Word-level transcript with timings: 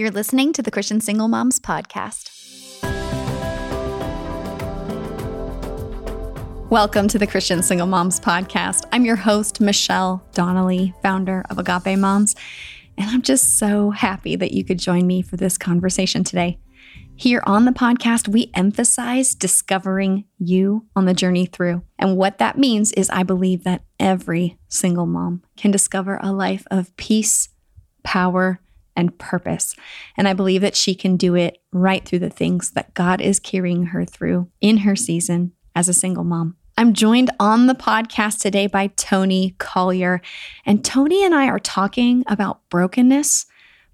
You're 0.00 0.10
listening 0.10 0.54
to 0.54 0.62
the 0.62 0.70
Christian 0.70 1.02
Single 1.02 1.28
Moms 1.28 1.60
Podcast. 1.60 2.30
Welcome 6.70 7.06
to 7.08 7.18
the 7.18 7.26
Christian 7.26 7.62
Single 7.62 7.86
Moms 7.86 8.18
Podcast. 8.18 8.86
I'm 8.92 9.04
your 9.04 9.16
host, 9.16 9.60
Michelle 9.60 10.24
Donnelly, 10.32 10.94
founder 11.02 11.44
of 11.50 11.58
Agape 11.58 11.98
Moms, 11.98 12.34
and 12.96 13.10
I'm 13.10 13.20
just 13.20 13.58
so 13.58 13.90
happy 13.90 14.36
that 14.36 14.52
you 14.52 14.64
could 14.64 14.78
join 14.78 15.06
me 15.06 15.20
for 15.20 15.36
this 15.36 15.58
conversation 15.58 16.24
today. 16.24 16.58
Here 17.14 17.42
on 17.44 17.66
the 17.66 17.72
podcast, 17.72 18.26
we 18.26 18.50
emphasize 18.54 19.34
discovering 19.34 20.24
you 20.38 20.86
on 20.96 21.04
the 21.04 21.12
journey 21.12 21.44
through. 21.44 21.82
And 21.98 22.16
what 22.16 22.38
that 22.38 22.56
means 22.56 22.92
is 22.92 23.10
I 23.10 23.22
believe 23.22 23.64
that 23.64 23.84
every 23.98 24.56
single 24.66 25.04
mom 25.04 25.42
can 25.58 25.70
discover 25.70 26.18
a 26.22 26.32
life 26.32 26.66
of 26.70 26.96
peace, 26.96 27.50
power, 28.02 28.60
and 29.00 29.18
purpose. 29.18 29.74
And 30.16 30.28
I 30.28 30.34
believe 30.34 30.60
that 30.60 30.76
she 30.76 30.94
can 30.94 31.16
do 31.16 31.34
it 31.34 31.58
right 31.72 32.04
through 32.04 32.20
the 32.20 32.30
things 32.30 32.72
that 32.72 32.94
God 32.94 33.20
is 33.20 33.40
carrying 33.40 33.86
her 33.86 34.04
through 34.04 34.48
in 34.60 34.78
her 34.78 34.94
season 34.94 35.52
as 35.74 35.88
a 35.88 35.94
single 35.94 36.24
mom. 36.24 36.56
I'm 36.76 36.94
joined 36.94 37.30
on 37.40 37.66
the 37.66 37.74
podcast 37.74 38.40
today 38.40 38.66
by 38.66 38.86
Toni 38.88 39.54
Collier. 39.58 40.22
And 40.64 40.84
Toni 40.84 41.24
and 41.24 41.34
I 41.34 41.46
are 41.48 41.58
talking 41.58 42.24
about 42.26 42.68
brokenness, 42.70 43.46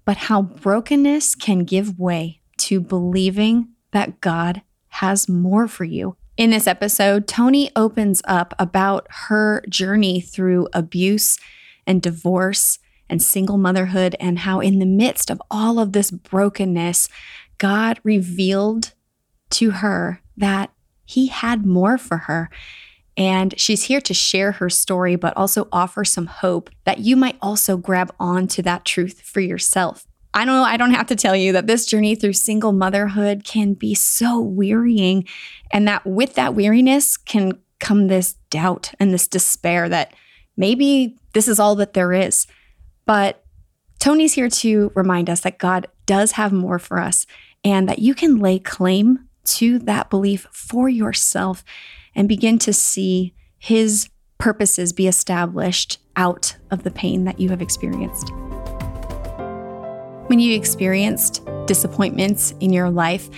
but 0.05 0.17
how 0.17 0.43
brokenness 0.43 1.35
can 1.35 1.59
give 1.59 1.99
way 1.99 2.41
to 2.59 2.79
believing 2.79 3.69
that 3.91 4.21
God 4.21 4.61
has 4.87 5.27
more 5.27 5.67
for 5.67 5.83
you. 5.83 6.15
In 6.37 6.51
this 6.51 6.67
episode, 6.67 7.27
Toni 7.27 7.71
opens 7.75 8.21
up 8.25 8.53
about 8.59 9.07
her 9.27 9.63
journey 9.69 10.21
through 10.21 10.67
abuse 10.71 11.37
and 11.85 12.01
divorce 12.01 12.79
and 13.09 13.21
single 13.21 13.57
motherhood, 13.57 14.15
and 14.19 14.39
how, 14.39 14.59
in 14.59 14.79
the 14.79 14.85
midst 14.85 15.29
of 15.29 15.41
all 15.49 15.79
of 15.79 15.93
this 15.93 16.11
brokenness, 16.11 17.09
God 17.57 17.99
revealed 18.03 18.93
to 19.51 19.71
her 19.71 20.21
that 20.35 20.71
He 21.05 21.27
had 21.27 21.65
more 21.65 21.97
for 21.97 22.17
her. 22.17 22.49
And 23.15 23.59
she's 23.59 23.85
here 23.85 24.01
to 24.01 24.13
share 24.13 24.51
her 24.53 24.69
story, 24.69 25.15
but 25.15 25.35
also 25.35 25.67
offer 25.71 26.05
some 26.05 26.27
hope 26.27 26.69
that 26.83 26.99
you 26.99 27.15
might 27.15 27.37
also 27.41 27.75
grab 27.75 28.13
onto 28.19 28.61
that 28.61 28.85
truth 28.85 29.21
for 29.21 29.39
yourself. 29.39 30.05
I 30.33 30.45
don't 30.45 30.55
know, 30.55 30.63
I 30.63 30.77
don't 30.77 30.91
have 30.91 31.07
to 31.07 31.15
tell 31.15 31.35
you 31.35 31.51
that 31.53 31.65
this 31.65 31.87
journey 31.87 32.13
through 32.13 32.33
single 32.33 32.73
motherhood 32.73 33.43
can 33.43 33.73
be 33.73 33.95
so 33.95 34.39
wearying, 34.39 35.25
and 35.71 35.87
that 35.87 36.05
with 36.05 36.35
that 36.35 36.53
weariness 36.53 37.17
can 37.17 37.53
come 37.79 38.07
this 38.07 38.33
doubt 38.51 38.91
and 38.99 39.11
this 39.11 39.27
despair 39.27 39.89
that 39.89 40.13
maybe 40.55 41.17
this 41.33 41.47
is 41.47 41.59
all 41.59 41.75
that 41.75 41.93
there 41.93 42.13
is. 42.13 42.45
But 43.07 43.43
Toni's 43.99 44.33
here 44.33 44.49
to 44.49 44.91
remind 44.93 45.29
us 45.29 45.39
that 45.39 45.57
God 45.57 45.87
does 46.05 46.33
have 46.33 46.51
more 46.51 46.77
for 46.77 46.99
us 46.99 47.25
and 47.63 47.89
that 47.89 47.99
you 47.99 48.13
can 48.13 48.37
lay 48.37 48.59
claim 48.59 49.27
to 49.45 49.79
that 49.79 50.11
belief 50.11 50.45
for 50.51 50.87
yourself 50.87 51.63
and 52.13 52.27
begin 52.27 52.59
to 52.59 52.73
see 52.73 53.33
His 53.57 54.09
purposes 54.37 54.93
be 54.93 55.07
established 55.07 55.99
out 56.15 56.55
of 56.69 56.83
the 56.83 56.91
pain 56.91 57.23
that 57.23 57.39
you 57.39 57.49
have 57.49 57.61
experienced. 57.61 58.31
When 60.27 60.39
you 60.39 60.55
experienced 60.55 61.43
disappointments 61.65 62.53
in 62.59 62.73
your 62.73 62.89
life, 62.89 63.29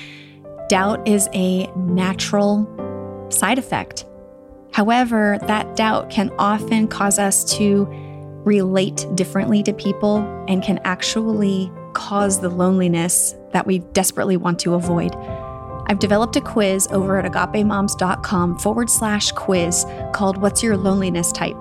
doubt 0.67 1.07
is 1.07 1.29
a 1.33 1.67
natural 1.75 2.67
side 3.29 3.59
effect. 3.59 4.05
However, 4.73 5.37
that 5.43 5.75
doubt 5.75 6.09
can 6.09 6.31
often 6.39 6.87
cause 6.87 7.19
us 7.19 7.43
to 7.57 7.87
relate 8.45 9.05
differently 9.15 9.63
to 9.63 9.73
people 9.73 10.17
and 10.47 10.63
can 10.63 10.79
actually 10.83 11.71
cause 11.93 12.39
the 12.39 12.49
loneliness 12.49 13.35
that 13.51 13.65
we 13.65 13.79
desperately 13.79 14.37
want 14.37 14.59
to 14.59 14.73
avoid. 14.73 15.15
I've 15.87 15.99
developed 15.99 16.35
a 16.35 16.41
quiz 16.41 16.87
over 16.91 17.17
at 17.17 17.31
agapemoms.com 17.31 18.59
forward 18.59 18.89
slash 18.89 19.31
quiz 19.31 19.85
called 20.13 20.37
What's 20.37 20.61
Your 20.61 20.77
Loneliness 20.77 21.31
Type? 21.31 21.59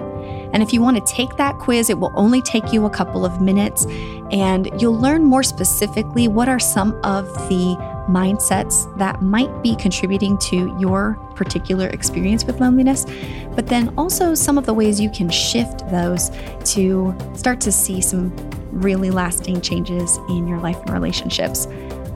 And 0.53 0.63
if 0.63 0.73
you 0.73 0.83
want 0.83 0.97
to 0.99 1.13
take 1.13 1.37
that 1.37 1.59
quiz, 1.59 1.89
it 1.89 1.99
will 1.99 2.13
only 2.15 2.43
take 2.43 2.73
you 2.73 2.85
a 2.85 2.91
couple 2.91 3.25
of 3.25 3.41
minutes 3.41 3.87
and 4.31 4.71
you'll 4.81 4.99
learn 4.99 5.25
more 5.25 5.43
specifically 5.43 6.29
what 6.29 6.49
are 6.49 6.59
some 6.59 6.99
of 7.05 7.27
the 7.49 7.98
mindsets 8.09 8.97
that 8.99 9.23
might 9.23 9.63
be 9.63 9.77
contributing 9.77 10.37
to 10.39 10.77
your 10.81 11.15
particular 11.37 11.89
experience 11.89 12.45
with 12.45 12.61
loneliness, 12.61 13.07
but 13.55 13.67
then 13.67 13.93
also 13.97 14.35
some 14.35 14.59
of 14.59 14.67
the 14.67 14.75
ways 14.75 15.01
you 15.01 15.11
can 15.11 15.29
shift 15.29 15.89
those 15.91 16.31
to 16.65 17.15
start 17.35 17.61
to 17.61 17.71
see 17.71 18.01
some 18.01 18.35
really 18.73 19.11
lasting 19.11 19.61
changes 19.61 20.19
in 20.29 20.47
your 20.47 20.59
life 20.59 20.79
and 20.81 20.91
relationships. 20.91 21.67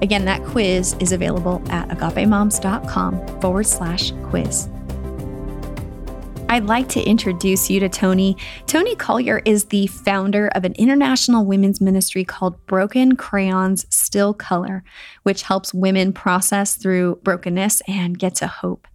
Again, 0.02 0.24
that 0.24 0.42
quiz 0.44 0.96
is 0.98 1.12
available 1.12 1.62
at 1.70 1.88
agapemoms.com 1.90 3.40
forward 3.40 3.66
slash 3.66 4.10
quiz. 4.24 4.68
I'd 6.52 6.66
like 6.66 6.90
to 6.90 7.02
introduce 7.02 7.70
you 7.70 7.80
to 7.80 7.88
Toni. 7.88 8.36
Toni 8.66 8.94
Collier 8.94 9.40
is 9.46 9.64
the 9.64 9.86
founder 9.86 10.48
of 10.48 10.66
an 10.66 10.74
international 10.74 11.46
women's 11.46 11.80
ministry 11.80 12.26
called 12.26 12.66
Broken 12.66 13.16
Crayons 13.16 13.86
Still 13.88 14.34
Color, 14.34 14.84
which 15.22 15.44
helps 15.44 15.72
women 15.72 16.12
process 16.12 16.76
through 16.76 17.20
brokenness 17.22 17.80
and 17.88 18.18
get 18.18 18.34
to 18.34 18.48
hope. 18.48 18.86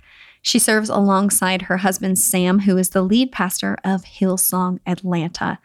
She 0.43 0.59
serves 0.59 0.87
alongside 0.87 1.63
her 1.63 1.77
husband, 1.77 2.19
Sam, 2.19 2.59
who 2.59 2.77
is 2.77 2.89
the 2.89 3.01
lead 3.01 3.31
pastor 3.31 3.75
of 3.83 4.03
Hillsong 4.03 4.77
Atlanta. 4.85 5.57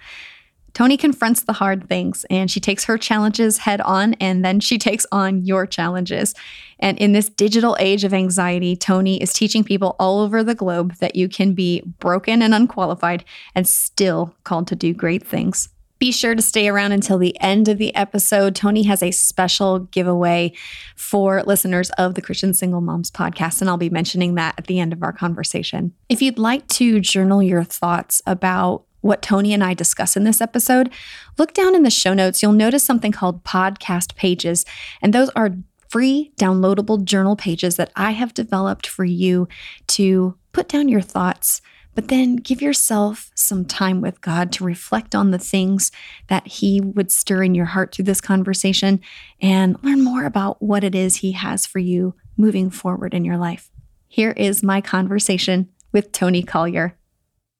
Toni 0.75 0.97
confronts 0.97 1.43
the 1.43 1.53
hard 1.53 1.89
things 1.89 2.25
and 2.31 2.51
she 2.51 2.61
takes 2.61 2.85
her 2.85 2.97
challenges 2.97 3.59
head 3.59 3.81
on 3.83 4.15
and 4.15 4.45
then 4.45 4.61
she 4.61 4.79
takes 4.89 5.07
on 5.13 5.45
your 5.45 5.67
challenges. 5.67 6.35
And 6.79 6.99
in 6.99 7.13
this 7.13 7.29
digital 7.29 7.77
age 7.79 8.05
of 8.05 8.15
anxiety, 8.15 8.77
Toni 8.77 9.23
is 9.23 9.33
teaching 9.33 9.65
people 9.65 9.97
all 9.99 10.21
over 10.21 10.43
the 10.43 10.55
globe 10.55 10.95
that 10.97 11.17
you 11.17 11.29
can 11.29 11.53
be 11.53 11.83
broken 11.99 12.43
and 12.43 12.55
unqualified 12.55 13.25
and 13.55 13.67
still 13.69 14.35
called 14.45 14.67
to 14.69 14.77
do 14.77 14.93
great 14.93 15.27
things. 15.27 15.69
Be 16.03 16.11
sure 16.11 16.35
to 16.35 16.43
stay 16.43 16.69
around 16.69 16.91
until 16.91 17.17
the 17.17 17.41
end 17.41 17.69
of 17.69 17.79
the 17.79 17.95
episode. 17.95 18.57
Toni 18.57 18.83
has 18.83 19.05
a 19.05 19.13
special 19.13 19.79
giveaway 19.79 20.53
for 20.97 21.45
listeners 21.45 21.91
of 21.91 22.17
the 22.17 22.21
Christian 22.21 22.55
Single 22.55 22.81
Moms 22.81 23.09
podcast, 23.09 23.61
and 23.61 23.71
I'll 23.71 23.77
be 23.77 23.89
mentioning 23.89 24.35
that 24.35 24.57
at 24.59 24.67
the 24.67 24.81
end 24.81 24.93
of 24.93 25.05
our 25.05 25.13
conversation. 25.13 25.93
If 26.09 26.21
you'd 26.21 26.41
like 26.41 26.67
to 26.69 26.99
journal 26.99 27.41
your 27.41 27.63
thoughts 27.63 28.21
about 28.27 28.83
what 29.03 29.21
Toni 29.21 29.53
and 29.53 29.63
I 29.63 29.75
discuss 29.75 30.17
in 30.17 30.25
this 30.25 30.41
episode, 30.41 30.91
look 31.39 31.53
down 31.53 31.75
in 31.75 31.83
the 31.83 31.91
show 31.91 32.15
notes. 32.15 32.43
You'll 32.43 32.53
notice 32.53 32.83
something 32.83 33.13
called 33.13 33.45
podcast 33.45 34.17
pages, 34.17 34.65
and 35.03 35.13
those 35.13 35.29
are 35.37 35.57
free 35.93 36.33
downloadable 36.39 37.05
journal 37.05 37.37
pages 37.37 37.77
that 37.77 37.93
I 37.95 38.13
have 38.13 38.33
developed 38.33 38.87
for 38.87 39.05
you 39.05 39.47
to 39.89 40.39
put 40.53 40.67
down 40.67 40.89
your 40.89 41.03
thoughts, 41.03 41.61
but 41.95 42.09
then 42.09 42.37
give 42.37 42.63
yourself 42.63 43.31
some 43.35 43.67
time 43.67 44.01
with 44.01 44.23
God 44.23 44.53
to 44.53 44.65
reflect 44.65 45.15
on 45.15 45.33
the 45.33 45.39
things 45.39 45.93
that 46.29 46.47
He 46.47 46.81
would 46.81 47.13
stir 47.13 47.43
in 47.43 47.55
your 47.55 47.67
heart 47.67 47.95
through 47.95 48.07
this 48.07 48.23
conversation 48.23 49.01
and 49.43 49.77
learn 49.85 50.03
more 50.03 50.25
about 50.25 50.63
what 50.63 50.83
it 50.83 50.95
is 50.95 51.17
He 51.17 51.33
has 51.33 51.67
for 51.67 51.79
you 51.79 52.15
moving 52.39 52.71
forward 52.71 53.13
in 53.13 53.27
your 53.27 53.37
life. 53.37 53.71
Here 54.09 54.33
is 54.33 54.63
my 54.63 54.81
conversation 54.81 55.69
with 55.93 56.13
Toni 56.13 56.43
Collier. 56.43 56.97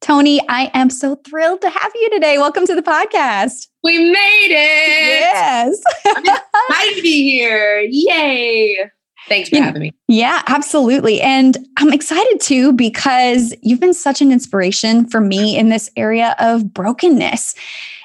Toni, 0.03 0.41
I 0.49 0.69
am 0.75 0.91
so 0.91 1.15
thrilled 1.15 1.61
to 1.61 1.71
have 1.71 1.93
you 1.95 2.11
today. 2.11 2.37
Welcome 2.37 2.67
to 2.67 2.75
the 2.75 2.83
podcast. 2.83 3.69
We 3.85 3.99
made 3.99 4.49
it. 4.51 5.21
Yes. 5.21 5.81
I'm 6.05 6.25
excited 6.25 6.97
to 6.97 7.03
be 7.03 7.31
here. 7.31 7.87
Yay. 7.89 8.91
Thanks 9.29 9.49
for 9.49 9.57
having 9.59 9.81
me. 9.81 9.93
Yeah, 10.09 10.43
absolutely. 10.49 11.21
And 11.21 11.57
I'm 11.77 11.93
excited 11.93 12.41
too 12.41 12.73
because 12.73 13.55
you've 13.63 13.79
been 13.79 13.95
such 13.95 14.21
an 14.21 14.33
inspiration 14.33 15.09
for 15.09 15.21
me 15.21 15.57
in 15.57 15.69
this 15.69 15.89
area 15.97 16.35
of 16.41 16.75
brokenness. 16.75 17.55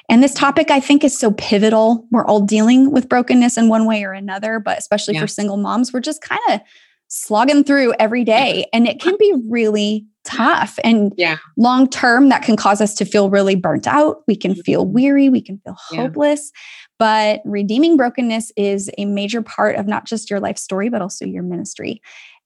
And 0.08 0.22
this 0.22 0.34
topic 0.34 0.70
I 0.70 0.78
think 0.78 1.02
is 1.02 1.18
so 1.18 1.32
pivotal. 1.32 2.06
We're 2.12 2.24
all 2.24 2.40
dealing 2.40 2.92
with 2.92 3.08
brokenness 3.08 3.58
in 3.58 3.68
one 3.68 3.86
way 3.86 4.04
or 4.04 4.12
another, 4.12 4.60
but 4.60 4.78
especially 4.78 5.14
yeah. 5.14 5.22
for 5.22 5.26
single 5.26 5.56
moms, 5.56 5.92
we're 5.92 5.98
just 5.98 6.22
kind 6.22 6.40
of 6.50 6.60
slogging 7.08 7.64
through 7.64 7.94
every 7.98 8.22
day 8.22 8.66
and 8.72 8.86
it 8.86 9.00
can 9.00 9.16
be 9.18 9.34
really 9.48 10.06
tough 10.28 10.78
and 10.84 11.12
yeah. 11.16 11.38
long 11.56 11.88
term 11.88 12.28
that 12.28 12.42
can 12.42 12.54
cause 12.54 12.82
us 12.82 12.94
to 12.94 13.06
feel 13.06 13.30
really 13.30 13.54
burnt 13.54 13.86
out 13.86 14.22
we 14.28 14.36
can 14.36 14.54
feel 14.54 14.84
mm-hmm. 14.84 14.94
weary 14.94 15.28
we 15.30 15.40
can 15.40 15.58
feel 15.64 15.74
hopeless 15.78 16.52
yeah. 16.54 16.60
but 16.98 17.40
redeeming 17.46 17.96
brokenness 17.96 18.52
is 18.54 18.90
a 18.98 19.06
major 19.06 19.40
part 19.40 19.76
of 19.76 19.86
not 19.86 20.04
just 20.04 20.28
your 20.28 20.38
life 20.38 20.58
story 20.58 20.90
but 20.90 21.00
also 21.00 21.24
your 21.24 21.42
ministry 21.42 22.02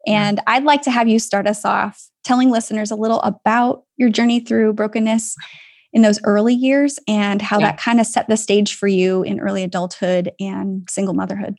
and 0.06 0.38
yeah. 0.38 0.54
i'd 0.54 0.62
like 0.62 0.82
to 0.82 0.92
have 0.92 1.08
you 1.08 1.18
start 1.18 1.48
us 1.48 1.64
off 1.64 2.08
telling 2.22 2.50
listeners 2.50 2.92
a 2.92 2.96
little 2.96 3.20
about 3.22 3.82
your 3.96 4.08
journey 4.08 4.38
through 4.38 4.72
brokenness 4.72 5.34
in 5.92 6.02
those 6.02 6.20
early 6.24 6.54
years 6.54 7.00
and 7.08 7.42
how 7.42 7.58
that 7.58 7.78
kind 7.78 8.00
of 8.00 8.06
set 8.06 8.28
the 8.28 8.36
stage 8.36 8.76
for 8.76 8.86
you 8.86 9.24
in 9.24 9.40
early 9.40 9.64
adulthood 9.64 10.30
and 10.38 10.88
single 10.88 11.14
motherhood 11.14 11.56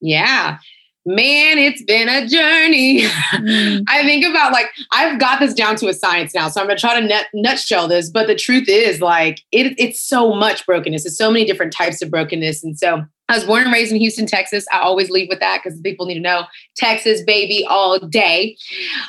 yeah 0.00 0.58
man, 1.06 1.58
it's 1.58 1.82
been 1.82 2.08
a 2.08 2.26
journey. 2.26 3.02
Mm. 3.02 3.84
I 3.88 4.02
think 4.02 4.24
about 4.24 4.52
like, 4.52 4.66
I've 4.92 5.18
got 5.18 5.40
this 5.40 5.54
down 5.54 5.76
to 5.76 5.88
a 5.88 5.94
science 5.94 6.34
now. 6.34 6.48
So 6.48 6.60
I'm 6.60 6.66
going 6.66 6.76
to 6.76 6.80
try 6.80 6.98
to 6.98 7.06
nut, 7.06 7.26
nutshell 7.34 7.88
this. 7.88 8.10
But 8.10 8.26
the 8.26 8.34
truth 8.34 8.68
is, 8.68 9.00
like, 9.00 9.40
it, 9.52 9.74
it's 9.78 10.00
so 10.00 10.34
much 10.34 10.64
brokenness. 10.66 11.06
It's 11.06 11.18
so 11.18 11.30
many 11.30 11.44
different 11.44 11.72
types 11.72 12.02
of 12.02 12.10
brokenness. 12.10 12.64
And 12.64 12.78
so 12.78 13.04
I 13.28 13.36
was 13.36 13.44
born 13.44 13.62
and 13.62 13.72
raised 13.72 13.92
in 13.92 13.98
Houston, 13.98 14.26
Texas. 14.26 14.66
I 14.72 14.80
always 14.80 15.10
leave 15.10 15.28
with 15.28 15.40
that 15.40 15.60
because 15.62 15.80
people 15.80 16.06
need 16.06 16.14
to 16.14 16.20
know 16.20 16.44
Texas 16.76 17.22
baby 17.22 17.64
all 17.68 17.98
day. 17.98 18.56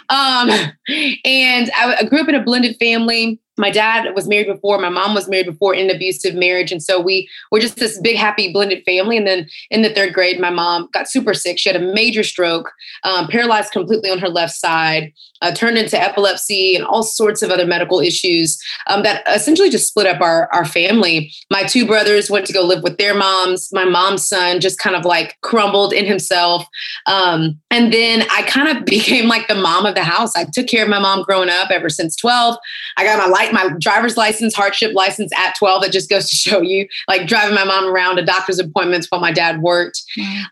Um, 0.09 0.49
and 1.25 1.71
I, 1.75 1.97
I 1.99 2.03
grew 2.09 2.21
up 2.21 2.29
in 2.29 2.35
a 2.35 2.43
blended 2.43 2.77
family 2.77 3.39
my 3.57 3.69
dad 3.69 4.13
was 4.15 4.27
married 4.27 4.47
before 4.47 4.77
my 4.79 4.89
mom 4.89 5.13
was 5.13 5.27
married 5.27 5.45
before 5.45 5.73
in 5.73 5.89
an 5.89 5.95
abusive 5.95 6.35
marriage 6.35 6.71
and 6.71 6.83
so 6.83 6.99
we 6.99 7.29
were 7.51 7.59
just 7.59 7.77
this 7.77 7.99
big 7.99 8.17
happy 8.17 8.51
blended 8.51 8.83
family. 8.85 9.17
And 9.17 9.27
then 9.27 9.47
in 9.69 9.81
the 9.81 9.93
third 9.93 10.13
grade 10.13 10.39
my 10.39 10.49
mom 10.49 10.89
got 10.93 11.09
super 11.09 11.33
sick. 11.33 11.59
She 11.59 11.69
had 11.69 11.81
a 11.81 11.93
major 11.93 12.23
stroke 12.23 12.71
um, 13.03 13.27
paralyzed 13.27 13.71
completely 13.71 14.09
on 14.09 14.19
her 14.19 14.29
left 14.29 14.53
side 14.53 15.13
uh, 15.41 15.51
turned 15.53 15.77
into 15.77 16.01
epilepsy 16.01 16.75
and 16.75 16.85
all 16.85 17.03
sorts 17.03 17.41
of 17.41 17.51
other 17.51 17.65
medical 17.65 17.99
issues 17.99 18.57
um, 18.87 19.03
that 19.03 19.23
essentially 19.27 19.69
just 19.69 19.87
split 19.87 20.07
up 20.07 20.21
our, 20.21 20.49
our 20.53 20.65
family. 20.65 21.31
My 21.51 21.63
two 21.63 21.85
brothers 21.85 22.29
went 22.29 22.45
to 22.47 22.53
go 22.53 22.61
live 22.61 22.83
with 22.83 22.97
their 22.97 23.13
moms. 23.13 23.69
My 23.71 23.85
mom's 23.85 24.27
son 24.27 24.59
just 24.59 24.79
kind 24.79 24.95
of 24.95 25.05
like 25.05 25.37
crumbled 25.41 25.93
in 25.93 26.05
himself. 26.05 26.65
Um, 27.05 27.59
and 27.69 27.93
then 27.93 28.23
i 28.31 28.43
kind 28.43 28.75
of 28.75 28.85
became 28.95 29.27
like 29.27 29.47
the 29.47 29.55
mom 29.55 29.85
of 29.85 29.95
the 29.95 30.03
house. 30.03 30.35
I 30.35 30.45
took 30.51 30.67
care 30.67 30.83
of 30.83 30.89
my 30.89 30.99
mom 30.99 31.23
growing 31.23 31.49
up 31.49 31.69
ever 31.69 31.89
since 31.89 32.15
12 32.15 32.57
i 32.97 33.03
got 33.03 33.17
my 33.17 33.27
life 33.27 33.44
my 33.53 33.69
driver's 33.79 34.17
license, 34.17 34.53
hardship 34.53 34.93
license 34.93 35.31
at 35.37 35.55
12. 35.57 35.83
That 35.83 35.91
just 35.91 36.09
goes 36.09 36.29
to 36.29 36.35
show 36.35 36.61
you, 36.61 36.87
like 37.07 37.27
driving 37.27 37.55
my 37.55 37.63
mom 37.63 37.85
around 37.85 38.17
to 38.17 38.25
doctor's 38.25 38.59
appointments 38.59 39.07
while 39.09 39.21
my 39.21 39.31
dad 39.31 39.61
worked. 39.61 40.01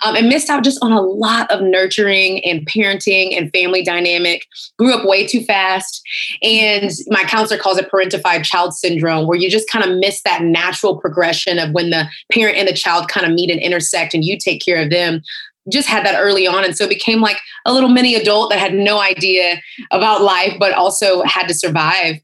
Um, 0.01 0.15
and 0.15 0.27
missed 0.27 0.49
out 0.49 0.63
just 0.63 0.79
on 0.81 0.91
a 0.91 1.01
lot 1.01 1.49
of 1.51 1.61
nurturing 1.61 2.43
and 2.45 2.65
parenting 2.67 3.37
and 3.37 3.51
family 3.51 3.83
dynamic. 3.83 4.45
Grew 4.77 4.93
up 4.93 5.05
way 5.05 5.25
too 5.25 5.43
fast. 5.43 6.01
And 6.41 6.91
my 7.07 7.23
counselor 7.23 7.59
calls 7.59 7.77
it 7.77 7.89
parentified 7.91 8.43
child 8.43 8.73
syndrome, 8.73 9.27
where 9.27 9.37
you 9.37 9.49
just 9.49 9.69
kind 9.69 9.85
of 9.85 9.97
miss 9.97 10.21
that 10.23 10.43
natural 10.43 10.97
progression 10.97 11.59
of 11.59 11.71
when 11.71 11.89
the 11.89 12.05
parent 12.31 12.57
and 12.57 12.67
the 12.67 12.73
child 12.73 13.07
kind 13.07 13.25
of 13.25 13.33
meet 13.33 13.49
and 13.49 13.61
intersect 13.61 14.13
and 14.13 14.23
you 14.23 14.37
take 14.37 14.63
care 14.63 14.81
of 14.81 14.89
them 14.89 15.21
just 15.71 15.87
had 15.87 16.05
that 16.05 16.19
early 16.19 16.45
on 16.45 16.63
and 16.65 16.75
so 16.75 16.87
became 16.87 17.21
like 17.21 17.37
a 17.65 17.73
little 17.73 17.89
mini 17.89 18.15
adult 18.15 18.49
that 18.49 18.59
had 18.59 18.73
no 18.73 18.99
idea 18.99 19.61
about 19.91 20.21
life 20.21 20.53
but 20.59 20.73
also 20.73 21.23
had 21.23 21.47
to 21.47 21.53
survive 21.53 22.17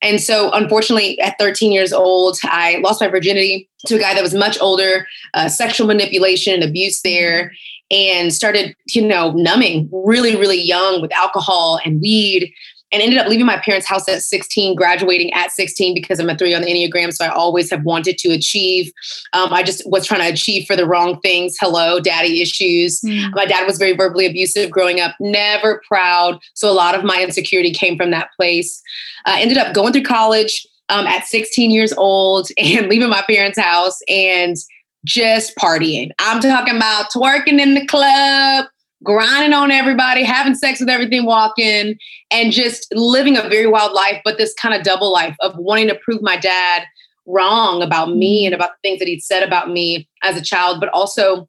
and 0.00 0.20
so, 0.20 0.50
unfortunately, 0.52 1.20
at 1.20 1.36
13 1.38 1.72
years 1.72 1.92
old, 1.92 2.38
I 2.44 2.78
lost 2.78 3.00
my 3.00 3.08
virginity 3.08 3.68
to 3.86 3.96
a 3.96 3.98
guy 3.98 4.14
that 4.14 4.22
was 4.22 4.34
much 4.34 4.58
older, 4.60 5.06
uh, 5.34 5.48
sexual 5.48 5.86
manipulation 5.86 6.54
and 6.54 6.62
abuse 6.62 7.02
there, 7.02 7.52
and 7.90 8.32
started, 8.32 8.76
you 8.88 9.04
know, 9.04 9.32
numbing 9.32 9.88
really, 9.92 10.36
really 10.36 10.60
young 10.60 11.00
with 11.00 11.12
alcohol 11.12 11.80
and 11.84 12.00
weed 12.00 12.52
and 12.92 13.02
ended 13.02 13.18
up 13.18 13.28
leaving 13.28 13.46
my 13.46 13.58
parents' 13.58 13.86
house 13.86 14.08
at 14.08 14.22
16, 14.22 14.74
graduating 14.74 15.32
at 15.32 15.52
16 15.52 15.94
because 15.94 16.18
I'm 16.18 16.30
a 16.30 16.36
three 16.36 16.54
on 16.54 16.62
the 16.62 16.68
Enneagram. 16.68 17.12
So 17.12 17.24
I 17.24 17.28
always 17.28 17.70
have 17.70 17.84
wanted 17.84 18.18
to 18.18 18.30
achieve. 18.30 18.92
Um, 19.32 19.52
I 19.52 19.62
just 19.62 19.82
was 19.90 20.06
trying 20.06 20.20
to 20.20 20.32
achieve 20.32 20.66
for 20.66 20.76
the 20.76 20.86
wrong 20.86 21.20
things. 21.20 21.56
Hello, 21.60 22.00
daddy 22.00 22.40
issues. 22.40 23.00
Mm. 23.00 23.34
My 23.34 23.44
dad 23.44 23.66
was 23.66 23.78
very 23.78 23.94
verbally 23.94 24.26
abusive 24.26 24.70
growing 24.70 25.00
up, 25.00 25.14
never 25.20 25.82
proud. 25.86 26.40
So 26.54 26.70
a 26.70 26.72
lot 26.72 26.94
of 26.94 27.04
my 27.04 27.22
insecurity 27.22 27.72
came 27.72 27.96
from 27.96 28.10
that 28.10 28.30
place. 28.36 28.82
Uh, 29.26 29.36
ended 29.38 29.58
up 29.58 29.74
going 29.74 29.92
through 29.92 30.04
college 30.04 30.66
um, 30.88 31.06
at 31.06 31.26
16 31.26 31.70
years 31.70 31.92
old 31.92 32.48
and 32.58 32.88
leaving 32.88 33.10
my 33.10 33.22
parents' 33.22 33.58
house 33.58 33.98
and 34.08 34.56
just 35.04 35.56
partying. 35.56 36.10
I'm 36.18 36.40
talking 36.40 36.76
about 36.76 37.10
twerking 37.12 37.60
in 37.60 37.74
the 37.74 37.86
club, 37.86 38.66
grinding 39.04 39.52
on 39.52 39.70
everybody, 39.70 40.24
having 40.24 40.54
sex 40.54 40.80
with 40.80 40.88
everything 40.88 41.24
walking, 41.24 41.96
and 42.30 42.52
just 42.52 42.86
living 42.92 43.36
a 43.36 43.48
very 43.48 43.66
wild 43.66 43.92
life, 43.92 44.20
but 44.24 44.38
this 44.38 44.54
kind 44.54 44.74
of 44.74 44.82
double 44.82 45.12
life 45.12 45.36
of 45.40 45.56
wanting 45.56 45.88
to 45.88 45.98
prove 46.02 46.22
my 46.22 46.36
dad 46.36 46.84
wrong 47.26 47.82
about 47.82 48.14
me 48.14 48.46
and 48.46 48.54
about 48.54 48.70
the 48.70 48.88
things 48.88 48.98
that 48.98 49.08
he'd 49.08 49.22
said 49.22 49.42
about 49.42 49.70
me 49.70 50.08
as 50.22 50.36
a 50.36 50.42
child, 50.42 50.80
but 50.80 50.88
also 50.90 51.48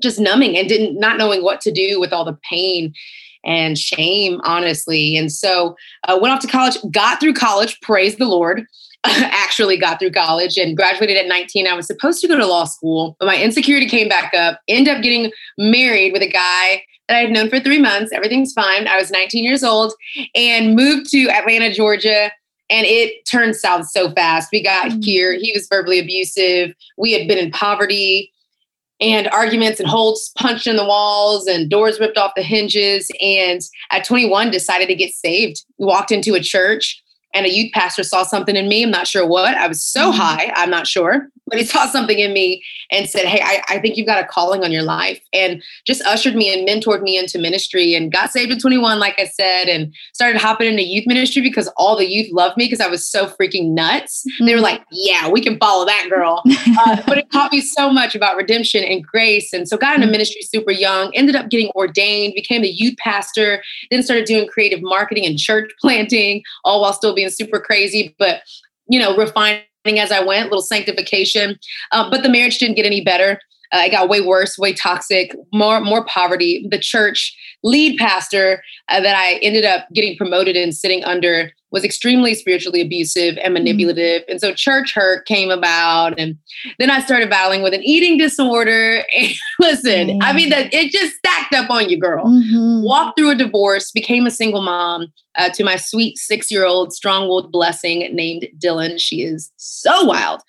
just 0.00 0.18
numbing 0.18 0.56
and 0.56 0.68
didn't 0.68 0.98
not 0.98 1.16
knowing 1.16 1.42
what 1.42 1.60
to 1.60 1.70
do 1.70 2.00
with 2.00 2.12
all 2.12 2.24
the 2.24 2.38
pain 2.48 2.92
and 3.44 3.78
shame, 3.78 4.40
honestly. 4.44 5.16
And 5.16 5.32
so 5.32 5.76
uh, 6.08 6.18
went 6.20 6.34
off 6.34 6.40
to 6.40 6.46
college, 6.46 6.76
got 6.90 7.20
through 7.20 7.34
college, 7.34 7.80
praise 7.80 8.16
the 8.16 8.26
Lord. 8.26 8.64
actually 9.06 9.76
got 9.76 9.98
through 9.98 10.12
college 10.12 10.56
and 10.56 10.76
graduated 10.76 11.16
at 11.16 11.26
19. 11.26 11.66
I 11.66 11.74
was 11.74 11.86
supposed 11.86 12.20
to 12.20 12.28
go 12.28 12.36
to 12.36 12.46
law 12.46 12.64
school, 12.64 13.16
but 13.18 13.26
my 13.26 13.36
insecurity 13.36 13.88
came 13.88 14.08
back 14.08 14.32
up. 14.34 14.60
end 14.68 14.88
up 14.88 15.02
getting 15.02 15.32
married 15.58 16.12
with 16.12 16.22
a 16.22 16.30
guy 16.30 16.84
that 17.08 17.16
I 17.16 17.20
had 17.20 17.30
known 17.30 17.50
for 17.50 17.58
three 17.58 17.80
months. 17.80 18.12
Everything's 18.12 18.52
fine. 18.52 18.86
I 18.86 18.96
was 18.96 19.10
19 19.10 19.42
years 19.42 19.64
old 19.64 19.92
and 20.34 20.76
moved 20.76 21.10
to 21.10 21.28
Atlanta, 21.30 21.72
Georgia. 21.72 22.30
And 22.70 22.86
it 22.86 23.26
turned 23.26 23.56
south 23.56 23.88
so 23.90 24.12
fast. 24.12 24.50
We 24.52 24.62
got 24.62 24.88
mm-hmm. 24.88 25.00
here. 25.00 25.32
He 25.34 25.52
was 25.52 25.66
verbally 25.68 25.98
abusive. 25.98 26.74
We 26.96 27.12
had 27.12 27.26
been 27.26 27.38
in 27.38 27.50
poverty 27.50 28.32
and 29.00 29.28
arguments 29.28 29.80
and 29.80 29.88
holes 29.88 30.30
punched 30.38 30.68
in 30.68 30.76
the 30.76 30.84
walls 30.84 31.48
and 31.48 31.68
doors 31.68 31.98
ripped 31.98 32.16
off 32.16 32.32
the 32.36 32.42
hinges. 32.42 33.10
And 33.20 33.60
at 33.90 34.04
21, 34.04 34.52
decided 34.52 34.86
to 34.86 34.94
get 34.94 35.12
saved. 35.12 35.64
We 35.76 35.86
walked 35.86 36.12
into 36.12 36.34
a 36.34 36.40
church 36.40 37.01
and 37.34 37.46
a 37.46 37.50
youth 37.50 37.72
pastor 37.72 38.02
saw 38.02 38.22
something 38.22 38.56
in 38.56 38.68
me. 38.68 38.82
I'm 38.84 38.90
not 38.90 39.06
sure 39.06 39.26
what. 39.26 39.56
I 39.56 39.66
was 39.66 39.82
so 39.82 40.10
mm-hmm. 40.10 40.20
high, 40.20 40.52
I'm 40.56 40.70
not 40.70 40.86
sure 40.86 41.28
but 41.52 41.58
he 41.58 41.66
saw 41.66 41.86
something 41.86 42.18
in 42.18 42.32
me 42.32 42.64
and 42.90 43.08
said, 43.08 43.26
Hey, 43.26 43.40
I, 43.42 43.62
I, 43.68 43.78
think 43.78 43.96
you've 43.96 44.06
got 44.06 44.22
a 44.22 44.26
calling 44.26 44.64
on 44.64 44.72
your 44.72 44.82
life. 44.82 45.20
And 45.32 45.62
just 45.86 46.02
ushered 46.02 46.34
me 46.34 46.52
and 46.52 46.66
mentored 46.66 47.02
me 47.02 47.18
into 47.18 47.38
ministry 47.38 47.94
and 47.94 48.12
got 48.12 48.30
saved 48.30 48.52
at 48.52 48.60
21, 48.60 48.98
like 48.98 49.18
I 49.18 49.26
said, 49.26 49.68
and 49.68 49.92
started 50.14 50.40
hopping 50.40 50.68
into 50.68 50.82
youth 50.82 51.06
ministry 51.06 51.42
because 51.42 51.68
all 51.76 51.96
the 51.96 52.10
youth 52.10 52.32
loved 52.32 52.56
me 52.56 52.64
because 52.64 52.80
I 52.80 52.86
was 52.86 53.06
so 53.06 53.26
freaking 53.26 53.72
nuts. 53.72 54.24
Mm-hmm. 54.24 54.46
They 54.46 54.54
were 54.54 54.60
like, 54.60 54.82
Yeah, 54.92 55.28
we 55.28 55.42
can 55.42 55.58
follow 55.58 55.84
that 55.84 56.06
girl. 56.08 56.42
uh, 56.80 57.02
but 57.06 57.18
it 57.18 57.30
taught 57.30 57.52
me 57.52 57.60
so 57.60 57.92
much 57.92 58.14
about 58.14 58.36
redemption 58.36 58.82
and 58.82 59.04
grace. 59.04 59.52
And 59.52 59.68
so 59.68 59.76
got 59.76 59.94
into 59.94 60.06
mm-hmm. 60.06 60.12
ministry 60.12 60.42
super 60.42 60.72
young, 60.72 61.14
ended 61.14 61.36
up 61.36 61.50
getting 61.50 61.70
ordained, 61.74 62.34
became 62.34 62.62
the 62.62 62.70
youth 62.70 62.96
pastor, 62.96 63.62
then 63.90 64.02
started 64.02 64.24
doing 64.24 64.48
creative 64.48 64.80
marketing 64.80 65.26
and 65.26 65.38
church 65.38 65.70
planting, 65.80 66.42
all 66.64 66.80
while 66.80 66.92
still 66.92 67.14
being 67.14 67.21
super 67.30 67.60
crazy. 67.60 68.14
But 68.18 68.42
you 68.88 68.98
know, 68.98 69.16
refining 69.16 69.62
as 69.98 70.12
I 70.12 70.22
went, 70.22 70.50
little 70.50 70.62
sanctification. 70.62 71.58
Uh, 71.90 72.10
but 72.10 72.22
the 72.22 72.28
marriage 72.28 72.58
didn't 72.58 72.76
get 72.76 72.86
any 72.86 73.02
better. 73.02 73.40
Uh, 73.72 73.82
it 73.86 73.90
got 73.90 74.08
way 74.08 74.20
worse, 74.20 74.58
way 74.58 74.72
toxic, 74.72 75.34
more 75.52 75.80
more 75.80 76.04
poverty. 76.04 76.66
The 76.70 76.78
church 76.78 77.36
lead 77.62 77.98
pastor 77.98 78.62
uh, 78.88 79.00
that 79.00 79.16
I 79.16 79.34
ended 79.36 79.64
up 79.64 79.86
getting 79.94 80.16
promoted 80.16 80.56
and 80.56 80.74
sitting 80.74 81.04
under 81.04 81.52
was 81.72 81.84
extremely 81.84 82.34
spiritually 82.34 82.80
abusive 82.80 83.38
and 83.38 83.46
mm-hmm. 83.46 83.52
manipulative. 83.54 84.22
Mm-hmm. 84.22 84.30
And 84.30 84.40
so 84.40 84.52
church 84.52 84.94
hurt 84.94 85.26
came 85.26 85.50
about. 85.50 86.18
And 86.18 86.36
then 86.78 86.90
I 86.90 87.00
started 87.00 87.30
battling 87.30 87.62
with 87.62 87.74
an 87.74 87.82
eating 87.82 88.18
disorder. 88.18 89.02
And 89.14 89.32
listen, 89.58 90.08
mm-hmm. 90.08 90.22
I 90.22 90.32
mean, 90.32 90.50
that 90.50 90.72
it 90.72 90.90
just 90.90 91.14
stacked 91.16 91.54
up 91.54 91.70
on 91.70 91.88
you, 91.88 91.98
girl. 91.98 92.26
Mm-hmm. 92.26 92.84
Walked 92.84 93.18
through 93.18 93.30
a 93.30 93.34
divorce, 93.34 93.90
became 93.90 94.26
a 94.26 94.30
single 94.30 94.62
mom 94.62 95.12
uh, 95.36 95.48
to 95.50 95.64
my 95.64 95.76
sweet 95.76 96.18
six 96.18 96.50
year 96.50 96.64
old 96.64 96.92
strong 96.92 97.28
willed 97.28 97.52
blessing 97.52 98.08
named 98.14 98.48
Dylan. 98.58 98.98
She 98.98 99.22
is 99.22 99.50
so 99.56 100.04
wild 100.04 100.42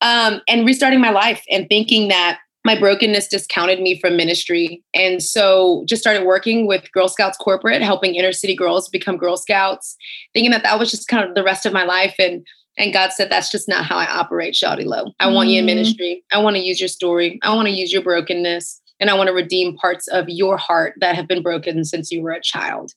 um, 0.00 0.40
and 0.48 0.66
restarting 0.66 1.00
my 1.00 1.10
life 1.10 1.42
and 1.50 1.68
thinking 1.68 2.08
that 2.08 2.38
my 2.64 2.78
brokenness 2.78 3.28
discounted 3.28 3.80
me 3.80 4.00
from 4.00 4.16
ministry. 4.16 4.82
And 4.94 5.22
so 5.22 5.84
just 5.86 6.02
started 6.02 6.24
working 6.24 6.66
with 6.66 6.90
Girl 6.92 7.08
Scouts 7.08 7.36
corporate, 7.36 7.82
helping 7.82 8.14
inner 8.14 8.32
city 8.32 8.56
girls 8.56 8.88
become 8.88 9.18
Girl 9.18 9.36
Scouts, 9.36 9.96
thinking 10.32 10.50
that 10.50 10.62
that 10.62 10.78
was 10.78 10.90
just 10.90 11.08
kind 11.08 11.28
of 11.28 11.34
the 11.34 11.44
rest 11.44 11.66
of 11.66 11.72
my 11.72 11.84
life. 11.84 12.14
And 12.18 12.44
and 12.76 12.92
God 12.92 13.12
said, 13.12 13.30
that's 13.30 13.52
just 13.52 13.68
not 13.68 13.84
how 13.84 13.96
I 13.96 14.06
operate, 14.06 14.54
Shawty 14.54 14.84
Low. 14.84 15.12
I 15.20 15.30
want 15.30 15.48
you 15.48 15.60
in 15.60 15.64
mm. 15.64 15.76
ministry. 15.76 16.24
I 16.32 16.38
want 16.38 16.56
to 16.56 16.62
use 16.62 16.80
your 16.80 16.88
story. 16.88 17.38
I 17.44 17.54
want 17.54 17.68
to 17.68 17.72
use 17.72 17.92
your 17.92 18.02
brokenness. 18.02 18.80
And 18.98 19.10
I 19.10 19.14
want 19.14 19.28
to 19.28 19.32
redeem 19.32 19.76
parts 19.76 20.08
of 20.08 20.28
your 20.28 20.56
heart 20.56 20.94
that 21.00 21.14
have 21.14 21.28
been 21.28 21.42
broken 21.42 21.84
since 21.84 22.10
you 22.10 22.22
were 22.22 22.32
a 22.32 22.40
child. 22.40 22.92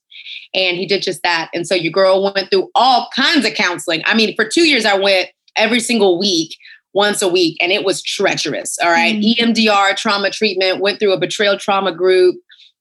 And 0.54 0.78
he 0.78 0.86
did 0.86 1.02
just 1.02 1.22
that. 1.24 1.50
And 1.54 1.68
so 1.68 1.76
your 1.76 1.92
girl 1.92 2.24
went 2.24 2.50
through 2.50 2.70
all 2.76 3.10
kinds 3.16 3.46
of 3.46 3.54
counseling. 3.54 4.02
I 4.06 4.16
mean, 4.16 4.36
for 4.36 4.46
two 4.46 4.68
years, 4.68 4.86
I 4.86 4.98
went 4.98 5.30
every 5.56 5.80
single 5.80 6.18
week 6.20 6.56
once 6.94 7.22
a 7.22 7.28
week 7.28 7.58
and 7.62 7.72
it 7.72 7.84
was 7.84 8.02
treacherous. 8.02 8.78
All 8.84 8.90
right. 8.90 9.16
Mm-hmm. 9.16 9.52
EMDR 9.52 9.96
trauma 9.96 10.30
treatment, 10.30 10.82
went 10.82 11.00
through 11.00 11.14
a 11.14 11.20
betrayal 11.20 11.58
trauma 11.58 11.92
group, 11.92 12.36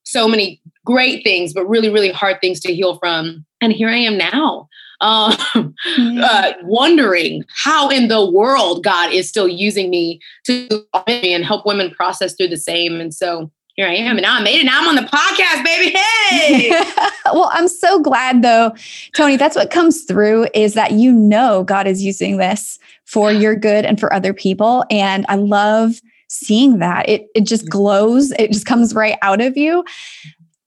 so 0.04 0.28
many 0.28 0.60
great 0.84 1.24
things, 1.24 1.52
but 1.52 1.68
really, 1.68 1.90
really 1.90 2.10
hard 2.10 2.40
things 2.40 2.60
to 2.60 2.74
heal 2.74 2.98
from. 2.98 3.44
And 3.60 3.72
here 3.72 3.88
I 3.88 3.96
am 3.96 4.16
now. 4.16 4.68
Um, 5.02 5.32
mm-hmm. 5.32 6.20
uh, 6.24 6.52
wondering 6.62 7.44
how 7.54 7.90
in 7.90 8.08
the 8.08 8.24
world 8.24 8.82
God 8.82 9.12
is 9.12 9.28
still 9.28 9.46
using 9.46 9.90
me 9.90 10.20
to 10.46 10.86
and 11.06 11.44
help 11.44 11.66
women 11.66 11.90
process 11.90 12.34
through 12.34 12.48
the 12.48 12.56
same. 12.56 12.98
And 12.98 13.12
so 13.12 13.50
here 13.76 13.86
I 13.86 13.94
am. 13.94 14.16
And 14.16 14.22
now 14.22 14.36
I 14.36 14.42
made 14.42 14.60
it. 14.60 14.64
Now 14.64 14.80
I'm 14.80 14.88
on 14.88 14.96
the 14.96 15.02
podcast, 15.02 15.62
baby. 15.62 15.94
Hey. 16.30 16.70
well, 17.26 17.50
I'm 17.52 17.68
so 17.68 18.00
glad 18.00 18.42
though, 18.42 18.74
Toni. 19.14 19.36
That's 19.36 19.54
what 19.54 19.70
comes 19.70 20.04
through 20.04 20.48
is 20.54 20.74
that 20.74 20.92
you 20.92 21.12
know 21.12 21.62
God 21.62 21.86
is 21.86 22.02
using 22.02 22.38
this 22.38 22.78
for 23.04 23.30
your 23.30 23.54
good 23.54 23.84
and 23.84 24.00
for 24.00 24.12
other 24.12 24.32
people. 24.32 24.84
And 24.90 25.26
I 25.28 25.36
love 25.36 26.00
seeing 26.28 26.78
that. 26.78 27.06
It 27.08 27.26
it 27.34 27.42
just 27.42 27.68
glows. 27.68 28.32
It 28.32 28.50
just 28.50 28.64
comes 28.64 28.94
right 28.94 29.18
out 29.20 29.42
of 29.42 29.58
you. 29.58 29.84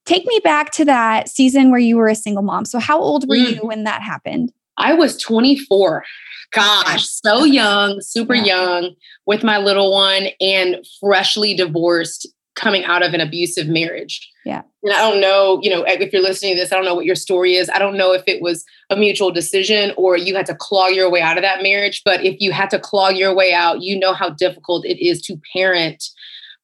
Take 0.05 0.25
me 0.27 0.39
back 0.43 0.71
to 0.73 0.85
that 0.85 1.29
season 1.29 1.71
where 1.71 1.79
you 1.79 1.97
were 1.97 2.07
a 2.07 2.15
single 2.15 2.43
mom. 2.43 2.65
So 2.65 2.77
how 2.77 2.99
old 2.99 3.27
were 3.27 3.35
mm. 3.35 3.55
you 3.55 3.67
when 3.67 3.85
that 3.85 4.01
happened? 4.03 4.51
I 4.77 4.93
was 4.93 5.17
24. 5.17 6.03
Gosh, 6.51 7.07
so 7.07 7.43
young, 7.43 8.01
super 8.01 8.33
yeah. 8.33 8.45
young 8.45 8.95
with 9.27 9.43
my 9.43 9.57
little 9.59 9.91
one 9.91 10.27
and 10.41 10.77
freshly 10.99 11.53
divorced 11.53 12.27
coming 12.59 12.83
out 12.85 13.01
of 13.01 13.13
an 13.13 13.21
abusive 13.21 13.67
marriage. 13.67 14.29
Yeah. 14.45 14.61
And 14.83 14.93
I 14.93 15.09
don't 15.09 15.21
know, 15.21 15.59
you 15.61 15.69
know, 15.69 15.83
if 15.87 16.13
you're 16.13 16.21
listening 16.21 16.55
to 16.55 16.61
this, 16.61 16.71
I 16.71 16.75
don't 16.75 16.85
know 16.85 16.95
what 16.95 17.05
your 17.05 17.15
story 17.15 17.55
is. 17.55 17.69
I 17.69 17.79
don't 17.79 17.97
know 17.97 18.13
if 18.13 18.23
it 18.27 18.41
was 18.41 18.63
a 18.89 18.95
mutual 18.95 19.31
decision 19.31 19.93
or 19.97 20.17
you 20.17 20.35
had 20.35 20.45
to 20.47 20.55
claw 20.55 20.87
your 20.87 21.09
way 21.09 21.21
out 21.21 21.37
of 21.37 21.43
that 21.43 21.63
marriage. 21.63 22.01
But 22.03 22.23
if 22.23 22.35
you 22.39 22.51
had 22.51 22.69
to 22.71 22.79
claw 22.79 23.09
your 23.09 23.33
way 23.33 23.53
out, 23.53 23.81
you 23.81 23.97
know 23.97 24.13
how 24.13 24.29
difficult 24.29 24.85
it 24.85 25.03
is 25.03 25.21
to 25.23 25.39
parent 25.53 26.03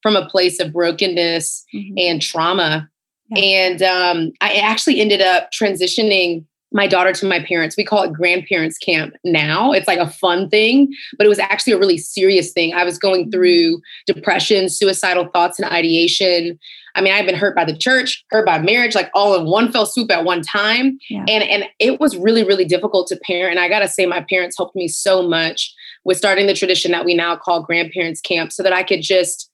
from 0.01 0.15
a 0.15 0.27
place 0.27 0.59
of 0.59 0.73
brokenness 0.73 1.65
mm-hmm. 1.73 1.93
and 1.97 2.21
trauma. 2.21 2.89
Yeah. 3.29 3.39
And 3.39 3.81
um, 3.81 4.31
I 4.41 4.55
actually 4.57 5.01
ended 5.01 5.21
up 5.21 5.49
transitioning 5.51 6.45
my 6.75 6.87
daughter 6.87 7.13
to 7.13 7.25
my 7.25 7.39
parents. 7.39 7.77
We 7.77 7.85
call 7.85 8.03
it 8.03 8.11
grandparents 8.11 8.77
camp 8.77 9.15
now. 9.23 9.71
It's 9.71 9.87
like 9.87 9.97
a 9.97 10.09
fun 10.09 10.49
thing, 10.49 10.93
but 11.17 11.25
it 11.25 11.29
was 11.29 11.39
actually 11.39 11.71
a 11.71 11.79
really 11.79 11.97
serious 11.97 12.51
thing. 12.51 12.73
I 12.73 12.83
was 12.83 12.99
going 12.99 13.23
mm-hmm. 13.23 13.31
through 13.31 13.81
depression, 14.05 14.67
suicidal 14.67 15.29
thoughts, 15.33 15.57
and 15.57 15.71
ideation. 15.71 16.59
I 16.93 17.01
mean, 17.01 17.13
I've 17.13 17.25
been 17.25 17.35
hurt 17.35 17.55
by 17.55 17.63
the 17.63 17.77
church, 17.77 18.25
hurt 18.29 18.45
by 18.45 18.59
marriage, 18.59 18.93
like 18.93 19.09
all 19.13 19.39
in 19.39 19.45
one 19.45 19.71
fell 19.71 19.85
swoop 19.85 20.11
at 20.11 20.25
one 20.25 20.41
time. 20.41 20.99
Yeah. 21.09 21.23
And 21.29 21.43
and 21.45 21.65
it 21.79 22.01
was 22.01 22.17
really, 22.17 22.43
really 22.43 22.65
difficult 22.65 23.07
to 23.07 23.19
parent. 23.25 23.51
And 23.51 23.59
I 23.61 23.69
gotta 23.69 23.87
say, 23.87 24.05
my 24.05 24.25
parents 24.29 24.57
helped 24.57 24.75
me 24.75 24.89
so 24.89 25.25
much 25.25 25.73
with 26.03 26.17
starting 26.17 26.45
the 26.45 26.53
tradition 26.53 26.91
that 26.91 27.05
we 27.05 27.13
now 27.13 27.37
call 27.37 27.63
grandparents 27.63 28.19
camp 28.19 28.51
so 28.51 28.61
that 28.63 28.73
I 28.73 28.83
could 28.83 29.01
just 29.01 29.49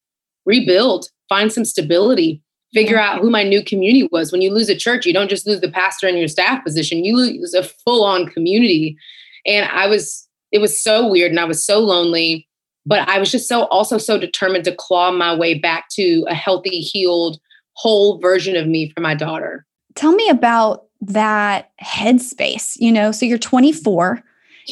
rebuild, 0.48 1.06
find 1.30 1.54
some 1.54 1.66
stability, 1.66 2.42
figure 2.74 3.00
out 3.00 3.22
who 3.22 3.30
my 3.30 3.44
new 3.44 3.63
community 3.63 4.08
was. 4.12 4.32
When 4.32 4.42
you 4.42 4.54
lose 4.54 4.70
a 4.70 4.75
church, 4.75 5.06
you 5.06 5.13
don't 5.13 5.30
just 5.30 5.46
lose 5.46 5.62
the 5.62 5.72
pastor 5.72 6.08
and 6.08 6.18
your 6.18 6.28
staff 6.28 6.63
position, 6.63 7.04
you 7.04 7.16
lose 7.16 7.54
a 7.54 7.63
full 7.63 8.04
on 8.04 8.28
community. 8.28 8.98
And 9.46 9.70
I 9.70 9.88
was, 9.88 10.28
it 10.51 10.60
was 10.60 10.82
so 10.82 11.08
weird 11.08 11.32
and 11.32 11.40
I 11.40 11.46
was 11.46 11.63
so 11.63 11.80
lonely, 11.80 12.48
but 12.86 13.08
I 13.10 13.20
was 13.20 13.32
just 13.32 13.48
so 13.48 13.63
also 13.66 13.98
so 13.98 14.18
determined 14.18 14.66
to 14.66 14.75
claw 14.75 15.12
my 15.12 15.36
way 15.36 15.58
back 15.58 15.90
to 15.92 16.25
a 16.28 16.34
healthy, 16.34 16.80
healed, 16.80 17.40
whole 17.74 18.20
version 18.20 18.56
of 18.56 18.68
me 18.68 18.90
for 18.90 19.01
my 19.01 19.16
daughter. 19.16 19.66
Tell 19.96 20.13
me 20.13 20.30
about 20.30 20.86
that 21.01 21.72
headspace, 21.82 22.75
you 22.78 22.92
know, 22.92 23.12
so 23.12 23.25
you're 23.25 23.38
24 23.38 24.22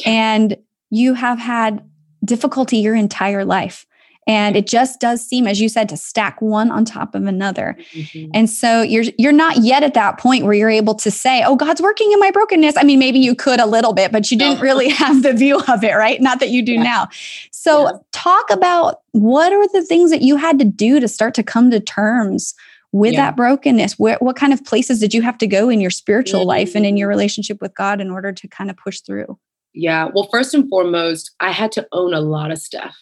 and 0.06 0.56
you 0.90 1.14
have 1.14 1.38
had 1.38 1.84
difficulty 2.24 2.78
your 2.78 2.94
entire 2.94 3.44
life. 3.44 3.86
And 4.26 4.54
it 4.54 4.66
just 4.66 5.00
does 5.00 5.26
seem, 5.26 5.46
as 5.46 5.60
you 5.60 5.68
said, 5.68 5.88
to 5.88 5.96
stack 5.96 6.40
one 6.40 6.70
on 6.70 6.84
top 6.84 7.14
of 7.14 7.26
another. 7.26 7.76
Mm-hmm. 7.92 8.30
And 8.34 8.48
so 8.48 8.82
you're 8.82 9.04
you're 9.18 9.32
not 9.32 9.58
yet 9.58 9.82
at 9.82 9.94
that 9.94 10.18
point 10.18 10.44
where 10.44 10.52
you're 10.52 10.70
able 10.70 10.94
to 10.96 11.10
say, 11.10 11.42
"Oh, 11.44 11.56
God's 11.56 11.80
working 11.80 12.12
in 12.12 12.20
my 12.20 12.30
brokenness." 12.30 12.76
I 12.76 12.84
mean, 12.84 12.98
maybe 12.98 13.18
you 13.18 13.34
could 13.34 13.60
a 13.60 13.66
little 13.66 13.92
bit, 13.92 14.12
but 14.12 14.30
you 14.30 14.38
didn't 14.38 14.60
really 14.60 14.88
have 14.90 15.22
the 15.22 15.32
view 15.32 15.60
of 15.68 15.82
it, 15.82 15.94
right? 15.94 16.20
Not 16.20 16.38
that 16.40 16.50
you 16.50 16.62
do 16.62 16.74
yeah. 16.74 16.82
now. 16.82 17.08
So 17.50 17.88
yeah. 17.88 17.92
talk 18.12 18.50
about 18.50 19.00
what 19.12 19.52
are 19.52 19.66
the 19.68 19.84
things 19.84 20.10
that 20.10 20.22
you 20.22 20.36
had 20.36 20.58
to 20.58 20.64
do 20.64 21.00
to 21.00 21.08
start 21.08 21.34
to 21.34 21.42
come 21.42 21.70
to 21.70 21.80
terms 21.80 22.54
with 22.92 23.12
yeah. 23.12 23.26
that 23.26 23.36
brokenness. 23.36 23.98
What, 23.98 24.22
what 24.22 24.36
kind 24.36 24.52
of 24.52 24.64
places 24.64 25.00
did 25.00 25.14
you 25.14 25.22
have 25.22 25.38
to 25.38 25.46
go 25.46 25.68
in 25.68 25.80
your 25.80 25.90
spiritual 25.90 26.40
mm-hmm. 26.40 26.48
life 26.48 26.74
and 26.74 26.84
in 26.84 26.96
your 26.96 27.06
mm-hmm. 27.06 27.10
relationship 27.10 27.60
with 27.60 27.74
God 27.74 28.00
in 28.00 28.10
order 28.10 28.32
to 28.32 28.48
kind 28.48 28.70
of 28.70 28.76
push 28.76 29.00
through? 29.00 29.38
Yeah. 29.72 30.08
Well, 30.12 30.28
first 30.32 30.54
and 30.54 30.68
foremost, 30.68 31.30
I 31.40 31.52
had 31.52 31.72
to 31.72 31.86
own 31.92 32.12
a 32.12 32.20
lot 32.20 32.50
of 32.50 32.58
stuff. 32.58 32.96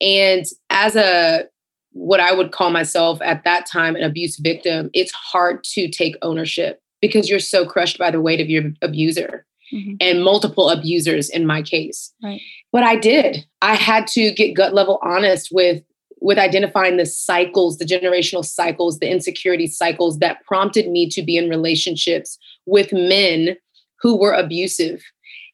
And 0.00 0.44
as 0.70 0.96
a 0.96 1.44
what 1.92 2.20
I 2.20 2.32
would 2.32 2.52
call 2.52 2.70
myself 2.70 3.20
at 3.22 3.44
that 3.44 3.66
time 3.66 3.96
an 3.96 4.02
abuse 4.02 4.36
victim, 4.36 4.90
it's 4.92 5.12
hard 5.12 5.64
to 5.64 5.88
take 5.88 6.16
ownership 6.20 6.82
because 7.00 7.30
you're 7.30 7.38
so 7.38 7.64
crushed 7.64 7.98
by 7.98 8.10
the 8.10 8.20
weight 8.20 8.40
of 8.40 8.50
your 8.50 8.64
abuser 8.82 9.46
mm-hmm. 9.72 9.94
and 10.00 10.22
multiple 10.22 10.68
abusers 10.68 11.30
in 11.30 11.46
my 11.46 11.62
case. 11.62 12.12
Right. 12.22 12.40
But 12.72 12.82
I 12.82 12.96
did. 12.96 13.46
I 13.62 13.74
had 13.74 14.06
to 14.08 14.30
get 14.32 14.54
gut 14.54 14.74
level 14.74 14.98
honest 15.02 15.48
with 15.50 15.82
with 16.20 16.38
identifying 16.38 16.96
the 16.96 17.04
cycles, 17.04 17.76
the 17.76 17.84
generational 17.84 18.44
cycles, 18.44 18.98
the 18.98 19.10
insecurity 19.10 19.66
cycles 19.66 20.18
that 20.18 20.42
prompted 20.46 20.88
me 20.88 21.08
to 21.10 21.22
be 21.22 21.36
in 21.36 21.50
relationships 21.50 22.38
with 22.64 22.90
men 22.92 23.56
who 24.00 24.16
were 24.16 24.32
abusive. 24.32 25.02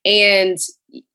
And 0.04 0.58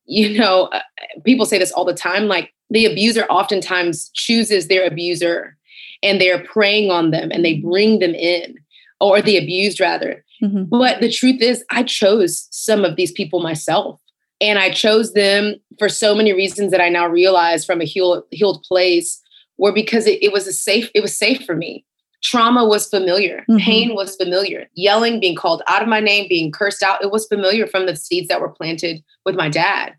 you 0.04 0.38
know, 0.38 0.64
uh, 0.66 0.80
people 1.24 1.44
say 1.44 1.58
this 1.58 1.72
all 1.72 1.84
the 1.84 1.94
time 1.94 2.26
like 2.26 2.52
the 2.70 2.86
abuser 2.86 3.24
oftentimes 3.24 4.10
chooses 4.14 4.68
their 4.68 4.86
abuser 4.86 5.56
and 6.02 6.20
they're 6.20 6.44
preying 6.44 6.90
on 6.90 7.10
them 7.10 7.30
and 7.32 7.44
they 7.44 7.54
bring 7.54 7.98
them 7.98 8.14
in, 8.14 8.56
or 9.00 9.20
the 9.20 9.36
abused 9.36 9.80
rather. 9.80 10.24
Mm-hmm. 10.42 10.64
But 10.64 11.00
the 11.00 11.10
truth 11.10 11.40
is, 11.42 11.64
I 11.70 11.82
chose 11.82 12.48
some 12.50 12.84
of 12.84 12.96
these 12.96 13.12
people 13.12 13.40
myself. 13.40 14.00
And 14.40 14.58
I 14.58 14.70
chose 14.70 15.14
them 15.14 15.56
for 15.78 15.88
so 15.88 16.14
many 16.14 16.32
reasons 16.32 16.70
that 16.70 16.80
I 16.80 16.88
now 16.88 17.08
realize 17.08 17.64
from 17.64 17.80
a 17.80 17.84
healed, 17.84 18.22
healed 18.30 18.62
place 18.62 19.20
were 19.56 19.72
because 19.72 20.06
it, 20.06 20.22
it 20.22 20.32
was 20.32 20.46
a 20.46 20.52
safe, 20.52 20.90
it 20.94 21.00
was 21.00 21.16
safe 21.16 21.44
for 21.44 21.56
me. 21.56 21.84
Trauma 22.22 22.64
was 22.64 22.88
familiar, 22.88 23.44
mm-hmm. 23.48 23.58
pain 23.58 23.94
was 23.94 24.16
familiar, 24.16 24.68
yelling, 24.74 25.20
being 25.20 25.36
called 25.36 25.62
out 25.68 25.82
of 25.82 25.88
my 25.88 26.00
name, 26.00 26.28
being 26.28 26.50
cursed 26.50 26.82
out, 26.82 27.02
it 27.02 27.12
was 27.12 27.26
familiar 27.26 27.66
from 27.66 27.86
the 27.86 27.94
seeds 27.94 28.28
that 28.28 28.40
were 28.40 28.48
planted 28.48 29.02
with 29.24 29.36
my 29.36 29.48
dad. 29.48 29.94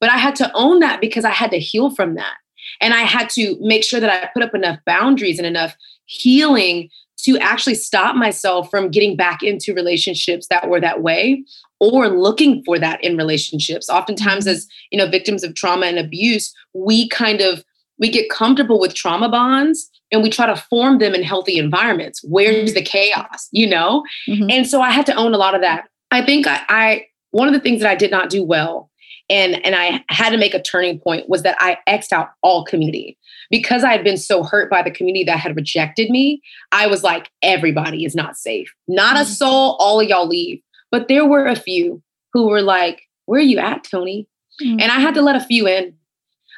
But 0.00 0.10
I 0.10 0.18
had 0.18 0.36
to 0.36 0.50
own 0.54 0.80
that 0.80 1.00
because 1.00 1.24
I 1.24 1.30
had 1.30 1.50
to 1.50 1.58
heal 1.58 1.90
from 1.90 2.14
that. 2.14 2.34
And 2.80 2.92
I 2.92 3.02
had 3.02 3.30
to 3.30 3.56
make 3.60 3.84
sure 3.84 4.00
that 4.00 4.10
I 4.10 4.28
put 4.34 4.42
up 4.42 4.54
enough 4.54 4.78
boundaries 4.84 5.38
and 5.38 5.46
enough 5.46 5.76
healing 6.04 6.90
to 7.18 7.38
actually 7.38 7.74
stop 7.74 8.14
myself 8.14 8.70
from 8.70 8.90
getting 8.90 9.16
back 9.16 9.42
into 9.42 9.74
relationships 9.74 10.48
that 10.48 10.68
were 10.68 10.80
that 10.80 11.02
way 11.02 11.44
or 11.80 12.08
looking 12.08 12.62
for 12.64 12.78
that 12.78 13.02
in 13.02 13.16
relationships. 13.16 13.88
Oftentimes 13.88 14.44
mm-hmm. 14.44 14.52
as, 14.52 14.68
you 14.90 14.98
know, 14.98 15.08
victims 15.08 15.42
of 15.42 15.54
trauma 15.54 15.86
and 15.86 15.98
abuse, 15.98 16.54
we 16.74 17.08
kind 17.08 17.40
of 17.40 17.64
we 17.98 18.10
get 18.10 18.28
comfortable 18.30 18.78
with 18.78 18.94
trauma 18.94 19.28
bonds 19.28 19.90
and 20.12 20.22
we 20.22 20.28
try 20.28 20.46
to 20.46 20.56
form 20.56 20.98
them 20.98 21.14
in 21.14 21.22
healthy 21.22 21.58
environments. 21.58 22.22
Where's 22.22 22.74
the 22.74 22.82
chaos, 22.82 23.48
you 23.52 23.66
know? 23.66 24.04
Mm-hmm. 24.28 24.50
And 24.50 24.66
so 24.66 24.82
I 24.82 24.90
had 24.90 25.06
to 25.06 25.14
own 25.14 25.32
a 25.32 25.38
lot 25.38 25.54
of 25.54 25.62
that. 25.62 25.88
I 26.10 26.22
think 26.22 26.46
I, 26.46 26.60
I 26.68 27.06
one 27.30 27.48
of 27.48 27.54
the 27.54 27.60
things 27.60 27.80
that 27.80 27.90
I 27.90 27.94
did 27.94 28.10
not 28.10 28.30
do 28.30 28.44
well 28.44 28.90
and 29.28 29.64
and 29.64 29.74
I 29.74 30.04
had 30.08 30.30
to 30.30 30.38
make 30.38 30.54
a 30.54 30.62
turning 30.62 30.98
point 30.98 31.28
was 31.28 31.42
that 31.42 31.56
I 31.60 31.78
xed 31.88 32.12
out 32.12 32.30
all 32.42 32.64
community 32.64 33.18
because 33.50 33.84
I 33.84 33.92
had 33.92 34.04
been 34.04 34.16
so 34.16 34.42
hurt 34.42 34.70
by 34.70 34.82
the 34.82 34.90
community 34.90 35.24
that 35.24 35.38
had 35.38 35.56
rejected 35.56 36.10
me. 36.10 36.42
I 36.72 36.86
was 36.86 37.02
like, 37.02 37.30
everybody 37.42 38.04
is 38.04 38.14
not 38.14 38.36
safe, 38.36 38.72
not 38.88 39.16
a 39.16 39.20
mm. 39.20 39.26
soul. 39.26 39.76
All 39.78 40.00
of 40.00 40.08
y'all 40.08 40.26
leave, 40.26 40.60
but 40.90 41.08
there 41.08 41.26
were 41.26 41.46
a 41.46 41.56
few 41.56 42.02
who 42.32 42.48
were 42.48 42.62
like, 42.62 43.02
"Where 43.26 43.40
are 43.40 43.44
you 43.44 43.58
at, 43.58 43.84
Toni?" 43.84 44.28
Mm-hmm. 44.62 44.80
And 44.80 44.90
I 44.90 45.00
had 45.00 45.14
to 45.14 45.22
let 45.22 45.36
a 45.36 45.40
few 45.40 45.66
in. 45.66 45.94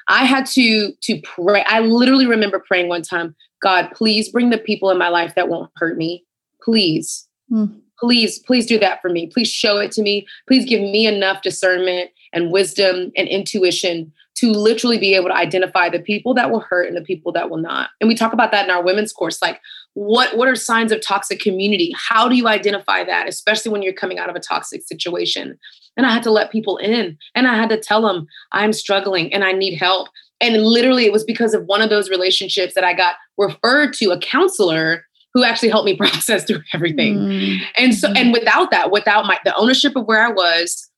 I 0.08 0.25
had 0.25 0.46
to 0.46 0.92
to 0.92 1.20
pray. 1.22 1.64
I 1.66 1.80
literally 1.80 2.26
remember 2.26 2.62
praying 2.66 2.88
one 2.88 3.02
time, 3.02 3.34
God, 3.62 3.90
please 3.92 4.28
bring 4.30 4.50
the 4.50 4.58
people 4.58 4.90
in 4.90 4.98
my 4.98 5.08
life 5.08 5.34
that 5.34 5.48
won't 5.48 5.70
hurt 5.76 5.96
me. 5.96 6.25
Please. 6.62 7.26
Mm 7.50 7.80
please 7.99 8.38
please 8.40 8.67
do 8.67 8.78
that 8.78 9.00
for 9.00 9.09
me. 9.09 9.26
Please 9.26 9.49
show 9.49 9.78
it 9.78 9.93
to 9.93 10.02
me. 10.02 10.26
Please 10.47 10.64
give 10.64 10.81
me 10.81 11.07
enough 11.07 11.43
discernment 11.43 12.11
and 12.33 12.52
wisdom 12.52 13.11
and 13.17 13.28
intuition 13.28 14.12
to 14.37 14.52
literally 14.52 14.99
be 14.99 15.14
able 15.14 15.28
to 15.28 15.35
identify 15.35 15.88
the 15.88 15.99
people 15.99 16.33
that 16.33 16.50
will 16.50 16.61
hurt 16.61 16.87
and 16.87 16.97
the 16.97 17.02
people 17.02 17.33
that 17.33 17.50
will 17.50 17.57
not. 17.57 17.90
And 18.00 18.07
we 18.07 18.14
talk 18.14 18.33
about 18.33 18.52
that 18.52 18.64
in 18.64 18.71
our 18.71 18.85
women's 18.85 19.12
course 19.12 19.43
like 19.43 19.61
what 19.95 20.37
what 20.37 20.47
are 20.47 20.55
signs 20.55 20.93
of 20.93 21.00
toxic 21.05 21.40
community? 21.40 21.93
How 21.97 22.28
do 22.28 22.37
you 22.37 22.47
identify 22.47 23.02
that 23.05 23.28
especially 23.28 23.73
when 23.73 23.83
you're 23.83 23.93
coming 23.93 24.19
out 24.19 24.31
of 24.31 24.37
a 24.37 24.40
toxic 24.40 24.83
situation? 24.83 25.59
And 25.97 26.07
i 26.07 26.12
had 26.12 26.23
to 26.23 26.31
let 26.31 26.52
people 26.52 26.76
in 26.76 27.19
and 27.35 27.49
i 27.49 27.57
had 27.57 27.69
to 27.71 27.81
tell 27.81 28.02
them 28.02 28.26
i'm 28.52 28.73
struggling 28.73 29.33
and 29.33 29.43
i 29.45 29.52
need 29.52 29.76
help. 29.76 30.09
And 30.40 30.62
literally 30.62 31.05
it 31.05 31.12
was 31.12 31.25
because 31.25 31.52
of 31.52 31.64
one 31.64 31.83
of 31.83 31.90
those 31.90 32.11
relationships 32.11 32.75
that 32.75 32.85
i 32.85 32.95
got 32.95 33.17
referred 33.37 33.93
to 33.95 34.11
a 34.11 34.21
counselor 34.21 35.05
who 35.35 35.44
actually 35.44 35.68
helped 35.68 35.87
me 35.87 35.97
process 35.99 36.44
through 36.44 36.62
everything. 36.73 37.16
Mm-hmm. 37.16 37.64
And 37.76 37.94
so, 37.94 38.11
and 38.12 38.32
without 38.32 38.70
that, 38.70 38.90
without 38.90 39.26
my 39.26 39.38
the 39.44 39.54
ownership 39.56 39.97
of 39.97 40.06
where 40.06 40.25
I 40.25 40.30
was, 40.30 40.88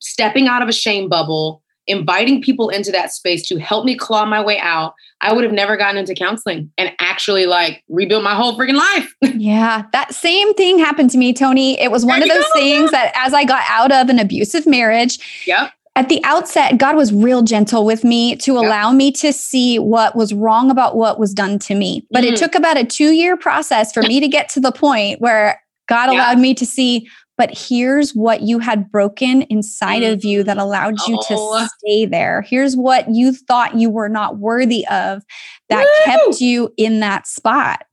stepping 0.00 0.48
out 0.48 0.62
of 0.62 0.68
a 0.68 0.72
shame 0.72 1.08
bubble, 1.08 1.62
inviting 1.86 2.40
people 2.40 2.68
into 2.68 2.92
that 2.92 3.12
space 3.12 3.46
to 3.48 3.58
help 3.58 3.84
me 3.84 3.96
claw 3.96 4.24
my 4.24 4.42
way 4.42 4.58
out, 4.58 4.94
I 5.22 5.32
would 5.32 5.44
have 5.44 5.52
never 5.52 5.76
gotten 5.76 5.98
into 5.98 6.14
counseling 6.14 6.70
and 6.78 6.92
actually 7.00 7.46
like 7.46 7.82
rebuilt 7.88 8.22
my 8.22 8.34
whole 8.34 8.56
freaking 8.56 8.76
life. 8.76 9.14
yeah, 9.34 9.84
that 9.92 10.14
same 10.14 10.54
thing 10.54 10.78
happened 10.78 11.10
to 11.10 11.18
me, 11.18 11.32
Toni. 11.32 11.78
It 11.80 11.90
was 11.90 12.06
one 12.06 12.20
there 12.20 12.28
of 12.28 12.34
those 12.34 12.52
go. 12.54 12.60
things 12.60 12.90
that 12.92 13.12
as 13.14 13.34
I 13.34 13.44
got 13.44 13.62
out 13.68 13.92
of 13.92 14.08
an 14.08 14.18
abusive 14.18 14.66
marriage, 14.66 15.18
yep 15.46 15.72
at 16.00 16.08
the 16.08 16.24
outset, 16.24 16.78
God 16.78 16.96
was 16.96 17.12
real 17.12 17.42
gentle 17.42 17.84
with 17.84 18.04
me 18.04 18.34
to 18.36 18.56
allow 18.56 18.90
me 18.90 19.12
to 19.12 19.34
see 19.34 19.78
what 19.78 20.16
was 20.16 20.32
wrong 20.32 20.70
about 20.70 20.96
what 20.96 21.18
was 21.18 21.34
done 21.34 21.58
to 21.58 21.74
me. 21.74 22.06
But 22.10 22.24
mm-hmm. 22.24 22.32
it 22.32 22.38
took 22.38 22.54
about 22.54 22.78
a 22.78 22.84
two 22.84 23.10
year 23.10 23.36
process 23.36 23.92
for 23.92 24.02
me 24.02 24.18
to 24.18 24.26
get 24.26 24.48
to 24.50 24.60
the 24.60 24.72
point 24.72 25.20
where 25.20 25.62
God 25.88 26.08
allowed 26.08 26.38
me 26.38 26.54
to 26.54 26.64
see, 26.64 27.06
but 27.36 27.50
here's 27.54 28.14
what 28.14 28.40
you 28.40 28.60
had 28.60 28.90
broken 28.90 29.42
inside 29.42 30.00
mm-hmm. 30.00 30.14
of 30.14 30.24
you 30.24 30.42
that 30.42 30.56
allowed 30.56 30.96
you 31.06 31.18
oh. 31.20 31.58
to 31.60 31.68
stay 31.78 32.06
there. 32.06 32.40
Here's 32.40 32.76
what 32.76 33.10
you 33.10 33.34
thought 33.34 33.74
you 33.74 33.90
were 33.90 34.08
not 34.08 34.38
worthy 34.38 34.86
of 34.86 35.22
that 35.68 35.84
Woo! 35.84 36.04
kept 36.06 36.40
you 36.40 36.72
in 36.78 37.00
that 37.00 37.26
spot. 37.26 37.84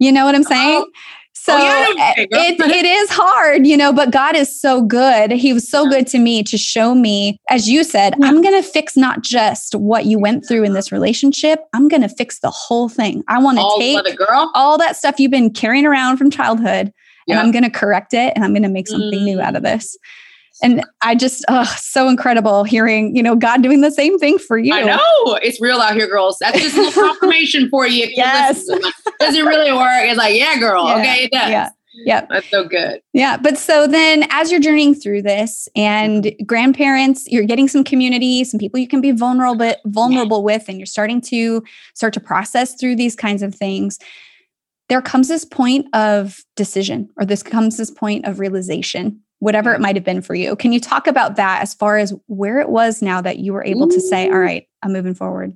You 0.00 0.10
know 0.10 0.24
what 0.24 0.34
I'm 0.34 0.42
saying? 0.42 0.84
Oh. 0.84 0.90
So 1.44 1.54
yeah, 1.58 2.14
it, 2.16 2.30
it 2.58 2.86
is 2.86 3.10
hard, 3.10 3.66
you 3.66 3.76
know, 3.76 3.92
but 3.92 4.10
God 4.10 4.34
is 4.34 4.58
so 4.58 4.80
good. 4.80 5.30
He 5.30 5.52
was 5.52 5.68
so 5.68 5.86
good 5.86 6.06
to 6.06 6.18
me 6.18 6.42
to 6.42 6.56
show 6.56 6.94
me, 6.94 7.38
as 7.50 7.68
you 7.68 7.84
said, 7.84 8.14
I'm 8.22 8.40
going 8.40 8.54
to 8.54 8.66
fix 8.66 8.96
not 8.96 9.20
just 9.20 9.74
what 9.74 10.06
you 10.06 10.18
went 10.18 10.48
through 10.48 10.64
in 10.64 10.72
this 10.72 10.90
relationship. 10.90 11.60
I'm 11.74 11.88
going 11.88 12.00
to 12.00 12.08
fix 12.08 12.38
the 12.38 12.48
whole 12.48 12.88
thing. 12.88 13.24
I 13.28 13.42
want 13.42 13.58
to 13.58 13.76
take 13.78 14.18
all 14.54 14.78
that 14.78 14.96
stuff 14.96 15.20
you've 15.20 15.30
been 15.30 15.52
carrying 15.52 15.84
around 15.84 16.16
from 16.16 16.30
childhood 16.30 16.94
and 17.28 17.38
I'm 17.38 17.50
going 17.50 17.64
to 17.64 17.70
correct 17.70 18.14
it 18.14 18.32
and 18.34 18.42
I'm 18.42 18.52
going 18.52 18.62
to 18.62 18.70
make 18.70 18.88
something 18.88 19.20
mm. 19.20 19.24
new 19.24 19.40
out 19.42 19.54
of 19.54 19.62
mm. 19.62 19.66
this. 19.66 19.98
And 20.62 20.84
I 21.02 21.14
just, 21.14 21.44
oh, 21.48 21.74
so 21.78 22.08
incredible 22.08 22.64
hearing, 22.64 23.14
you 23.16 23.22
know, 23.22 23.34
God 23.34 23.62
doing 23.62 23.80
the 23.80 23.90
same 23.90 24.18
thing 24.18 24.38
for 24.38 24.56
you. 24.56 24.72
I 24.72 24.82
know 24.82 25.38
it's 25.42 25.60
real 25.60 25.80
out 25.80 25.94
here, 25.94 26.06
girls. 26.06 26.38
That's 26.40 26.60
just 26.60 26.76
a 26.76 26.82
little 26.82 27.02
confirmation 27.08 27.68
for 27.68 27.86
you. 27.86 28.06
yes. 28.14 28.64
Does 29.20 29.34
it 29.34 29.44
really 29.44 29.72
work? 29.72 30.04
It's 30.04 30.18
like, 30.18 30.38
yeah, 30.38 30.58
girl. 30.58 30.86
Yeah. 30.86 30.96
Okay, 30.96 31.24
it 31.24 31.30
does. 31.32 31.50
Yeah. 31.50 31.70
Yeah. 32.04 32.26
That's 32.28 32.48
so 32.50 32.66
good. 32.66 33.00
Yeah. 33.12 33.36
But 33.36 33.56
so 33.56 33.86
then 33.86 34.26
as 34.30 34.50
you're 34.50 34.60
journeying 34.60 34.96
through 34.96 35.22
this 35.22 35.68
and 35.76 36.34
grandparents, 36.44 37.24
you're 37.28 37.44
getting 37.44 37.68
some 37.68 37.84
community, 37.84 38.42
some 38.44 38.58
people 38.58 38.80
you 38.80 38.88
can 38.88 39.00
be 39.00 39.12
vulnerable 39.12 39.74
vulnerable 39.86 40.38
yeah. 40.38 40.44
with, 40.44 40.68
and 40.68 40.78
you're 40.78 40.86
starting 40.86 41.20
to 41.22 41.62
start 41.94 42.12
to 42.14 42.20
process 42.20 42.74
through 42.74 42.96
these 42.96 43.14
kinds 43.14 43.42
of 43.42 43.54
things. 43.54 43.98
There 44.88 45.00
comes 45.00 45.28
this 45.28 45.44
point 45.44 45.86
of 45.94 46.40
decision, 46.56 47.08
or 47.16 47.24
this 47.24 47.42
comes 47.42 47.76
this 47.76 47.90
point 47.90 48.26
of 48.26 48.40
realization 48.40 49.20
whatever 49.44 49.72
it 49.72 49.74
mm-hmm. 49.74 49.82
might 49.82 49.96
have 49.96 50.04
been 50.04 50.22
for 50.22 50.34
you. 50.34 50.56
Can 50.56 50.72
you 50.72 50.80
talk 50.80 51.06
about 51.06 51.36
that 51.36 51.60
as 51.60 51.74
far 51.74 51.98
as 51.98 52.14
where 52.26 52.60
it 52.60 52.70
was 52.70 53.02
now 53.02 53.20
that 53.20 53.38
you 53.38 53.52
were 53.52 53.64
able 53.64 53.88
to 53.88 54.00
say, 54.00 54.30
all 54.30 54.38
right, 54.38 54.66
I'm 54.82 54.92
moving 54.92 55.14
forward? 55.14 55.54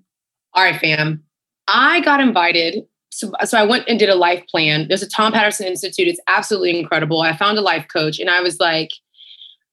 All 0.52 0.62
right, 0.62 0.78
fam. 0.78 1.24
I 1.68 2.00
got 2.00 2.20
invited. 2.20 2.84
So, 3.10 3.32
so 3.44 3.56
I 3.56 3.62
went 3.62 3.88
and 3.88 3.98
did 3.98 4.10
a 4.10 4.14
life 4.14 4.46
plan. 4.48 4.88
There's 4.88 5.02
a 5.02 5.08
Tom 5.08 5.32
Paterson 5.32 5.66
Institute. 5.66 6.06
It's 6.06 6.20
absolutely 6.26 6.78
incredible. 6.78 7.22
I 7.22 7.34
found 7.34 7.56
a 7.56 7.62
life 7.62 7.86
coach 7.90 8.18
and 8.20 8.28
I 8.28 8.42
was 8.42 8.60
like, 8.60 8.90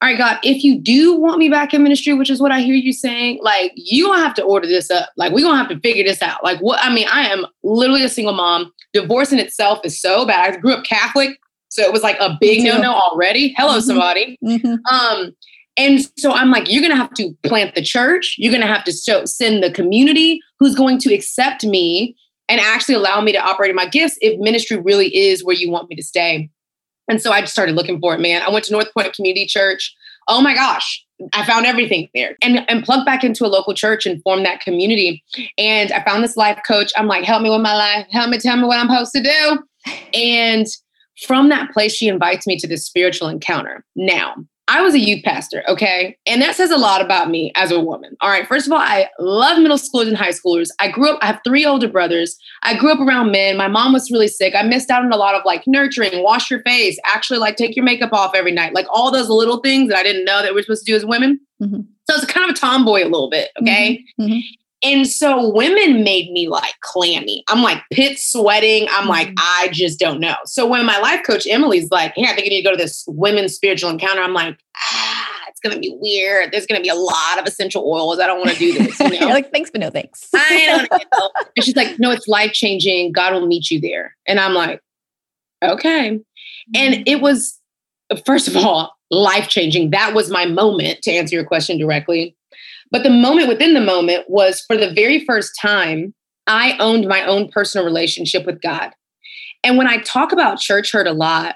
all 0.02 0.10
right, 0.10 0.18
God, 0.18 0.40
if 0.44 0.64
you 0.64 0.80
do 0.80 1.16
want 1.16 1.38
me 1.38 1.50
back 1.50 1.74
in 1.74 1.84
ministry, 1.84 2.14
which 2.14 2.30
is 2.30 2.42
what 2.42 2.52
I 2.52 2.62
hear 2.62 2.76
you 2.76 2.94
saying, 2.94 3.40
like 3.42 3.74
you 3.76 4.06
gonna 4.06 4.22
have 4.22 4.34
to 4.36 4.44
order 4.44 4.68
this 4.68 4.90
up. 4.90 5.10
Like 5.18 5.34
we're 5.34 5.46
gonna 5.46 5.58
have 5.58 5.70
to 5.70 5.80
figure 5.80 6.04
this 6.04 6.22
out. 6.22 6.44
Like 6.44 6.60
what 6.60 6.80
I 6.82 6.94
mean, 6.94 7.08
I 7.12 7.28
am 7.28 7.46
literally 7.64 8.04
a 8.04 8.10
single 8.10 8.34
mom. 8.34 8.72
Divorce 8.94 9.34
in 9.34 9.40
itself 9.40 9.80
is 9.84 10.00
so 10.00 10.26
bad. 10.26 10.54
I 10.54 10.58
grew 10.58 10.74
up 10.74 10.86
Catholic. 10.86 11.38
So 11.76 11.84
it 11.84 11.92
was 11.92 12.04
like 12.04 12.18
a 12.22 12.38
big 12.40 12.64
no 12.64 12.78
no 12.78 12.94
already. 12.94 13.54
Hello, 13.58 13.74
mm-hmm. 13.74 13.82
somebody. 13.82 14.38
Mm-hmm. 14.42 14.76
Um, 14.96 15.36
and 15.76 16.00
so 16.18 16.32
I'm 16.32 16.50
like, 16.50 16.72
you're 16.72 16.82
gonna 16.82 16.96
have 16.96 17.14
to 17.16 17.36
plant 17.44 17.76
the 17.76 17.82
church. 17.82 18.36
You're 18.38 18.54
gonna 18.54 18.66
have 18.66 18.86
to 18.86 18.94
show, 18.94 19.26
send 19.26 19.62
the 19.62 19.70
community 19.70 20.40
who's 20.58 20.74
going 20.74 21.00
to 21.00 21.14
accept 21.14 21.66
me 21.66 22.16
and 22.48 22.62
actually 22.62 22.96
allow 22.96 23.20
me 23.20 23.34
to 23.34 23.40
operate 23.40 23.72
in 23.72 23.76
my 23.76 23.88
gifts 23.88 24.18
if 24.22 24.40
ministry 24.40 24.78
really 24.78 25.14
is 25.14 25.44
where 25.44 25.56
you 25.56 25.70
want 25.70 25.90
me 25.90 25.98
to 25.98 26.04
stay. 26.04 26.50
And 27.10 27.22
so 27.22 27.34
I 27.34 27.42
just 27.42 27.52
started 27.52 27.76
looking 27.76 28.00
for 28.00 28.16
it, 28.16 28.22
man. 28.22 28.42
I 28.42 28.50
went 28.50 28.64
to 28.66 28.72
North 28.72 28.94
Point 28.94 29.14
Community 29.14 29.46
Church. 29.46 29.94
Oh 30.30 30.42
my 30.42 30.56
gosh, 30.56 31.06
I 31.34 31.46
found 31.46 31.66
everything 31.66 32.08
there 32.16 32.38
and, 32.42 32.64
and 32.70 32.86
plugged 32.86 33.06
back 33.06 33.26
into 33.26 33.46
a 33.46 33.48
local 33.48 33.74
church 33.74 34.06
and 34.06 34.22
formed 34.24 34.46
that 34.46 34.62
community. 34.62 35.22
And 35.58 35.92
I 35.92 36.02
found 36.06 36.24
this 36.24 36.38
life 36.38 36.62
coach. 36.66 36.94
I'm 36.96 37.08
like, 37.08 37.26
help 37.26 37.42
me 37.42 37.50
with 37.50 37.62
my 37.62 37.76
life. 37.76 38.08
Help 38.12 38.30
me 38.30 38.40
tell 38.40 38.56
me 38.56 38.64
what 38.64 38.80
I'm 38.80 38.88
supposed 38.88 39.12
to 39.14 39.24
do. 39.24 39.60
And 40.14 40.68
from 41.24 41.50
that 41.50 41.72
place, 41.72 41.94
she 41.94 42.08
invites 42.08 42.46
me 42.46 42.58
to 42.58 42.68
this 42.68 42.86
spiritual 42.86 43.28
encounter. 43.28 43.84
Now, 43.96 44.36
I 44.68 44.82
was 44.82 44.96
a 44.96 45.00
youth 45.00 45.24
pastor, 45.24 45.64
okay? 45.68 46.18
And 46.26 46.42
that 46.42 46.56
says 46.56 46.72
a 46.72 46.78
lot 46.78 47.00
about 47.00 47.30
me 47.30 47.52
as 47.56 47.72
a 47.72 47.80
woman. 47.80 48.18
All 48.22 48.30
right, 48.30 48.48
first 48.48 48.66
of 48.66 48.74
all, 48.74 48.80
I 48.80 49.10
love 49.20 49.60
middle 49.60 49.78
schoolers 49.78 50.08
and 50.08 50.18
high 50.18 50.32
schoolers. 50.32 50.70
I 50.80 50.90
grew 50.90 51.12
up, 51.12 51.20
I 51.22 51.28
have 51.28 51.40
three 51.44 51.66
older 51.66 51.88
brothers. 51.88 52.36
I 52.64 52.76
grew 52.76 52.92
up 52.92 53.00
around 53.00 53.32
men. 53.32 53.58
My 53.58 53.68
mom 53.68 53.94
was 53.94 54.10
really 54.10 54.28
sick. 54.28 54.56
I 54.56 54.64
missed 54.64 54.90
out 54.90 55.06
on 55.06 55.12
a 55.12 55.18
lot 55.18 55.36
of 55.36 55.44
like 55.46 55.68
nurturing, 55.68 56.24
wash 56.24 56.50
your 56.50 56.62
face, 56.64 56.98
actually 57.06 57.38
like 57.38 57.58
take 57.58 57.76
your 57.76 57.86
makeup 57.86 58.12
off 58.12 58.34
every 58.34 58.52
night, 58.52 58.74
like 58.74 58.88
all 58.90 59.12
those 59.12 59.30
little 59.30 59.58
things 59.58 59.90
that 59.90 60.00
I 60.00 60.04
didn't 60.04 60.26
know 60.26 60.42
that 60.42 60.56
we're 60.56 60.64
supposed 60.64 60.86
to 60.86 60.92
do 60.92 60.96
as 60.96 61.06
women. 61.06 61.40
Mm-hmm. 61.62 61.82
So 62.10 62.16
it's 62.16 62.26
kind 62.26 62.50
of 62.50 62.56
a 62.56 62.60
tomboy 62.60 63.04
a 63.04 63.06
little 63.06 63.30
bit, 63.30 63.52
okay? 63.62 64.04
Mm-hmm. 64.20 64.32
Mm-hmm. 64.32 64.40
And 64.84 65.08
so 65.08 65.50
women 65.50 66.04
made 66.04 66.32
me 66.32 66.48
like 66.48 66.74
clammy. 66.82 67.44
I'm 67.48 67.64
like 67.64 67.82
pit 67.92 68.20
sweating. 68.20 68.88
I'm 68.92 69.08
like, 69.08 69.30
mm-hmm. 69.30 69.64
I 69.64 69.70
just 69.72 70.00
don't 70.00 70.20
know. 70.20 70.36
So 70.46 70.68
when 70.68 70.86
my 70.86 71.00
life 71.00 71.22
coach 71.26 71.48
Emily's 71.48 71.90
like, 71.92 72.14
hey, 72.16 72.26
I 72.26 72.34
think 72.34 72.46
you 72.46 72.50
need 72.50 72.62
to 72.62 72.70
go 72.70 72.72
to 72.72 72.78
this 72.78 73.04
women's 73.08 73.56
spiritual 73.56 73.90
encounter, 73.90 74.22
I'm 74.22 74.34
like, 74.34 74.60
ah, 74.76 75.40
it's 75.48 75.60
gonna 75.60 75.80
be 75.80 75.96
weird. 76.00 76.52
There's 76.52 76.66
gonna 76.66 76.82
be 76.82 76.90
a 76.90 76.96
lot 76.96 77.40
of 77.40 77.46
essential 77.46 77.84
oils. 77.90 78.20
I 78.20 78.28
don't 78.28 78.40
want 78.40 78.52
to 78.52 78.58
do 78.58 78.74
this. 78.74 79.00
You 79.00 79.20
know? 79.20 79.28
like, 79.28 79.52
thanks, 79.52 79.72
but 79.72 79.82
no 79.82 79.90
thanks. 79.90 80.30
I 80.34 80.66
don't 80.68 80.92
know. 80.92 81.30
And 81.58 81.64
she's 81.64 81.76
like, 81.76 81.98
no, 82.00 82.12
it's 82.12 82.28
life 82.28 82.52
changing. 82.52 83.14
God 83.14 83.34
will 83.34 83.48
meet 83.48 83.72
you 83.72 83.80
there. 83.80 84.16
And 84.28 84.40
I'm 84.40 84.54
like, 84.54 84.82
okay. 85.64 86.20
And 86.76 86.94
mm-hmm. 86.94 87.04
it 87.06 87.22
was, 87.22 87.60
first 88.26 88.50
of 88.50 88.58
all, 88.58 88.94
life 89.10 89.48
changing. 89.48 89.92
That 89.92 90.14
was 90.14 90.30
my 90.30 90.46
moment 90.46 91.02
to 91.04 91.12
answer 91.12 91.36
your 91.36 91.46
question 91.46 91.78
directly. 91.78 92.35
But 92.92 93.04
the 93.04 93.10
moment 93.10 93.48
within 93.48 93.74
the 93.74 93.82
moment 93.82 94.26
was 94.30 94.62
for 94.62 94.78
the 94.78 94.94
very 94.94 95.26
first 95.26 95.54
time, 95.62 96.14
I 96.48 96.78
owned 96.80 97.08
my 97.08 97.26
own 97.26 97.50
personal 97.50 97.86
relationship 97.86 98.46
with 98.46 98.62
God. 98.62 98.92
And 99.64 99.78
when 99.78 99.88
I 99.88 99.98
talk 99.98 100.32
about 100.32 100.60
church 100.60 100.92
hurt 100.92 101.08
a 101.08 101.14
lot, 101.14 101.56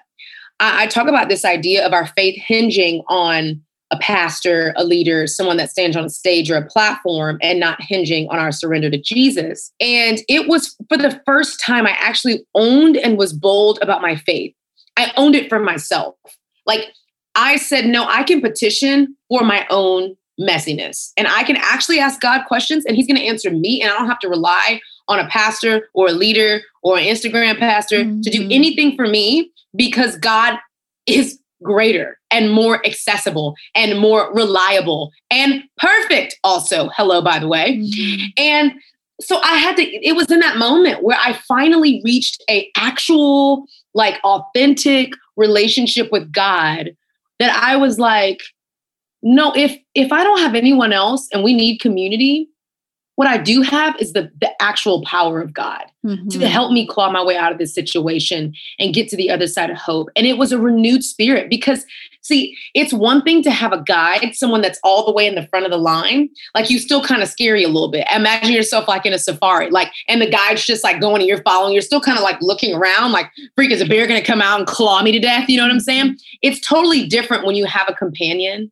I, 0.59 0.83
I 0.83 0.87
talk 0.87 1.07
about 1.07 1.29
this 1.29 1.45
idea 1.45 1.85
of 1.85 1.93
our 1.93 2.07
faith 2.07 2.41
hinging 2.41 3.03
on 3.07 3.61
a 3.91 3.97
pastor, 3.97 4.73
a 4.77 4.83
leader, 4.83 5.25
someone 5.25 5.57
that 5.57 5.71
stands 5.71 5.95
on 5.95 6.05
a 6.05 6.09
stage 6.09 6.51
or 6.51 6.57
a 6.57 6.65
platform 6.65 7.39
and 7.41 7.59
not 7.59 7.81
hinging 7.81 8.27
on 8.29 8.37
our 8.37 8.51
surrender 8.51 8.89
to 8.89 9.01
Jesus. 9.01 9.71
And 9.79 10.19
it 10.27 10.47
was 10.47 10.75
for 10.89 10.97
the 10.97 11.19
first 11.25 11.59
time 11.59 11.87
I 11.87 11.95
actually 11.99 12.45
owned 12.53 12.97
and 12.97 13.17
was 13.17 13.33
bold 13.33 13.79
about 13.81 14.01
my 14.01 14.15
faith. 14.15 14.53
I 14.95 15.11
owned 15.17 15.35
it 15.35 15.49
for 15.49 15.59
myself. 15.59 16.15
Like 16.67 16.85
I 17.33 17.55
said, 17.55 17.85
no, 17.85 18.05
I 18.07 18.23
can 18.23 18.41
petition 18.41 19.15
for 19.27 19.43
my 19.43 19.65
own 19.69 20.15
messiness. 20.39 21.12
And 21.17 21.28
I 21.28 21.43
can 21.43 21.58
actually 21.58 21.99
ask 21.99 22.21
God 22.21 22.45
questions 22.47 22.86
and 22.86 22.95
he's 22.95 23.08
going 23.08 23.17
to 23.17 23.25
answer 23.25 23.52
me. 23.52 23.82
And 23.82 23.91
I 23.91 23.97
don't 23.97 24.08
have 24.08 24.19
to 24.19 24.30
rely 24.30 24.80
on 25.08 25.19
a 25.19 25.28
pastor 25.28 25.89
or 25.93 26.08
a 26.08 26.12
leader 26.12 26.62
or 26.84 26.97
an 26.97 27.04
Instagram 27.04 27.58
pastor 27.58 27.99
mm-hmm. 27.99 28.21
to 28.21 28.30
do 28.30 28.41
mm-hmm. 28.41 28.52
anything 28.52 28.95
for 28.95 29.08
me 29.08 29.52
because 29.75 30.17
God 30.17 30.58
is 31.06 31.39
greater 31.62 32.17
and 32.32 32.52
more 32.52 32.86
accessible 32.86 33.56
and 33.75 33.99
more 33.99 34.34
reliable 34.34 35.12
and 35.30 35.63
perfect 35.78 36.38
also. 36.43 36.89
Hello, 36.95 37.21
by 37.21 37.39
the 37.39 37.47
way. 37.47 37.78
Mm-hmm. 37.78 38.25
And 38.38 38.73
so 39.19 39.41
I 39.43 39.58
had 39.58 39.75
to, 39.75 39.84
it 39.84 40.15
was 40.15 40.32
in 40.32 40.39
that 40.39 40.58
moment 40.58 41.04
where 41.04 41.17
I 41.19 41.34
finally 41.47 42.02
reached 42.06 42.41
a 42.49 42.69
actual, 42.78 43.65
like 43.93 44.19
authentic 44.23 45.12
relationship 45.36 46.12
with 46.12 46.32
God 46.32 46.91
that 47.39 47.56
I 47.62 47.75
was 47.75 47.99
like, 47.99 48.39
no 49.21 49.53
if 49.55 49.77
if 49.95 50.12
i 50.12 50.23
don't 50.23 50.39
have 50.39 50.55
anyone 50.55 50.93
else 50.93 51.27
and 51.32 51.43
we 51.43 51.53
need 51.53 51.79
community 51.79 52.49
what 53.15 53.27
i 53.27 53.38
do 53.38 53.62
have 53.62 53.95
is 53.99 54.13
the 54.13 54.32
the 54.39 54.49
actual 54.62 55.03
power 55.03 55.41
of 55.41 55.53
god 55.53 55.89
mm-hmm. 56.05 56.27
to 56.29 56.47
help 56.47 56.71
me 56.71 56.88
claw 56.88 57.12
my 57.12 57.23
way 57.23 57.36
out 57.38 57.51
of 57.51 57.58
this 57.58 57.73
situation 57.73 58.53
and 58.77 58.93
get 58.93 59.08
to 59.10 59.17
the 59.17 59.29
other 59.29 59.47
side 59.47 59.69
of 59.69 59.77
hope. 59.77 60.10
And 60.15 60.25
it 60.25 60.38
was 60.38 60.51
a 60.51 60.60
renewed 60.60 61.03
spirit 61.03 61.49
because 61.49 61.86
see 62.21 62.55
it's 62.73 62.91
one 62.91 63.21
thing 63.21 63.41
to 63.41 63.49
have 63.49 63.71
a 63.71 63.82
guide 63.84 64.36
someone 64.36 64.62
that's 64.62 64.79
all 64.84 65.05
the 65.05 65.12
way 65.12 65.25
in 65.25 65.36
the 65.36 65.47
front 65.47 65.65
of 65.65 65.71
the 65.71 65.77
line 65.77 66.27
like 66.53 66.69
you 66.69 66.77
still 66.77 67.01
kind 67.01 67.23
of 67.23 67.29
scary 67.29 67.63
a 67.63 67.69
little 67.69 67.89
bit. 67.89 68.05
Imagine 68.13 68.51
yourself 68.51 68.88
like 68.88 69.05
in 69.05 69.13
a 69.13 69.19
safari 69.19 69.69
like 69.69 69.91
and 70.08 70.21
the 70.21 70.29
guide's 70.29 70.65
just 70.65 70.84
like 70.84 70.99
going 70.99 71.21
and 71.21 71.27
you're 71.27 71.41
following 71.43 71.73
you're 71.73 71.82
still 71.82 72.01
kind 72.01 72.17
of 72.17 72.23
like 72.23 72.38
looking 72.41 72.75
around 72.75 73.12
like 73.12 73.32
freak 73.55 73.71
is 73.71 73.82
a 73.82 73.86
bear 73.86 74.05
gonna 74.05 74.23
come 74.23 74.41
out 74.41 74.60
and 74.60 74.67
claw 74.67 75.01
me 75.01 75.12
to 75.12 75.19
death? 75.19 75.49
You 75.49 75.58
know 75.58 75.63
what 75.63 75.71
i'm 75.71 75.79
saying? 75.79 76.17
It's 76.41 76.65
totally 76.65 77.08
different 77.08 77.45
when 77.45 77.55
you 77.55 77.65
have 77.65 77.88
a 77.88 77.93
companion 77.93 78.71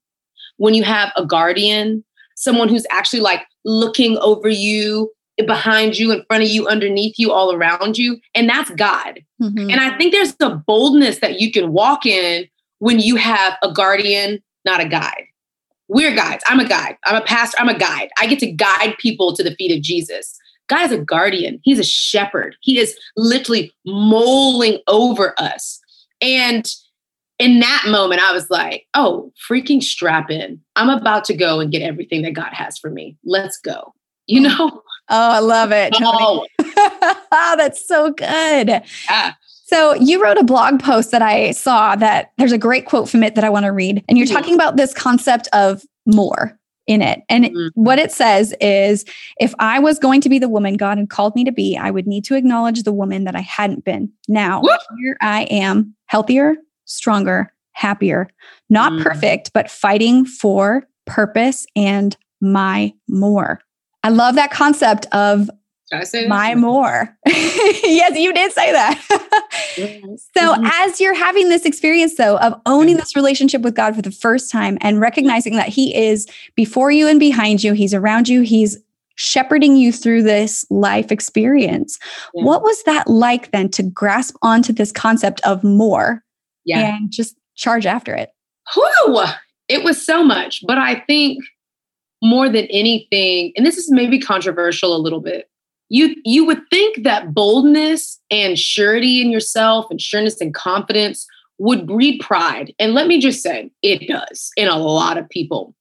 when 0.57 0.73
you 0.73 0.83
have 0.83 1.11
a 1.15 1.25
guardian, 1.25 2.03
someone 2.35 2.69
who's 2.69 2.85
actually 2.91 3.21
like 3.21 3.43
looking 3.65 4.17
over 4.19 4.49
you, 4.49 5.11
behind 5.45 5.97
you, 5.97 6.11
in 6.11 6.23
front 6.27 6.43
of 6.43 6.49
you, 6.49 6.67
underneath 6.67 7.15
you, 7.17 7.31
all 7.31 7.53
around 7.53 7.97
you. 7.97 8.19
And 8.33 8.49
that's 8.49 8.71
God. 8.71 9.23
Mm-hmm. 9.41 9.69
And 9.69 9.79
I 9.79 9.95
think 9.97 10.11
there's 10.11 10.35
a 10.41 10.49
boldness 10.49 11.19
that 11.19 11.39
you 11.39 11.51
can 11.51 11.71
walk 11.71 12.05
in 12.05 12.47
when 12.79 12.99
you 12.99 13.15
have 13.17 13.53
a 13.61 13.71
guardian, 13.71 14.41
not 14.65 14.81
a 14.81 14.87
guide. 14.87 15.25
We're 15.89 16.15
guides. 16.15 16.43
I'm 16.47 16.59
a 16.59 16.67
guide. 16.67 16.97
I'm 17.05 17.21
a 17.21 17.25
pastor. 17.25 17.57
I'm 17.59 17.69
a 17.69 17.77
guide. 17.77 18.09
I 18.19 18.27
get 18.27 18.39
to 18.39 18.51
guide 18.51 18.95
people 18.97 19.35
to 19.35 19.43
the 19.43 19.55
feet 19.55 19.75
of 19.75 19.81
Jesus. 19.81 20.37
God 20.67 20.85
is 20.85 20.91
a 20.91 21.01
guardian. 21.01 21.59
He's 21.63 21.79
a 21.79 21.83
shepherd. 21.83 22.55
He 22.61 22.77
is 22.77 22.97
literally 23.15 23.71
mulling 23.85 24.79
over 24.87 25.33
us. 25.39 25.79
And 26.19 26.67
in 27.39 27.59
that 27.59 27.83
moment, 27.87 28.21
I 28.21 28.31
was 28.31 28.49
like, 28.49 28.87
oh, 28.93 29.31
freaking 29.49 29.81
strap 29.81 30.31
in. 30.31 30.59
I'm 30.75 30.89
about 30.89 31.23
to 31.25 31.35
go 31.35 31.59
and 31.59 31.71
get 31.71 31.81
everything 31.81 32.23
that 32.23 32.33
God 32.33 32.51
has 32.53 32.77
for 32.77 32.89
me. 32.89 33.17
Let's 33.23 33.59
go. 33.59 33.93
You 34.25 34.41
mm. 34.41 34.43
know? 34.45 34.81
Oh, 35.09 35.31
I 35.31 35.39
love 35.39 35.71
it. 35.71 35.93
Oh, 36.01 36.45
oh 37.31 37.55
that's 37.57 37.85
so 37.87 38.11
good. 38.11 38.81
Yeah. 39.09 39.33
So 39.65 39.93
you 39.95 40.21
wrote 40.21 40.37
a 40.37 40.43
blog 40.43 40.81
post 40.81 41.11
that 41.11 41.21
I 41.21 41.51
saw 41.51 41.95
that 41.97 42.31
there's 42.37 42.51
a 42.51 42.57
great 42.57 42.85
quote 42.85 43.09
from 43.09 43.23
it 43.23 43.35
that 43.35 43.43
I 43.43 43.49
want 43.49 43.65
to 43.65 43.71
read. 43.71 44.03
And 44.07 44.17
you're 44.17 44.25
mm-hmm. 44.25 44.35
talking 44.35 44.55
about 44.55 44.77
this 44.77 44.93
concept 44.93 45.47
of 45.53 45.83
more. 46.05 46.57
in 46.87 47.01
it. 47.01 47.21
And 47.27 47.45
mm-hmm. 47.45 47.67
what 47.73 47.99
it 47.99 48.11
says 48.13 48.55
is 48.61 49.03
if 49.39 49.53
I 49.59 49.77
was 49.79 49.99
going 49.99 50.21
to 50.21 50.29
be 50.29 50.39
the 50.39 50.47
woman 50.47 50.77
God 50.77 50.97
had 50.97 51.09
called 51.09 51.35
me 51.35 51.43
to 51.43 51.51
be, 51.51 51.77
I 51.77 51.91
would 51.91 52.07
need 52.07 52.23
to 52.25 52.35
acknowledge 52.35 52.83
the 52.83 52.93
woman 52.93 53.25
that 53.25 53.35
I 53.35 53.41
hadn't 53.41 53.83
been. 53.83 54.09
Now, 54.29 54.61
Whoop. 54.61 54.79
here 54.97 55.17
I 55.19 55.43
am, 55.43 55.95
healthier, 56.05 56.55
stronger, 56.87 57.53
happier, 57.73 58.27
not 58.69 58.91
mm-hmm. 58.91 59.03
perfect, 59.03 59.53
but 59.53 59.69
fighting 59.69 60.25
for 60.25 60.87
purpose 61.05 61.67
and 61.75 62.17
my 62.41 62.91
more. 63.07 63.61
I 64.03 64.09
love 64.09 64.35
that 64.35 64.51
concept 64.51 65.05
of 65.11 65.49
my 66.27 66.53
more. 66.53 67.15
yes, 67.25 68.17
you 68.17 68.33
did 68.33 68.51
say 68.51 68.71
that. 68.71 69.01
So, 69.77 70.53
mm-hmm. 70.53 70.65
as 70.65 70.99
you're 70.99 71.13
having 71.13 71.49
this 71.49 71.65
experience, 71.65 72.15
though, 72.15 72.37
of 72.39 72.59
owning 72.65 72.97
this 72.97 73.15
relationship 73.15 73.61
with 73.61 73.75
God 73.75 73.95
for 73.95 74.01
the 74.01 74.11
first 74.11 74.51
time 74.51 74.77
and 74.81 74.99
recognizing 74.99 75.55
that 75.55 75.69
He 75.69 75.95
is 75.95 76.27
before 76.55 76.91
you 76.91 77.07
and 77.07 77.19
behind 77.19 77.63
you, 77.63 77.73
He's 77.73 77.93
around 77.93 78.27
you, 78.27 78.41
He's 78.41 78.77
shepherding 79.15 79.75
you 79.75 79.91
through 79.91 80.23
this 80.23 80.65
life 80.69 81.11
experience. 81.11 81.99
Yeah. 82.33 82.43
What 82.43 82.63
was 82.63 82.81
that 82.83 83.07
like 83.07 83.51
then 83.51 83.69
to 83.69 83.83
grasp 83.83 84.35
onto 84.41 84.73
this 84.73 84.91
concept 84.91 85.41
of 85.41 85.63
more 85.63 86.23
yeah. 86.67 86.97
and 86.97 87.11
just 87.11 87.35
charge 87.55 87.85
after 87.85 88.13
it? 88.13 88.29
Whew, 88.73 89.23
it 89.67 89.83
was 89.83 90.03
so 90.03 90.23
much. 90.23 90.63
But 90.65 90.77
I 90.77 91.03
think 91.07 91.43
more 92.21 92.49
than 92.49 92.65
anything, 92.65 93.53
and 93.55 93.65
this 93.65 93.77
is 93.77 93.91
maybe 93.91 94.19
controversial 94.19 94.95
a 94.95 94.97
little 94.97 95.21
bit, 95.21 95.49
you 95.89 96.15
you 96.25 96.45
would 96.45 96.61
think 96.69 97.03
that 97.03 97.33
boldness 97.33 98.19
and 98.29 98.59
surety 98.59 99.21
in 99.21 99.31
yourself 99.31 99.85
and 99.89 100.01
sureness 100.01 100.41
and 100.41 100.53
confidence 100.53 101.25
would 101.59 101.87
breed 101.87 102.19
pride. 102.19 102.73
And 102.77 102.93
let 102.93 103.07
me 103.07 103.19
just 103.19 103.41
say, 103.41 103.71
it 103.81 104.07
does 104.07 104.51
in 104.57 104.67
a 104.67 104.77
lot 104.77 105.17
of 105.17 105.29
people. 105.29 105.73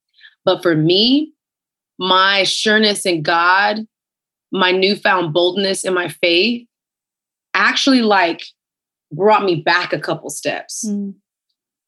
But 0.45 0.63
for 0.63 0.75
me, 0.75 1.33
my 1.99 2.45
sureness 2.45 3.05
in 3.05 3.23
God, 3.23 3.81
my 4.53 4.71
newfound 4.71 5.35
boldness 5.35 5.85
in 5.85 5.93
my 5.93 6.09
faith 6.09 6.67
actually 7.55 8.03
like 8.03 8.45
brought 9.13 9.45
me 9.45 9.57
back 9.57 9.93
a 9.93 9.99
couple 9.99 10.31
steps. 10.31 10.85
Mm. 10.87 11.15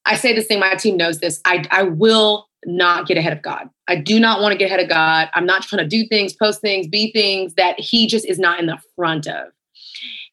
I 0.04 0.16
say 0.16 0.34
this 0.34 0.46
thing, 0.46 0.60
my 0.60 0.74
team 0.74 0.96
knows 0.96 1.18
this. 1.18 1.40
I, 1.44 1.64
I 1.70 1.82
will 1.82 2.48
not 2.64 3.06
get 3.06 3.16
ahead 3.16 3.32
of 3.32 3.42
God. 3.42 3.68
I 3.88 3.96
do 3.96 4.18
not 4.18 4.40
want 4.40 4.52
to 4.52 4.58
get 4.58 4.66
ahead 4.66 4.80
of 4.80 4.88
God. 4.88 5.28
I'm 5.34 5.46
not 5.46 5.62
trying 5.62 5.82
to 5.82 5.88
do 5.88 6.06
things, 6.08 6.32
post 6.32 6.60
things, 6.60 6.88
be 6.88 7.12
things 7.12 7.54
that 7.54 7.78
He 7.78 8.06
just 8.06 8.26
is 8.26 8.38
not 8.38 8.58
in 8.58 8.66
the 8.66 8.78
front 8.96 9.26
of. 9.26 9.48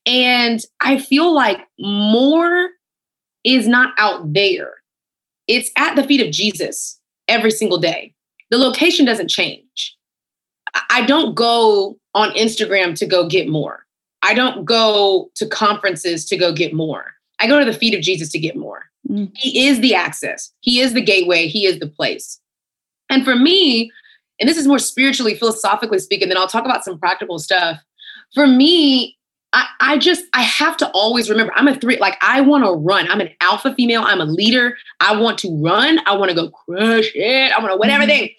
And 0.06 0.62
I 0.82 0.98
feel 0.98 1.34
like 1.34 1.60
more 1.80 2.70
is 3.44 3.68
not 3.68 3.94
out 3.98 4.34
there, 4.34 4.74
it's 5.48 5.70
at 5.78 5.96
the 5.96 6.04
feet 6.04 6.26
of 6.26 6.32
Jesus 6.32 7.00
every 7.28 7.52
single 7.52 7.78
day. 7.78 8.14
The 8.50 8.58
location 8.58 9.06
doesn't 9.06 9.30
change. 9.30 9.96
I 10.90 11.06
don't 11.06 11.36
go 11.36 11.98
on 12.14 12.32
Instagram 12.32 12.96
to 12.96 13.06
go 13.06 13.28
get 13.28 13.48
more. 13.48 13.85
I 14.26 14.34
don't 14.34 14.66
go 14.66 15.30
to 15.36 15.48
conferences 15.48 16.26
to 16.26 16.38
go 16.38 16.52
get 16.52 16.74
more. 16.74 17.14
I 17.40 17.48
go 17.48 17.60
to 17.60 17.66
the 17.66 17.78
feet 17.78 17.94
of 17.94 18.02
Jesus 18.02 18.30
to 18.30 18.40
get 18.40 18.56
more. 18.56 18.86
Mm. 19.08 19.32
He 19.36 19.68
is 19.68 19.82
the 19.82 19.94
access, 19.94 20.52
He 20.62 20.80
is 20.80 20.94
the 20.94 21.02
gateway, 21.02 21.48
He 21.48 21.66
is 21.66 21.80
the 21.80 21.88
place. 21.88 22.40
And 23.10 23.24
for 23.24 23.36
me, 23.36 23.92
and 24.40 24.50
this 24.50 24.58
is 24.58 24.68
more 24.68 24.80
spiritually, 24.80 25.36
philosophically 25.36 26.00
speaking, 26.00 26.28
then 26.28 26.38
I'll 26.38 26.48
talk 26.48 26.66
about 26.66 26.84
some 26.84 26.98
practical 26.98 27.38
stuff. 27.38 27.80
For 28.34 28.48
me, 28.48 29.16
I, 29.54 29.68
I 29.80 29.98
just 30.00 30.26
I 30.34 30.42
have 30.42 30.76
to 30.78 30.90
always 30.90 31.30
remember 31.30 31.54
I'm 31.56 31.68
a 31.68 31.76
three, 31.80 31.98
like 32.00 32.18
I 32.22 32.42
want 32.42 32.66
to 32.66 32.72
run. 32.72 33.10
I'm 33.10 33.22
an 33.22 33.30
alpha 33.42 33.76
female, 33.76 34.02
I'm 34.04 34.22
a 34.22 34.26
leader. 34.26 34.76
I 35.02 35.16
want 35.16 35.38
to 35.40 35.56
run, 35.62 36.00
I 36.08 36.18
want 36.18 36.30
to 36.30 36.36
go 36.36 36.50
crush 36.50 37.12
it, 37.14 37.52
I 37.52 37.60
want 37.60 37.72
to 37.72 37.78
win 37.78 37.90
mm-hmm. 37.90 38.02
everything. 38.02 38.30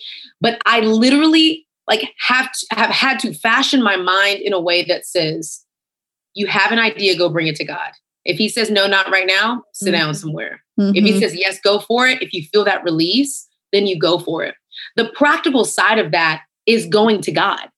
But 0.40 0.61
I 0.66 0.81
literally 0.81 1.66
like 1.87 2.12
have 2.27 2.51
to 2.51 2.66
have 2.72 2.90
had 2.90 3.20
to 3.20 3.33
fashion 3.33 3.83
my 3.83 3.96
mind 3.96 4.40
in 4.40 4.53
a 4.53 4.61
way 4.61 4.83
that 4.85 5.07
says, 5.07 5.64
you 6.37 6.46
have 6.46 6.70
an 6.70 6.79
idea, 6.79 7.16
go 7.16 7.31
bring 7.31 7.46
it 7.46 7.57
to 7.57 7.64
God. 7.64 7.90
If 8.25 8.37
he 8.37 8.49
says 8.49 8.70
no, 8.70 8.87
not 8.87 9.11
right 9.11 9.27
now, 9.27 9.64
sit 9.72 9.87
mm-hmm. 9.87 10.05
down 10.05 10.14
somewhere. 10.14 10.62
Mm-hmm. 10.79 10.94
If 10.94 11.05
he 11.05 11.11
mm-hmm. 11.12 11.20
says 11.20 11.35
yes, 11.35 11.59
go 11.61 11.81
for 11.81 12.07
it. 12.07 12.20
If 12.22 12.33
you 12.33 12.44
feel 12.53 12.64
that 12.64 12.85
release, 12.85 13.49
then 13.72 13.87
you 13.87 13.99
go 13.99 14.18
for 14.18 14.44
it. 14.44 14.55
The 14.96 15.09
practical 15.14 15.64
side 15.64 15.99
of 15.99 16.12
that 16.12 16.42
is 16.66 16.87
going 16.87 17.22
to 17.22 17.33
God. 17.33 17.68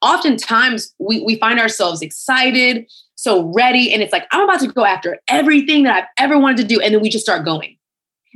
Oftentimes 0.00 0.94
we, 0.98 1.20
we 1.20 1.36
find 1.36 1.60
ourselves 1.60 2.00
excited, 2.00 2.90
so 3.14 3.52
ready, 3.54 3.92
and 3.92 4.02
it's 4.02 4.12
like, 4.12 4.26
I'm 4.32 4.44
about 4.44 4.60
to 4.60 4.68
go 4.68 4.84
after 4.84 5.18
everything 5.28 5.82
that 5.82 5.96
I've 5.96 6.24
ever 6.24 6.38
wanted 6.38 6.58
to 6.58 6.64
do. 6.64 6.80
And 6.80 6.94
then 6.94 7.02
we 7.02 7.10
just 7.10 7.24
start 7.24 7.44
going. 7.44 7.76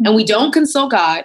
And 0.04 0.14
we 0.14 0.24
don't 0.24 0.52
consult 0.52 0.90
God 0.90 1.24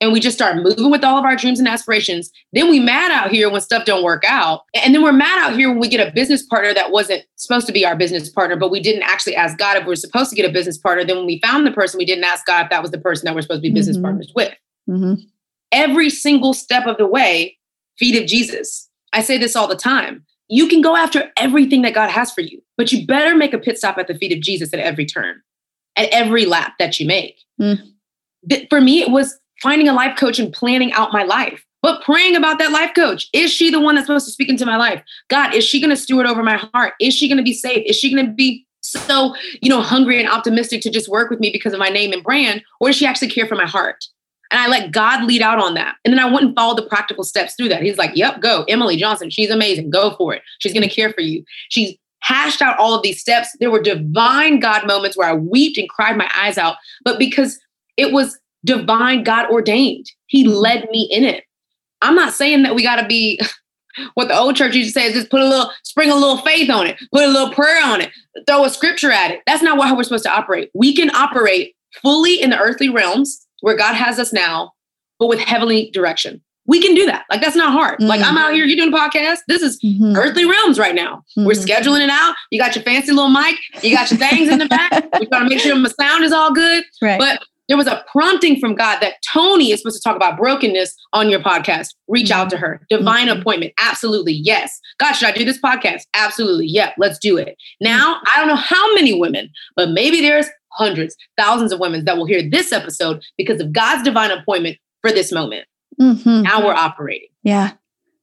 and 0.00 0.12
we 0.12 0.20
just 0.20 0.36
start 0.36 0.56
moving 0.56 0.90
with 0.90 1.04
all 1.04 1.18
of 1.18 1.24
our 1.24 1.36
dreams 1.36 1.58
and 1.58 1.68
aspirations 1.68 2.30
then 2.52 2.70
we 2.70 2.80
mad 2.80 3.10
out 3.10 3.30
here 3.30 3.50
when 3.50 3.60
stuff 3.60 3.84
don't 3.84 4.04
work 4.04 4.24
out 4.26 4.62
and 4.74 4.94
then 4.94 5.02
we're 5.02 5.12
mad 5.12 5.38
out 5.38 5.56
here 5.56 5.68
when 5.68 5.78
we 5.78 5.88
get 5.88 6.06
a 6.06 6.12
business 6.12 6.42
partner 6.42 6.74
that 6.74 6.90
wasn't 6.90 7.24
supposed 7.36 7.66
to 7.66 7.72
be 7.72 7.84
our 7.84 7.96
business 7.96 8.28
partner 8.28 8.56
but 8.56 8.70
we 8.70 8.80
didn't 8.80 9.02
actually 9.02 9.34
ask 9.34 9.56
god 9.58 9.76
if 9.76 9.84
we 9.84 9.88
were 9.88 9.96
supposed 9.96 10.30
to 10.30 10.36
get 10.36 10.48
a 10.48 10.52
business 10.52 10.78
partner 10.78 11.04
then 11.04 11.16
when 11.16 11.26
we 11.26 11.40
found 11.40 11.66
the 11.66 11.72
person 11.72 11.98
we 11.98 12.04
didn't 12.04 12.24
ask 12.24 12.44
god 12.46 12.64
if 12.64 12.70
that 12.70 12.82
was 12.82 12.90
the 12.90 12.98
person 12.98 13.24
that 13.24 13.34
we're 13.34 13.42
supposed 13.42 13.62
to 13.62 13.68
be 13.68 13.74
business 13.74 13.96
mm-hmm. 13.96 14.04
partners 14.04 14.32
with 14.34 14.54
mm-hmm. 14.88 15.14
every 15.72 16.10
single 16.10 16.54
step 16.54 16.86
of 16.86 16.96
the 16.96 17.06
way 17.06 17.56
feet 17.98 18.20
of 18.20 18.28
jesus 18.28 18.88
i 19.12 19.22
say 19.22 19.38
this 19.38 19.56
all 19.56 19.68
the 19.68 19.76
time 19.76 20.24
you 20.48 20.68
can 20.68 20.80
go 20.80 20.94
after 20.94 21.30
everything 21.36 21.82
that 21.82 21.94
god 21.94 22.10
has 22.10 22.32
for 22.32 22.42
you 22.42 22.60
but 22.76 22.92
you 22.92 23.06
better 23.06 23.34
make 23.34 23.52
a 23.52 23.58
pit 23.58 23.78
stop 23.78 23.98
at 23.98 24.06
the 24.06 24.14
feet 24.14 24.32
of 24.32 24.40
jesus 24.40 24.72
at 24.72 24.80
every 24.80 25.06
turn 25.06 25.40
at 25.96 26.08
every 26.10 26.44
lap 26.44 26.74
that 26.78 27.00
you 27.00 27.06
make 27.06 27.40
mm. 27.60 27.78
for 28.68 28.80
me 28.80 29.00
it 29.00 29.10
was 29.10 29.38
finding 29.62 29.88
a 29.88 29.92
life 29.92 30.16
coach 30.18 30.38
and 30.38 30.52
planning 30.52 30.92
out 30.92 31.12
my 31.12 31.22
life, 31.22 31.64
but 31.82 32.02
praying 32.02 32.36
about 32.36 32.58
that 32.58 32.72
life 32.72 32.92
coach. 32.94 33.28
Is 33.32 33.52
she 33.52 33.70
the 33.70 33.80
one 33.80 33.94
that's 33.94 34.06
supposed 34.06 34.26
to 34.26 34.32
speak 34.32 34.48
into 34.48 34.66
my 34.66 34.76
life? 34.76 35.02
God, 35.28 35.54
is 35.54 35.64
she 35.64 35.80
going 35.80 35.90
to 35.90 35.96
steward 35.96 36.26
over 36.26 36.42
my 36.42 36.56
heart? 36.56 36.94
Is 37.00 37.14
she 37.14 37.28
going 37.28 37.38
to 37.38 37.44
be 37.44 37.52
safe? 37.52 37.82
Is 37.86 37.96
she 37.96 38.12
going 38.12 38.26
to 38.26 38.32
be 38.32 38.66
so, 38.80 39.34
you 39.60 39.68
know, 39.68 39.82
hungry 39.82 40.18
and 40.18 40.28
optimistic 40.28 40.80
to 40.82 40.90
just 40.90 41.08
work 41.08 41.30
with 41.30 41.40
me 41.40 41.50
because 41.50 41.72
of 41.72 41.78
my 41.78 41.88
name 41.88 42.12
and 42.12 42.22
brand? 42.22 42.62
Or 42.80 42.88
does 42.88 42.96
she 42.96 43.06
actually 43.06 43.30
care 43.30 43.46
for 43.46 43.56
my 43.56 43.66
heart? 43.66 44.04
And 44.50 44.60
I 44.60 44.68
let 44.68 44.92
God 44.92 45.24
lead 45.24 45.42
out 45.42 45.58
on 45.58 45.74
that. 45.74 45.96
And 46.04 46.12
then 46.12 46.20
I 46.20 46.30
went 46.30 46.46
and 46.46 46.54
followed 46.54 46.78
the 46.78 46.86
practical 46.86 47.24
steps 47.24 47.54
through 47.54 47.68
that. 47.70 47.82
He's 47.82 47.98
like, 47.98 48.12
yep, 48.14 48.40
go. 48.40 48.64
Emily 48.68 48.96
Johnson, 48.96 49.28
she's 49.28 49.50
amazing. 49.50 49.90
Go 49.90 50.14
for 50.16 50.34
it. 50.34 50.42
She's 50.60 50.72
going 50.72 50.88
to 50.88 50.94
care 50.94 51.12
for 51.12 51.20
you. 51.20 51.44
She's 51.68 51.96
hashed 52.20 52.62
out 52.62 52.78
all 52.78 52.94
of 52.94 53.02
these 53.02 53.20
steps. 53.20 53.48
There 53.58 53.70
were 53.70 53.82
divine 53.82 54.60
God 54.60 54.86
moments 54.86 55.16
where 55.16 55.28
I 55.28 55.32
wept 55.32 55.78
and 55.78 55.88
cried 55.88 56.16
my 56.16 56.30
eyes 56.36 56.58
out. 56.58 56.76
But 57.04 57.18
because 57.18 57.58
it 57.96 58.12
was 58.12 58.38
divine, 58.66 59.24
God 59.24 59.50
ordained. 59.50 60.10
He 60.26 60.44
mm-hmm. 60.44 60.54
led 60.54 60.88
me 60.90 61.08
in 61.10 61.24
it. 61.24 61.44
I'm 62.02 62.14
not 62.14 62.34
saying 62.34 62.62
that 62.64 62.74
we 62.74 62.82
got 62.82 62.96
to 62.96 63.06
be 63.06 63.40
what 64.14 64.28
the 64.28 64.36
old 64.36 64.56
church 64.56 64.74
used 64.74 64.94
to 64.94 65.00
say 65.00 65.06
is 65.06 65.14
just 65.14 65.30
put 65.30 65.40
a 65.40 65.48
little, 65.48 65.70
spring 65.82 66.10
a 66.10 66.14
little 66.14 66.38
faith 66.38 66.68
on 66.70 66.86
it, 66.86 66.98
put 67.12 67.24
a 67.24 67.28
little 67.28 67.52
prayer 67.52 67.84
on 67.84 68.00
it, 68.00 68.10
throw 68.46 68.64
a 68.64 68.70
scripture 68.70 69.10
at 69.10 69.30
it. 69.30 69.40
That's 69.46 69.62
not 69.62 69.80
how 69.80 69.96
we're 69.96 70.04
supposed 70.04 70.24
to 70.24 70.30
operate. 70.30 70.70
We 70.74 70.94
can 70.94 71.14
operate 71.14 71.74
fully 72.02 72.40
in 72.40 72.50
the 72.50 72.58
earthly 72.58 72.90
realms 72.90 73.46
where 73.60 73.76
God 73.76 73.94
has 73.94 74.18
us 74.18 74.32
now, 74.32 74.72
but 75.18 75.28
with 75.28 75.40
heavenly 75.40 75.90
direction. 75.90 76.42
We 76.68 76.82
can 76.82 76.96
do 76.96 77.06
that. 77.06 77.24
Like 77.30 77.40
that's 77.40 77.54
not 77.54 77.72
hard. 77.72 78.00
Mm-hmm. 78.00 78.08
Like 78.08 78.20
I'm 78.22 78.36
out 78.36 78.52
here, 78.52 78.64
you're 78.64 78.76
doing 78.76 78.92
a 78.92 78.96
podcast. 78.96 79.38
This 79.46 79.62
is 79.62 79.80
mm-hmm. 79.80 80.16
earthly 80.16 80.44
realms 80.44 80.80
right 80.80 80.96
now. 80.96 81.22
Mm-hmm. 81.38 81.46
We're 81.46 81.52
scheduling 81.52 82.02
it 82.02 82.10
out. 82.10 82.34
You 82.50 82.58
got 82.58 82.74
your 82.74 82.82
fancy 82.82 83.12
little 83.12 83.30
mic. 83.30 83.54
You 83.82 83.94
got 83.94 84.10
your 84.10 84.18
things 84.18 84.48
in 84.48 84.58
the 84.58 84.66
back. 84.66 84.90
We're 85.12 85.26
trying 85.26 85.44
to 85.44 85.48
make 85.48 85.60
sure 85.60 85.76
my 85.76 85.88
sound 85.90 86.24
is 86.24 86.32
all 86.32 86.52
good. 86.52 86.82
Right. 87.00 87.20
But 87.20 87.40
there 87.68 87.76
was 87.76 87.86
a 87.86 88.04
prompting 88.10 88.58
from 88.58 88.74
God 88.74 89.00
that 89.00 89.14
Toni 89.32 89.72
is 89.72 89.80
supposed 89.80 90.00
to 90.00 90.02
talk 90.02 90.16
about 90.16 90.36
brokenness 90.36 90.94
on 91.12 91.28
your 91.28 91.40
podcast. 91.40 91.94
Reach 92.08 92.30
mm-hmm. 92.30 92.40
out 92.40 92.50
to 92.50 92.56
her. 92.56 92.80
Divine 92.88 93.28
mm-hmm. 93.28 93.40
appointment. 93.40 93.72
Absolutely. 93.80 94.32
Yes. 94.32 94.80
God, 94.98 95.12
should 95.12 95.28
I 95.28 95.32
do 95.32 95.44
this 95.44 95.60
podcast? 95.60 96.02
Absolutely. 96.14 96.66
Yeah, 96.66 96.92
let's 96.98 97.18
do 97.18 97.36
it. 97.36 97.56
Now, 97.80 98.20
I 98.32 98.38
don't 98.38 98.48
know 98.48 98.56
how 98.56 98.94
many 98.94 99.18
women, 99.18 99.50
but 99.74 99.90
maybe 99.90 100.20
there's 100.20 100.46
hundreds, 100.72 101.16
thousands 101.36 101.72
of 101.72 101.80
women 101.80 102.04
that 102.04 102.16
will 102.16 102.26
hear 102.26 102.48
this 102.48 102.72
episode 102.72 103.22
because 103.36 103.60
of 103.60 103.72
God's 103.72 104.02
divine 104.02 104.30
appointment 104.30 104.76
for 105.00 105.10
this 105.10 105.32
moment. 105.32 105.66
Mm-hmm. 106.00 106.42
Now 106.42 106.64
we're 106.64 106.74
operating. 106.74 107.28
Yeah. 107.42 107.72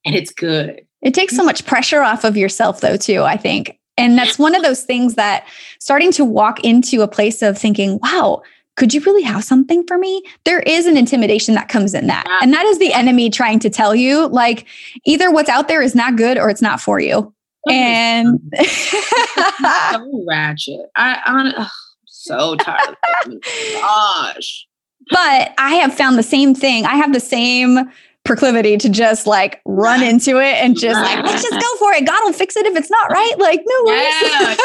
And 0.05 0.15
it's 0.15 0.31
good. 0.31 0.85
It 1.01 1.13
takes 1.13 1.35
so 1.35 1.43
much 1.43 1.65
pressure 1.65 2.01
off 2.01 2.23
of 2.23 2.37
yourself, 2.37 2.81
though, 2.81 2.97
too, 2.97 3.23
I 3.23 3.35
think. 3.35 3.79
And 3.97 4.17
that's 4.17 4.39
one 4.39 4.55
of 4.55 4.63
those 4.63 4.83
things 4.83 5.15
that 5.15 5.45
starting 5.79 6.11
to 6.13 6.25
walk 6.25 6.63
into 6.63 7.01
a 7.01 7.07
place 7.07 7.41
of 7.41 7.57
thinking, 7.57 7.99
wow, 8.01 8.41
could 8.75 8.93
you 8.93 9.01
really 9.01 9.21
have 9.21 9.43
something 9.43 9.85
for 9.87 9.97
me? 9.97 10.23
There 10.45 10.61
is 10.61 10.85
an 10.85 10.97
intimidation 10.97 11.55
that 11.55 11.69
comes 11.69 11.93
in 11.93 12.07
that. 12.07 12.25
And 12.41 12.53
that 12.53 12.65
is 12.65 12.79
the 12.79 12.93
enemy 12.93 13.29
trying 13.29 13.59
to 13.59 13.69
tell 13.69 13.93
you 13.93 14.27
like 14.27 14.65
either 15.05 15.31
what's 15.31 15.49
out 15.49 15.67
there 15.67 15.81
is 15.81 15.95
not 15.95 16.15
good 16.15 16.37
or 16.37 16.49
it's 16.49 16.61
not 16.61 16.81
for 16.81 16.99
you. 16.99 17.33
And 17.69 18.39
so 18.65 20.25
ratchet. 20.27 20.81
I, 20.95 21.21
I'm 21.25 21.67
so 22.05 22.55
tired 22.55 22.97
of 23.25 23.41
Gosh. 23.73 24.67
But 25.09 25.53
I 25.57 25.75
have 25.75 25.93
found 25.93 26.17
the 26.17 26.23
same 26.23 26.55
thing. 26.55 26.85
I 26.85 26.95
have 26.95 27.13
the 27.13 27.19
same 27.19 27.91
proclivity 28.23 28.77
to 28.77 28.89
just 28.89 29.27
like 29.27 29.61
run 29.65 30.01
into 30.01 30.39
it 30.39 30.55
and 30.55 30.79
just 30.79 30.99
like 30.99 31.23
let's 31.25 31.43
just 31.43 31.61
go 31.61 31.75
for 31.77 31.91
it. 31.93 32.05
God 32.07 32.21
will 32.23 32.33
fix 32.33 32.55
it 32.55 32.65
if 32.65 32.75
it's 32.75 32.89
not 32.89 33.11
right. 33.11 33.33
Like 33.37 33.61
no 33.65 33.83
worries. 33.85 34.13
Yeah. 34.21 34.55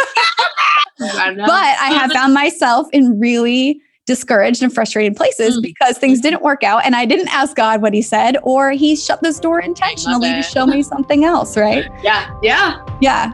but 1.47 1.77
I 1.81 1.91
have 1.99 2.13
found 2.13 2.35
myself 2.35 2.87
in 2.93 3.19
really 3.19 3.81
discouraged 4.09 4.63
and 4.63 4.73
frustrated 4.75 5.15
places 5.15 5.59
mm. 5.59 5.63
because 5.63 5.99
things 5.99 6.21
didn't 6.21 6.43
work 6.43 6.65
out 6.65 6.85
and 6.87 6.97
I 6.97 7.05
didn't 7.05 7.29
ask 7.29 7.55
God 7.55 7.83
what 7.83 7.93
he 7.93 8.01
said 8.01 8.39
or 8.43 8.71
he 8.71 8.97
shut 8.97 9.23
this 9.23 9.39
door 9.39 9.61
intentionally 9.61 10.31
to 10.31 10.43
show 10.43 10.67
me 10.67 10.83
something 10.83 11.25
else, 11.25 11.57
right? 11.57 11.85
Yeah. 12.03 12.33
Yeah. 12.43 12.81
Yeah. 13.01 13.33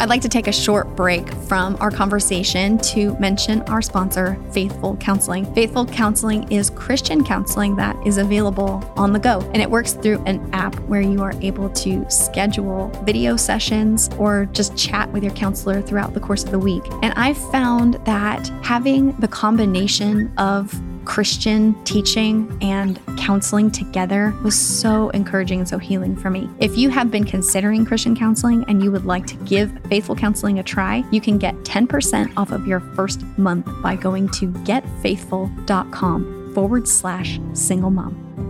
I'd 0.00 0.08
like 0.08 0.22
to 0.22 0.28
take 0.28 0.46
a 0.46 0.52
short 0.52 0.94
break 0.94 1.28
from 1.48 1.76
our 1.80 1.90
conversation 1.90 2.78
to 2.78 3.18
mention 3.18 3.62
our 3.62 3.82
sponsor, 3.82 4.38
Faithful 4.52 4.96
Counseling. 4.98 5.52
Faithful 5.54 5.86
Counseling 5.86 6.50
is 6.52 6.70
Christian 6.70 7.24
counseling 7.24 7.74
that 7.76 7.96
is 8.06 8.16
available 8.16 8.92
on 8.96 9.12
the 9.12 9.18
go, 9.18 9.40
and 9.52 9.60
it 9.60 9.68
works 9.68 9.94
through 9.94 10.22
an 10.24 10.48
app 10.54 10.78
where 10.82 11.00
you 11.00 11.20
are 11.20 11.32
able 11.42 11.68
to 11.70 12.08
schedule 12.08 12.90
video 13.02 13.34
sessions 13.34 14.08
or 14.18 14.44
just 14.52 14.76
chat 14.76 15.10
with 15.10 15.24
your 15.24 15.32
counselor 15.32 15.82
throughout 15.82 16.14
the 16.14 16.20
course 16.20 16.44
of 16.44 16.52
the 16.52 16.60
week. 16.60 16.84
And 17.02 17.12
I 17.14 17.34
found 17.34 17.94
that 18.04 18.46
having 18.62 19.16
the 19.18 19.26
combination 19.26 20.32
of 20.38 20.72
Christian 21.08 21.74
teaching 21.84 22.56
and 22.60 23.00
counseling 23.16 23.70
together 23.70 24.34
was 24.44 24.54
so 24.56 25.08
encouraging 25.10 25.60
and 25.60 25.68
so 25.68 25.78
healing 25.78 26.14
for 26.14 26.28
me. 26.28 26.50
If 26.60 26.76
you 26.76 26.90
have 26.90 27.10
been 27.10 27.24
considering 27.24 27.86
Christian 27.86 28.14
counseling 28.14 28.62
and 28.68 28.84
you 28.84 28.92
would 28.92 29.06
like 29.06 29.26
to 29.28 29.36
give 29.36 29.72
Faithful 29.88 30.14
Counseling 30.14 30.58
a 30.58 30.62
try, 30.62 31.02
you 31.10 31.22
can 31.22 31.38
get 31.38 31.54
10% 31.64 32.36
off 32.36 32.52
of 32.52 32.66
your 32.66 32.80
first 32.80 33.22
month 33.38 33.66
by 33.82 33.96
going 33.96 34.28
to 34.32 34.48
getfaithful.com 34.48 36.52
forward 36.54 36.86
slash 36.86 37.40
single 37.54 37.90
mom. 37.90 38.47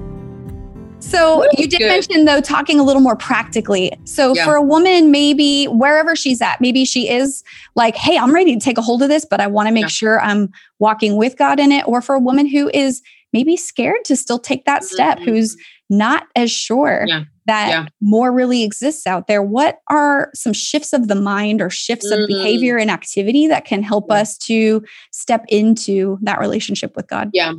So 1.01 1.47
you 1.57 1.69
did 1.69 1.79
good. 1.79 1.89
mention 1.89 2.25
though 2.25 2.41
talking 2.41 2.81
a 2.81 2.83
little 2.83 3.03
more 3.03 3.17
practically. 3.17 3.93
So 4.05 4.35
yeah. 4.35 4.45
for 4.45 4.55
a 4.55 4.63
woman, 4.63 5.11
maybe 5.11 5.67
wherever 5.67 6.17
she's 6.17 6.43
at, 6.43 6.61
maybe 6.61 6.85
she 6.85 7.09
is 7.09 7.45
like, 7.77 7.97
"Hey, 7.97 8.19
I'm 8.19 8.35
ready 8.35 8.55
to 8.55 8.61
take 8.61 8.79
a 8.79 8.83
hold 8.83 9.03
of 9.03 9.09
this, 9.09 9.25
but 9.25 9.41
I 9.41 9.47
want 9.47 9.69
to 9.69 9.73
make 9.73 9.83
yeah. 9.83 9.89
sure 9.89 10.21
I'm 10.21 10.51
walking 10.79 11.17
with 11.17 11.37
God 11.37 11.61
in 11.61 11.73
it." 11.73 11.87
Or 11.87 12.03
for 12.03 12.15
a 12.15 12.21
woman 12.21 12.47
who 12.47 12.71
is 12.75 13.03
maybe 13.33 13.57
scared 13.57 14.05
to 14.07 14.17
still 14.17 14.39
take 14.39 14.65
that 14.65 14.85
step, 14.85 15.19
mm-hmm. 15.19 15.31
who's 15.31 15.57
not 15.91 16.27
as 16.37 16.51
sure 16.51 17.05
yeah. 17.07 17.25
that 17.47 17.91
more 18.01 18.33
really 18.33 18.63
exists 18.63 19.07
out 19.07 19.27
there. 19.27 19.43
What 19.43 19.81
are 19.89 20.31
some 20.35 20.53
shifts 20.53 20.93
of 20.93 21.09
the 21.09 21.15
mind 21.15 21.63
or 21.63 21.71
shifts 21.71 22.11
mm-hmm. 22.11 22.23
of 22.23 22.29
behavior 22.29 22.77
and 22.77 22.91
activity 22.91 23.47
that 23.47 23.65
can 23.65 23.83
help 23.83 24.11
us 24.11 24.37
to 24.39 24.85
step 25.13 25.45
into 25.49 26.19
that 26.23 26.41
relationship 26.41 26.95
with 26.97 27.09
God? 27.09 27.31
Yeah. 27.33 27.55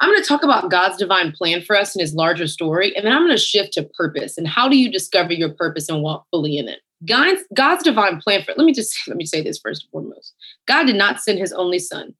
I'm 0.00 0.10
going 0.10 0.20
to 0.20 0.28
talk 0.28 0.42
about 0.42 0.70
God's 0.70 0.96
divine 0.96 1.32
plan 1.32 1.62
for 1.62 1.76
us 1.76 1.94
and 1.94 2.00
his 2.00 2.14
larger 2.14 2.46
story. 2.46 2.94
And 2.96 3.04
then 3.04 3.12
I'm 3.12 3.22
going 3.22 3.30
to 3.30 3.38
shift 3.38 3.72
to 3.74 3.84
purpose 3.96 4.36
and 4.36 4.48
how 4.48 4.68
do 4.68 4.76
you 4.76 4.90
discover 4.90 5.32
your 5.32 5.50
purpose 5.50 5.88
and 5.88 6.02
walk 6.02 6.26
fully 6.30 6.58
in 6.58 6.68
it? 6.68 6.80
God's, 7.06 7.42
God's 7.54 7.84
divine 7.84 8.20
plan 8.20 8.42
for 8.42 8.54
let 8.56 8.64
me 8.64 8.72
just 8.72 8.96
let 9.08 9.16
me 9.16 9.26
say 9.26 9.42
this 9.42 9.58
first 9.58 9.82
and 9.82 9.90
foremost. 9.90 10.34
God 10.66 10.84
did 10.84 10.96
not 10.96 11.20
send 11.20 11.38
his 11.38 11.52
only 11.52 11.78
son 11.78 12.14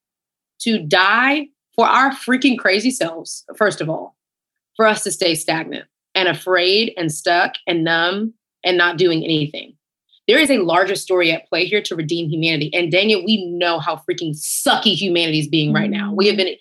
to 0.60 0.78
die 0.78 1.48
for 1.74 1.86
our 1.86 2.10
freaking 2.10 2.58
crazy 2.58 2.90
selves, 2.90 3.44
first 3.56 3.80
of 3.80 3.88
all, 3.88 4.16
for 4.76 4.86
us 4.86 5.02
to 5.04 5.10
stay 5.10 5.34
stagnant 5.34 5.86
and 6.14 6.28
afraid 6.28 6.92
and 6.96 7.10
stuck 7.10 7.54
and 7.66 7.82
numb 7.82 8.34
and 8.62 8.78
not 8.78 8.98
doing 8.98 9.24
anything. 9.24 9.74
There 10.26 10.38
is 10.38 10.50
a 10.50 10.58
larger 10.58 10.94
story 10.94 11.32
at 11.32 11.46
play 11.48 11.66
here 11.66 11.82
to 11.82 11.96
redeem 11.96 12.30
humanity. 12.30 12.70
And 12.72 12.90
Daniel, 12.90 13.22
we 13.24 13.44
know 13.46 13.78
how 13.78 13.96
freaking 13.96 14.34
sucky 14.34 14.94
humanity 14.94 15.40
is 15.40 15.48
being 15.48 15.72
right 15.72 15.90
now. 15.90 16.14
We 16.14 16.28
have 16.28 16.36
been 16.36 16.56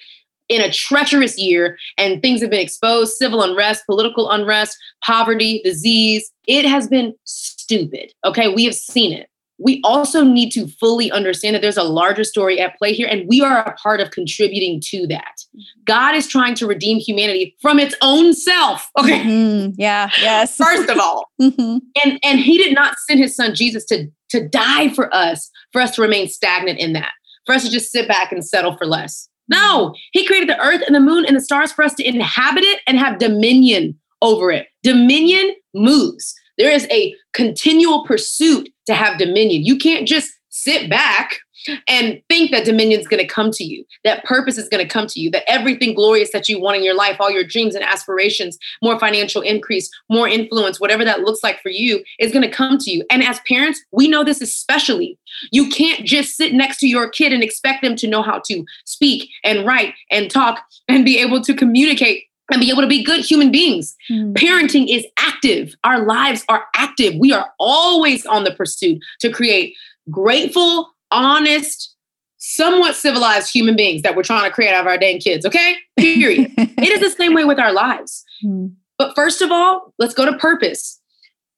in 0.53 0.61
a 0.61 0.71
treacherous 0.71 1.37
year 1.37 1.77
and 1.97 2.21
things 2.21 2.41
have 2.41 2.51
been 2.51 2.59
exposed 2.59 3.17
civil 3.17 3.41
unrest, 3.41 3.85
political 3.85 4.29
unrest, 4.29 4.77
poverty, 5.03 5.61
disease. 5.63 6.31
It 6.47 6.65
has 6.65 6.87
been 6.87 7.13
stupid. 7.23 8.13
Okay. 8.23 8.53
We 8.53 8.65
have 8.65 8.75
seen 8.75 9.11
it. 9.13 9.29
We 9.59 9.81
also 9.83 10.23
need 10.23 10.51
to 10.51 10.67
fully 10.67 11.11
understand 11.11 11.55
that 11.55 11.61
there's 11.61 11.77
a 11.77 11.83
larger 11.83 12.23
story 12.23 12.59
at 12.59 12.77
play 12.77 12.91
here, 12.91 13.07
and 13.09 13.27
we 13.29 13.41
are 13.41 13.59
a 13.59 13.73
part 13.75 14.01
of 14.01 14.09
contributing 14.11 14.81
to 14.85 15.07
that. 15.07 15.43
God 15.85 16.15
is 16.15 16.27
trying 16.27 16.55
to 16.55 16.67
redeem 16.67 16.97
humanity 16.97 17.55
from 17.61 17.79
its 17.79 17.95
own 18.01 18.33
self. 18.33 18.89
Okay. 18.97 19.19
Mm-hmm. 19.19 19.75
Yeah. 19.77 20.09
Yes. 20.19 20.57
First 20.57 20.89
of 20.89 20.97
all. 20.99 21.31
mm-hmm. 21.41 21.77
And 22.03 22.19
and 22.23 22.39
he 22.39 22.57
did 22.57 22.73
not 22.73 22.95
send 23.07 23.19
his 23.19 23.35
son 23.35 23.53
Jesus 23.53 23.85
to, 23.85 24.07
to 24.29 24.47
die 24.49 24.89
for 24.89 25.13
us, 25.13 25.49
for 25.71 25.81
us 25.81 25.95
to 25.95 26.01
remain 26.01 26.27
stagnant 26.27 26.79
in 26.79 26.93
that, 26.93 27.11
for 27.45 27.53
us 27.53 27.63
to 27.63 27.69
just 27.69 27.91
sit 27.91 28.07
back 28.07 28.31
and 28.31 28.45
settle 28.45 28.75
for 28.75 28.85
less. 28.85 29.29
No, 29.49 29.93
he 30.11 30.25
created 30.25 30.49
the 30.49 30.59
earth 30.59 30.81
and 30.85 30.95
the 30.95 30.99
moon 30.99 31.25
and 31.25 31.35
the 31.35 31.41
stars 31.41 31.71
for 31.71 31.83
us 31.83 31.93
to 31.95 32.07
inhabit 32.07 32.63
it 32.63 32.81
and 32.87 32.97
have 32.97 33.19
dominion 33.19 33.99
over 34.21 34.51
it. 34.51 34.67
Dominion 34.83 35.55
moves. 35.73 36.33
There 36.57 36.71
is 36.71 36.87
a 36.89 37.13
continual 37.33 38.05
pursuit 38.05 38.69
to 38.85 38.93
have 38.93 39.17
dominion. 39.17 39.63
You 39.63 39.77
can't 39.77 40.07
just 40.07 40.31
sit 40.49 40.89
back 40.89 41.39
and 41.87 42.21
think 42.29 42.51
that 42.51 42.65
dominion 42.65 42.99
is 42.99 43.07
going 43.07 43.21
to 43.21 43.27
come 43.27 43.51
to 43.51 43.63
you, 43.63 43.85
that 44.03 44.23
purpose 44.23 44.57
is 44.57 44.69
going 44.69 44.85
to 44.85 44.91
come 44.91 45.07
to 45.07 45.19
you, 45.19 45.29
that 45.31 45.49
everything 45.49 45.93
glorious 45.93 46.31
that 46.31 46.47
you 46.49 46.59
want 46.59 46.77
in 46.77 46.83
your 46.83 46.95
life, 46.95 47.17
all 47.19 47.31
your 47.31 47.43
dreams 47.43 47.75
and 47.75 47.83
aspirations, 47.83 48.57
more 48.81 48.99
financial 48.99 49.41
increase, 49.41 49.89
more 50.09 50.27
influence, 50.27 50.79
whatever 50.79 51.05
that 51.05 51.21
looks 51.21 51.43
like 51.43 51.61
for 51.61 51.69
you, 51.69 52.03
is 52.19 52.31
going 52.31 52.43
to 52.43 52.55
come 52.55 52.77
to 52.77 52.91
you. 52.91 53.03
And 53.09 53.23
as 53.23 53.39
parents, 53.47 53.81
we 53.91 54.07
know 54.07 54.23
this 54.23 54.41
especially. 54.41 55.17
You 55.51 55.69
can't 55.69 56.05
just 56.05 56.35
sit 56.35 56.53
next 56.53 56.79
to 56.79 56.87
your 56.87 57.09
kid 57.09 57.33
and 57.33 57.43
expect 57.43 57.81
them 57.81 57.95
to 57.97 58.07
know 58.07 58.21
how 58.21 58.41
to 58.45 58.65
speak 58.85 59.29
and 59.43 59.65
write 59.65 59.93
and 60.11 60.29
talk 60.29 60.63
and 60.87 61.05
be 61.05 61.19
able 61.19 61.41
to 61.41 61.53
communicate 61.53 62.25
and 62.51 62.59
be 62.59 62.69
able 62.69 62.81
to 62.81 62.87
be 62.87 63.03
good 63.03 63.21
human 63.21 63.51
beings. 63.51 63.95
Mm. 64.11 64.33
Parenting 64.33 64.87
is 64.89 65.05
active. 65.17 65.75
Our 65.83 66.05
lives 66.05 66.43
are 66.49 66.65
active. 66.75 67.15
We 67.15 67.33
are 67.33 67.51
always 67.59 68.25
on 68.25 68.43
the 68.43 68.53
pursuit 68.53 68.99
to 69.21 69.31
create 69.31 69.75
grateful, 70.11 70.89
honest, 71.13 71.95
somewhat 72.37 72.95
civilized 72.95 73.53
human 73.53 73.75
beings 73.75 74.01
that 74.01 74.15
we're 74.15 74.23
trying 74.23 74.43
to 74.43 74.51
create 74.51 74.73
out 74.73 74.81
of 74.81 74.87
our 74.87 74.97
dang 74.97 75.19
kids, 75.19 75.45
okay? 75.45 75.77
Period. 75.97 76.51
it 76.57 76.89
is 76.89 76.99
the 76.99 77.09
same 77.09 77.33
way 77.33 77.45
with 77.45 77.59
our 77.59 77.71
lives. 77.71 78.23
Mm. 78.43 78.73
But 78.97 79.15
first 79.15 79.41
of 79.41 79.51
all, 79.51 79.93
let's 79.97 80.13
go 80.13 80.25
to 80.25 80.37
purpose. 80.37 80.99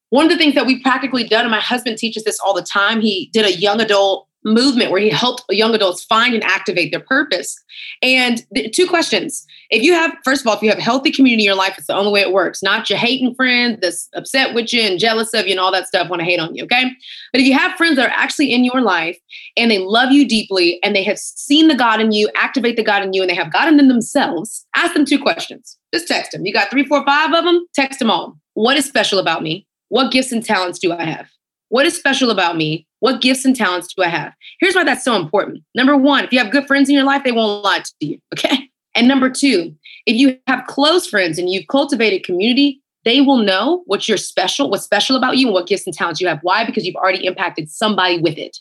One 0.10 0.26
of 0.26 0.32
the 0.32 0.38
things 0.38 0.56
that 0.56 0.66
we've 0.66 0.82
practically 0.84 1.24
done, 1.24 1.42
and 1.42 1.52
my 1.52 1.60
husband 1.60 1.98
teaches 1.98 2.24
this 2.24 2.40
all 2.40 2.54
the 2.54 2.62
time, 2.62 3.02
he 3.02 3.30
did 3.34 3.46
a 3.46 3.54
young 3.54 3.82
adult 3.82 4.28
movement 4.46 4.92
where 4.92 5.02
he 5.02 5.10
helped 5.10 5.44
young 5.50 5.74
adults 5.74 6.06
find 6.06 6.34
and 6.34 6.44
activate 6.44 6.92
their 6.92 7.02
purpose. 7.02 7.60
And 8.02 8.46
two 8.74 8.88
questions. 8.88 9.46
If 9.72 9.82
you 9.82 9.94
have, 9.94 10.16
first 10.24 10.42
of 10.42 10.48
all, 10.48 10.56
if 10.56 10.62
you 10.62 10.70
have 10.70 10.78
a 10.78 10.84
healthy 10.84 11.12
community 11.12 11.44
in 11.44 11.48
your 11.48 11.56
life, 11.56 11.74
it's 11.78 11.88
the 11.88 11.96
only 11.96 12.12
way 12.12 12.22
it 12.22 12.32
works. 12.32 12.62
Not 12.62 12.90
your 12.90 13.00
hating 13.00 13.34
friends 13.34 13.80
that's 13.82 14.08
upset 14.14 14.54
with 14.54 14.72
you 14.72 14.82
and 14.82 15.00
jealous 15.00 15.34
of 15.34 15.48
you 15.48 15.52
and 15.52 15.60
all 15.60 15.72
that 15.72 15.88
stuff 15.88 16.10
want 16.10 16.20
to 16.20 16.26
hate 16.26 16.40
on 16.40 16.54
you, 16.56 16.64
okay? 16.66 16.92
But 17.34 17.42
if 17.42 17.48
you 17.48 17.58
have 17.58 17.76
friends 17.76 17.96
that 17.96 18.08
are 18.08 18.16
actually 18.16 18.54
in 18.54 18.64
your 18.64 18.82
life 18.82 19.18
and 19.58 19.72
they 19.72 19.80
love 19.80 20.12
you 20.12 20.28
deeply 20.28 20.80
and 20.84 20.96
they 20.96 21.04
have 21.04 21.18
seen 21.18 21.68
the 21.68 21.76
God 21.76 22.00
in 22.00 22.12
you, 22.12 22.30
activate 22.36 22.76
the 22.78 22.84
God 22.84 23.04
in 23.04 23.14
you, 23.14 23.22
and 23.22 23.30
they 23.30 23.36
have 23.36 23.52
God 23.52 23.68
in 23.68 23.78
them 23.78 23.88
themselves, 23.88 24.66
ask 24.76 24.94
them 24.94 25.06
two 25.06 25.20
questions. 25.20 25.78
Just 25.94 26.08
text 26.08 26.32
them. 26.32 26.46
You 26.46 26.54
got 26.54 26.70
three, 26.70 26.86
four, 26.86 27.04
five 27.04 27.34
of 27.34 27.44
them, 27.44 27.66
text 27.74 28.00
them 28.00 28.12
all. 28.12 28.38
What 28.54 28.78
is 28.78 28.86
special 28.86 29.18
about 29.18 29.42
me? 29.42 29.66
What 29.90 30.12
gifts 30.12 30.32
and 30.32 30.46
talents 30.46 30.80
do 30.80 30.94
I 30.94 31.04
have? 31.04 31.30
What 31.76 31.86
is 31.86 31.98
special 31.98 32.32
about 32.32 32.56
me? 32.56 32.88
What 33.02 33.20
gifts 33.20 33.44
and 33.44 33.54
talents 33.54 33.94
do 33.94 34.02
I 34.02 34.08
have? 34.08 34.32
Here's 34.62 34.76
why 34.76 34.86
that's 34.86 35.04
so 35.04 35.18
important. 35.18 35.62
Number 35.76 35.98
one, 35.98 36.24
if 36.24 36.32
you 36.32 36.40
have 36.40 36.50
good 36.50 36.68
friends 36.68 36.88
in 36.88 36.96
your 36.96 37.04
life, 37.04 37.26
they 37.26 37.34
won't 37.34 37.66
lie 37.66 37.80
to 37.80 37.94
you. 38.00 38.18
Okay. 38.34 38.70
And 38.96 39.10
number 39.10 39.30
two, 39.30 39.76
if 40.06 40.16
you 40.16 40.38
have 40.48 40.68
close 40.68 41.06
friends 41.06 41.38
and 41.38 41.50
you've 41.50 41.68
cultivated 41.68 42.24
community, 42.24 42.82
they 43.04 43.20
will 43.20 43.40
know 43.40 43.84
what 43.88 44.08
you're 44.08 44.16
special, 44.16 44.70
what's 44.70 44.86
special 44.86 45.18
about 45.18 45.36
you, 45.36 45.48
and 45.48 45.54
what 45.54 45.68
gifts 45.68 45.86
and 45.86 45.94
talents 45.94 46.22
you 46.22 46.30
have. 46.30 46.40
Why? 46.44 46.66
Because 46.66 46.86
you've 46.86 46.96
already 46.96 47.26
impacted 47.26 47.70
somebody 47.70 48.22
with 48.22 48.38
it. 48.38 48.58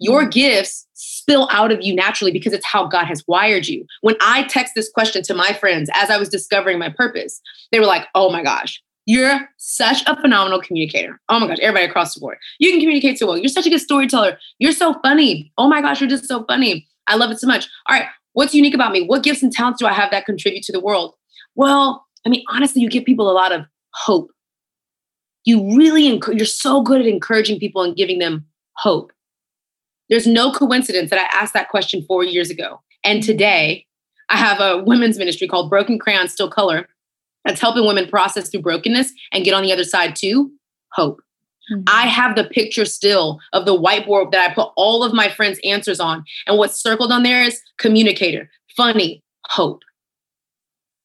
Your 0.00 0.22
mm-hmm. 0.22 0.30
gifts 0.30 0.86
spill 0.94 1.50
out 1.52 1.72
of 1.72 1.82
you 1.82 1.94
naturally 1.94 2.32
because 2.32 2.54
it's 2.54 2.64
how 2.64 2.86
God 2.86 3.04
has 3.04 3.22
wired 3.28 3.66
you. 3.66 3.84
When 4.00 4.16
I 4.22 4.44
text 4.44 4.72
this 4.74 4.88
question 4.88 5.22
to 5.24 5.34
my 5.34 5.52
friends 5.52 5.90
as 5.92 6.08
I 6.08 6.16
was 6.16 6.30
discovering 6.30 6.78
my 6.78 6.88
purpose, 6.88 7.38
they 7.70 7.80
were 7.80 7.84
like, 7.84 8.06
oh 8.14 8.32
my 8.32 8.42
gosh, 8.42 8.82
you're 9.06 9.48
such 9.56 10.04
a 10.06 10.20
phenomenal 10.20 10.60
communicator. 10.60 11.20
Oh 11.28 11.38
my 11.38 11.46
gosh, 11.46 11.58
everybody 11.62 11.86
across 11.86 12.14
the 12.14 12.20
board. 12.20 12.38
You 12.58 12.70
can 12.70 12.80
communicate 12.80 13.18
so 13.18 13.26
well. 13.26 13.38
You're 13.38 13.48
such 13.48 13.66
a 13.66 13.70
good 13.70 13.80
storyteller. 13.80 14.36
You're 14.58 14.72
so 14.72 14.94
funny. 15.02 15.52
Oh 15.56 15.68
my 15.68 15.80
gosh, 15.80 16.00
you're 16.00 16.10
just 16.10 16.26
so 16.26 16.44
funny. 16.44 16.86
I 17.06 17.14
love 17.14 17.30
it 17.30 17.38
so 17.38 17.46
much. 17.46 17.68
All 17.86 17.96
right, 17.96 18.08
what's 18.32 18.54
unique 18.54 18.74
about 18.74 18.92
me? 18.92 19.06
What 19.06 19.22
gifts 19.22 19.42
and 19.42 19.52
talents 19.52 19.80
do 19.80 19.86
I 19.86 19.92
have 19.92 20.10
that 20.10 20.26
contribute 20.26 20.64
to 20.64 20.72
the 20.72 20.80
world? 20.80 21.14
Well, 21.54 22.04
I 22.26 22.28
mean, 22.28 22.44
honestly, 22.50 22.82
you 22.82 22.90
give 22.90 23.04
people 23.04 23.30
a 23.30 23.32
lot 23.32 23.52
of 23.52 23.64
hope. 23.94 24.30
You 25.44 25.76
really, 25.76 26.20
you're 26.32 26.44
so 26.44 26.82
good 26.82 27.00
at 27.00 27.06
encouraging 27.06 27.60
people 27.60 27.82
and 27.82 27.94
giving 27.94 28.18
them 28.18 28.44
hope. 28.72 29.12
There's 30.08 30.26
no 30.26 30.50
coincidence 30.50 31.10
that 31.10 31.20
I 31.20 31.40
asked 31.40 31.54
that 31.54 31.68
question 31.68 32.04
four 32.08 32.24
years 32.24 32.50
ago. 32.50 32.80
And 33.04 33.22
today, 33.22 33.86
I 34.28 34.36
have 34.36 34.60
a 34.60 34.82
women's 34.82 35.18
ministry 35.18 35.46
called 35.46 35.70
Broken 35.70 36.00
Crayons 36.00 36.32
Still 36.32 36.50
Color 36.50 36.88
that's 37.46 37.60
helping 37.60 37.86
women 37.86 38.08
process 38.08 38.50
through 38.50 38.62
brokenness 38.62 39.12
and 39.32 39.44
get 39.44 39.54
on 39.54 39.62
the 39.62 39.72
other 39.72 39.84
side 39.84 40.16
too 40.16 40.50
hope. 40.92 41.20
Mm-hmm. 41.72 41.82
I 41.86 42.06
have 42.06 42.36
the 42.36 42.44
picture 42.44 42.84
still 42.84 43.40
of 43.52 43.64
the 43.66 43.76
whiteboard 43.76 44.32
that 44.32 44.50
I 44.50 44.54
put 44.54 44.72
all 44.76 45.02
of 45.02 45.12
my 45.12 45.28
friends' 45.28 45.60
answers 45.64 46.00
on. 46.00 46.24
And 46.46 46.58
what's 46.58 46.80
circled 46.80 47.12
on 47.12 47.22
there 47.22 47.42
is 47.42 47.60
communicator, 47.78 48.50
funny, 48.76 49.22
hope. 49.48 49.82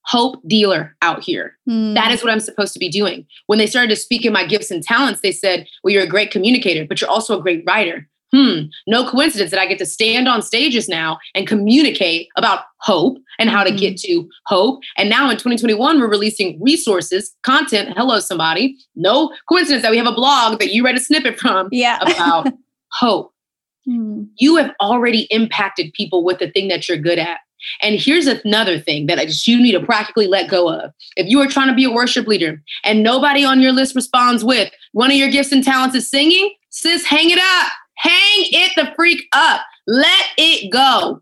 Hope 0.05 0.41
dealer 0.47 0.95
out 1.01 1.23
here. 1.23 1.57
Mm. 1.69 1.93
That 1.93 2.11
is 2.11 2.23
what 2.23 2.31
I'm 2.31 2.39
supposed 2.39 2.73
to 2.73 2.79
be 2.79 2.89
doing. 2.89 3.25
When 3.45 3.59
they 3.59 3.67
started 3.67 3.89
to 3.89 3.95
speak 3.95 4.25
in 4.25 4.33
my 4.33 4.45
gifts 4.45 4.71
and 4.71 4.83
talents, 4.83 5.21
they 5.21 5.31
said, 5.31 5.67
Well, 5.83 5.93
you're 5.93 6.03
a 6.03 6.07
great 6.07 6.31
communicator, 6.31 6.85
but 6.87 6.99
you're 6.99 7.09
also 7.09 7.37
a 7.37 7.41
great 7.41 7.63
writer. 7.67 8.07
Hmm, 8.33 8.61
no 8.87 9.09
coincidence 9.09 9.51
that 9.51 9.59
I 9.59 9.65
get 9.65 9.77
to 9.79 9.85
stand 9.85 10.27
on 10.27 10.41
stages 10.41 10.87
now 10.87 11.19
and 11.35 11.47
communicate 11.47 12.29
about 12.37 12.61
hope 12.79 13.17
and 13.39 13.49
how 13.49 13.63
to 13.63 13.71
get 13.71 13.95
mm-hmm. 13.95 14.21
to 14.23 14.29
hope. 14.45 14.81
And 14.97 15.09
now 15.09 15.29
in 15.29 15.37
2021, 15.37 15.99
we're 15.99 16.07
releasing 16.07 16.61
resources, 16.61 17.35
content. 17.43 17.93
Hello, 17.97 18.19
somebody. 18.19 18.77
No 18.95 19.31
coincidence 19.49 19.83
that 19.83 19.91
we 19.91 19.97
have 19.97 20.07
a 20.07 20.13
blog 20.13 20.59
that 20.59 20.73
you 20.73 20.83
read 20.83 20.95
a 20.95 20.99
snippet 20.99 21.39
from 21.39 21.69
yeah. 21.71 21.99
about 22.01 22.47
hope. 22.91 23.33
Hmm. 23.85 24.23
You 24.37 24.57
have 24.57 24.71
already 24.79 25.21
impacted 25.31 25.93
people 25.93 26.23
with 26.23 26.39
the 26.39 26.51
thing 26.51 26.67
that 26.67 26.87
you're 26.87 26.97
good 26.97 27.19
at. 27.19 27.39
And 27.81 27.99
here's 27.99 28.27
another 28.27 28.79
thing 28.79 29.05
that 29.07 29.19
I 29.19 29.25
just 29.25 29.47
you 29.47 29.61
need 29.61 29.73
to 29.73 29.85
practically 29.85 30.27
let 30.27 30.49
go 30.49 30.69
of. 30.69 30.91
If 31.15 31.27
you 31.27 31.39
are 31.41 31.47
trying 31.47 31.67
to 31.67 31.75
be 31.75 31.83
a 31.83 31.91
worship 31.91 32.27
leader 32.27 32.61
and 32.83 33.03
nobody 33.03 33.43
on 33.43 33.61
your 33.61 33.71
list 33.71 33.95
responds 33.95 34.43
with 34.43 34.71
one 34.93 35.11
of 35.11 35.17
your 35.17 35.29
gifts 35.29 35.51
and 35.51 35.63
talents 35.63 35.95
is 35.95 36.09
singing, 36.09 36.55
sis, 36.69 37.05
hang 37.05 37.29
it 37.29 37.39
up. 37.39 37.71
Hang 38.01 38.45
it 38.51 38.71
the 38.75 38.91
freak 38.95 39.27
up. 39.33 39.61
Let 39.87 40.25
it 40.37 40.71
go. 40.71 41.21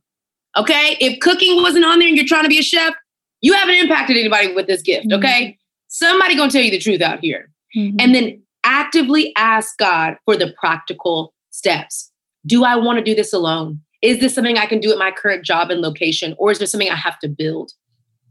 Okay? 0.57 0.97
If 0.99 1.19
cooking 1.19 1.61
wasn't 1.61 1.85
on 1.85 1.99
there 1.99 2.07
and 2.07 2.17
you're 2.17 2.25
trying 2.25 2.43
to 2.43 2.49
be 2.49 2.59
a 2.59 2.63
chef, 2.63 2.93
you 3.41 3.53
haven't 3.53 3.75
impacted 3.75 4.17
anybody 4.17 4.53
with 4.53 4.67
this 4.67 4.81
gift, 4.81 5.07
okay? 5.11 5.43
Mm-hmm. 5.43 5.55
Somebody 5.87 6.35
going 6.35 6.49
to 6.49 6.57
tell 6.57 6.63
you 6.63 6.71
the 6.71 6.79
truth 6.79 7.01
out 7.01 7.19
here. 7.19 7.49
Mm-hmm. 7.75 7.97
And 7.99 8.15
then 8.15 8.41
actively 8.63 9.33
ask 9.37 9.77
God 9.77 10.15
for 10.25 10.35
the 10.35 10.53
practical 10.59 11.33
steps. 11.51 12.11
Do 12.45 12.63
I 12.63 12.75
want 12.75 12.99
to 12.99 13.03
do 13.03 13.15
this 13.15 13.33
alone? 13.33 13.81
Is 14.01 14.19
this 14.19 14.33
something 14.33 14.57
I 14.57 14.65
can 14.65 14.79
do 14.79 14.91
at 14.91 14.97
my 14.97 15.11
current 15.11 15.45
job 15.45 15.69
and 15.69 15.81
location? 15.81 16.35
Or 16.37 16.51
is 16.51 16.57
there 16.57 16.67
something 16.67 16.89
I 16.89 16.95
have 16.95 17.19
to 17.19 17.27
build? 17.27 17.71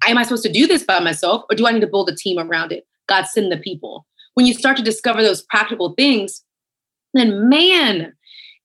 Am 0.07 0.17
I 0.17 0.23
supposed 0.23 0.45
to 0.45 0.53
do 0.53 0.67
this 0.67 0.85
by 0.85 1.01
myself 1.01 1.45
or 1.51 1.57
do 1.57 1.67
I 1.67 1.73
need 1.73 1.81
to 1.81 1.87
build 1.87 2.09
a 2.09 2.15
team 2.15 2.39
around 2.39 2.73
it? 2.73 2.87
God, 3.09 3.27
send 3.27 3.51
the 3.51 3.57
people. 3.57 4.07
When 4.35 4.47
you 4.47 4.55
start 4.55 4.77
to 4.77 4.83
discover 4.83 5.23
those 5.23 5.43
practical 5.43 5.95
things, 5.95 6.43
then 7.15 7.49
man, 7.49 8.13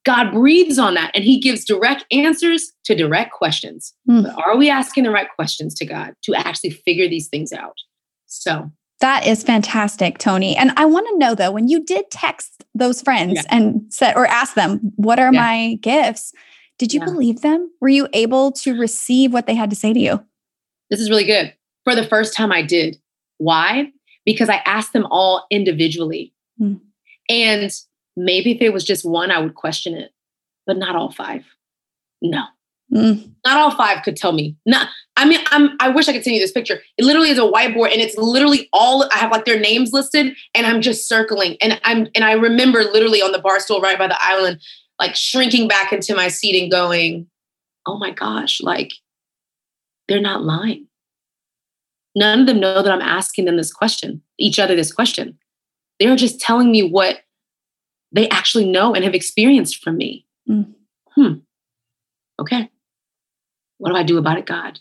God 0.05 0.31
breathes 0.31 0.77
on 0.77 0.95
that 0.95 1.11
and 1.13 1.23
he 1.23 1.39
gives 1.39 1.63
direct 1.63 2.05
answers 2.11 2.71
to 2.85 2.95
direct 2.95 3.31
questions. 3.31 3.93
Mm. 4.09 4.23
But 4.23 4.35
are 4.43 4.57
we 4.57 4.69
asking 4.69 5.05
the 5.05 5.11
right 5.11 5.27
questions 5.35 5.73
to 5.75 5.85
God 5.85 6.13
to 6.23 6.35
actually 6.35 6.71
figure 6.71 7.07
these 7.07 7.29
things 7.29 7.53
out? 7.53 7.77
So 8.25 8.69
that 8.99 9.25
is 9.25 9.43
fantastic, 9.43 10.17
Toni. 10.17 10.55
And 10.55 10.71
I 10.75 10.85
want 10.85 11.07
to 11.09 11.17
know 11.17 11.35
though, 11.35 11.51
when 11.51 11.67
you 11.67 11.83
did 11.83 12.09
text 12.11 12.63
those 12.75 13.01
friends 13.01 13.33
yeah. 13.35 13.43
and 13.49 13.81
said 13.89 14.15
or 14.15 14.25
ask 14.25 14.55
them, 14.55 14.91
what 14.95 15.19
are 15.19 15.33
yeah. 15.33 15.41
my 15.41 15.73
gifts? 15.75 16.33
Did 16.79 16.93
you 16.93 16.99
yeah. 16.99 17.05
believe 17.05 17.41
them? 17.41 17.71
Were 17.79 17.89
you 17.89 18.07
able 18.13 18.51
to 18.53 18.77
receive 18.77 19.31
what 19.31 19.45
they 19.45 19.55
had 19.55 19.69
to 19.69 19.75
say 19.75 19.93
to 19.93 19.99
you? 19.99 20.25
This 20.89 20.99
is 20.99 21.09
really 21.09 21.25
good. 21.25 21.53
For 21.83 21.95
the 21.95 22.05
first 22.05 22.35
time, 22.35 22.51
I 22.51 22.61
did. 22.61 22.97
Why? 23.37 23.91
Because 24.25 24.49
I 24.49 24.61
asked 24.65 24.93
them 24.93 25.05
all 25.11 25.45
individually. 25.51 26.33
Mm. 26.59 26.79
And 27.29 27.71
maybe 28.15 28.51
if 28.51 28.61
it 28.61 28.73
was 28.73 28.83
just 28.83 29.05
one, 29.05 29.31
I 29.31 29.39
would 29.39 29.55
question 29.55 29.95
it, 29.95 30.11
but 30.65 30.77
not 30.77 30.95
all 30.95 31.11
five. 31.11 31.43
No. 32.21 32.43
Mm. 32.93 33.31
Not 33.45 33.57
all 33.57 33.71
five 33.75 34.03
could 34.03 34.15
tell 34.15 34.33
me. 34.33 34.55
Not, 34.65 34.87
I 35.17 35.25
mean, 35.25 35.39
I'm. 35.47 35.71
I 35.79 35.89
wish 35.89 36.07
I 36.07 36.13
could 36.13 36.23
send 36.23 36.35
you 36.35 36.41
this 36.41 36.51
picture. 36.51 36.81
It 36.97 37.05
literally 37.05 37.29
is 37.29 37.39
a 37.39 37.41
whiteboard, 37.41 37.91
and 37.91 38.01
it's 38.01 38.17
literally 38.17 38.69
all. 38.71 39.07
I 39.11 39.17
have 39.17 39.31
like 39.31 39.45
their 39.45 39.59
names 39.59 39.93
listed, 39.93 40.35
and 40.53 40.67
I'm 40.67 40.81
just 40.81 41.07
circling. 41.07 41.57
And 41.61 41.79
I'm. 41.83 42.07
And 42.13 42.23
I 42.23 42.33
remember 42.33 42.83
literally 42.83 43.21
on 43.21 43.31
the 43.31 43.39
bar 43.39 43.59
stool 43.59 43.81
right 43.81 43.97
by 43.97 44.07
the 44.07 44.17
island, 44.19 44.61
like 44.99 45.15
shrinking 45.15 45.67
back 45.67 45.91
into 45.91 46.15
my 46.15 46.27
seat 46.27 46.61
and 46.61 46.71
going, 46.71 47.27
oh 47.85 47.97
my 47.97 48.11
gosh, 48.11 48.61
like 48.61 48.91
they're 50.07 50.21
not 50.21 50.43
lying. 50.43 50.87
None 52.15 52.41
of 52.41 52.47
them 52.47 52.59
know 52.59 52.83
that 52.83 52.91
I'm 52.91 53.01
asking 53.01 53.45
them 53.45 53.57
this 53.57 53.73
question, 53.73 54.21
each 54.37 54.59
other 54.59 54.75
this 54.75 54.93
question. 54.93 55.37
They're 55.99 56.15
just 56.15 56.39
telling 56.39 56.71
me 56.71 56.83
what 56.83 57.21
they 58.13 58.29
actually 58.29 58.65
know 58.65 58.93
and 58.93 59.03
have 59.03 59.15
experienced 59.15 59.83
from 59.83 59.97
me. 59.97 60.25
Mm. 60.49 60.73
Hmm. 61.15 61.33
Okay. 62.39 62.69
What 63.77 63.89
do 63.89 63.95
I 63.95 64.03
do 64.03 64.17
about 64.17 64.37
it, 64.37 64.45
God? 64.45 64.79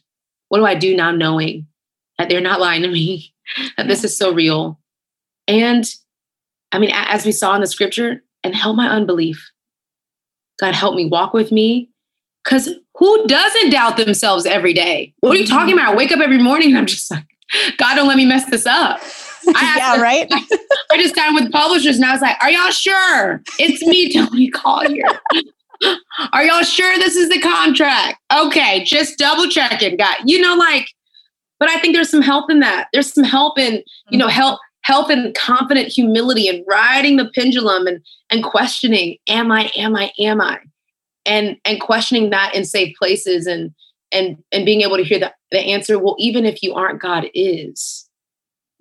What 0.49 0.59
do 0.59 0.67
I 0.67 0.75
do 0.75 0.95
now 0.97 1.11
knowing 1.11 1.67
that 2.19 2.29
they're 2.29 2.41
not 2.41 2.61
lying 2.61 2.83
to 2.83 2.89
me, 2.89 3.35
that 3.77 3.89
this 3.89 4.05
is 4.05 4.17
so 4.17 4.33
real? 4.33 4.79
And 5.49 5.85
I 6.71 6.79
mean, 6.79 6.91
as 6.93 7.27
we 7.27 7.33
saw 7.33 7.55
in 7.55 7.61
the 7.61 7.67
scripture, 7.67 8.23
and 8.45 8.55
help 8.55 8.77
my 8.77 8.89
unbelief. 8.89 9.51
God, 10.61 10.75
help 10.75 10.95
me, 10.95 11.07
walk 11.07 11.33
with 11.33 11.53
me. 11.53 11.91
Because 12.45 12.69
who 12.97 13.27
doesn't 13.27 13.71
doubt 13.71 13.97
themselves 13.97 14.47
every 14.47 14.73
day? 14.73 15.15
What 15.21 15.37
are 15.37 15.41
you 15.41 15.47
talking 15.47 15.75
about? 15.75 15.93
I 15.93 15.97
wake 15.97 16.13
up 16.13 16.21
every 16.21 16.39
morning 16.43 16.71
and 16.71 16.79
I'm 16.79 16.87
just 16.87 17.11
like, 17.11 17.25
God, 17.77 17.95
don't 17.95 18.09
let 18.09 18.17
me 18.17 18.27
mess 18.27 18.47
this 18.47 18.67
up. 18.67 19.01
I 19.49 19.75
yeah, 19.77 20.01
right. 20.01 20.29
I 20.91 20.97
just 20.97 21.15
signed 21.15 21.35
with 21.35 21.53
publishers 21.53 21.97
and 21.97 22.05
I 22.05 22.13
was 22.13 22.23
like, 22.23 22.37
Are 22.43 22.51
y'all 22.51 22.71
sure? 22.71 23.43
It's 23.59 23.85
me, 23.87 24.13
Toni 24.15 24.51
Collier. 24.51 25.21
Are 26.33 26.45
y'all 26.45 26.63
sure 26.63 26.97
this 26.99 27.17
is 27.17 27.29
the 27.29 27.41
contract? 27.41 28.21
Okay, 28.33 28.85
just 28.85 29.19
double 29.19 29.49
checking. 29.49 29.97
Got 29.97 30.29
you 30.29 30.41
know, 30.41 30.55
like, 30.55 30.87
but 31.59 31.69
I 31.69 31.79
think 31.79 31.95
there's 31.95 32.11
some 32.11 32.23
help 32.23 32.51
in 32.51 32.61
that. 32.61 32.89
There's 32.93 33.13
some 33.13 33.25
help 33.25 33.59
in, 33.59 33.83
you 34.11 34.19
know, 34.19 34.27
mm-hmm. 34.27 34.35
help 34.35 34.61
help 34.83 35.11
in 35.11 35.33
confident 35.37 35.89
humility 35.89 36.49
and 36.49 36.65
riding 36.69 37.17
the 37.17 37.31
pendulum 37.35 37.87
and 37.87 38.03
and 38.31 38.45
questioning 38.45 39.17
am 39.29 39.51
i 39.51 39.71
am 39.77 39.97
i 39.97 40.13
am 40.19 40.41
i 40.41 40.59
and 41.25 41.57
and 41.65 41.81
questioning 41.81 42.31
that 42.31 42.55
in 42.55 42.65
safe 42.65 42.95
places 42.97 43.47
and 43.47 43.73
and 44.11 44.37
and 44.53 44.67
being 44.67 44.83
able 44.83 44.97
to 44.97 45.05
hear 45.05 45.19
the, 45.19 45.33
the 45.51 45.61
answer 45.61 45.99
well 45.99 46.17
even 46.19 46.45
if 46.45 46.63
you 46.63 46.75
aren't 46.75 47.01
god 47.01 47.27
is 47.35 48.09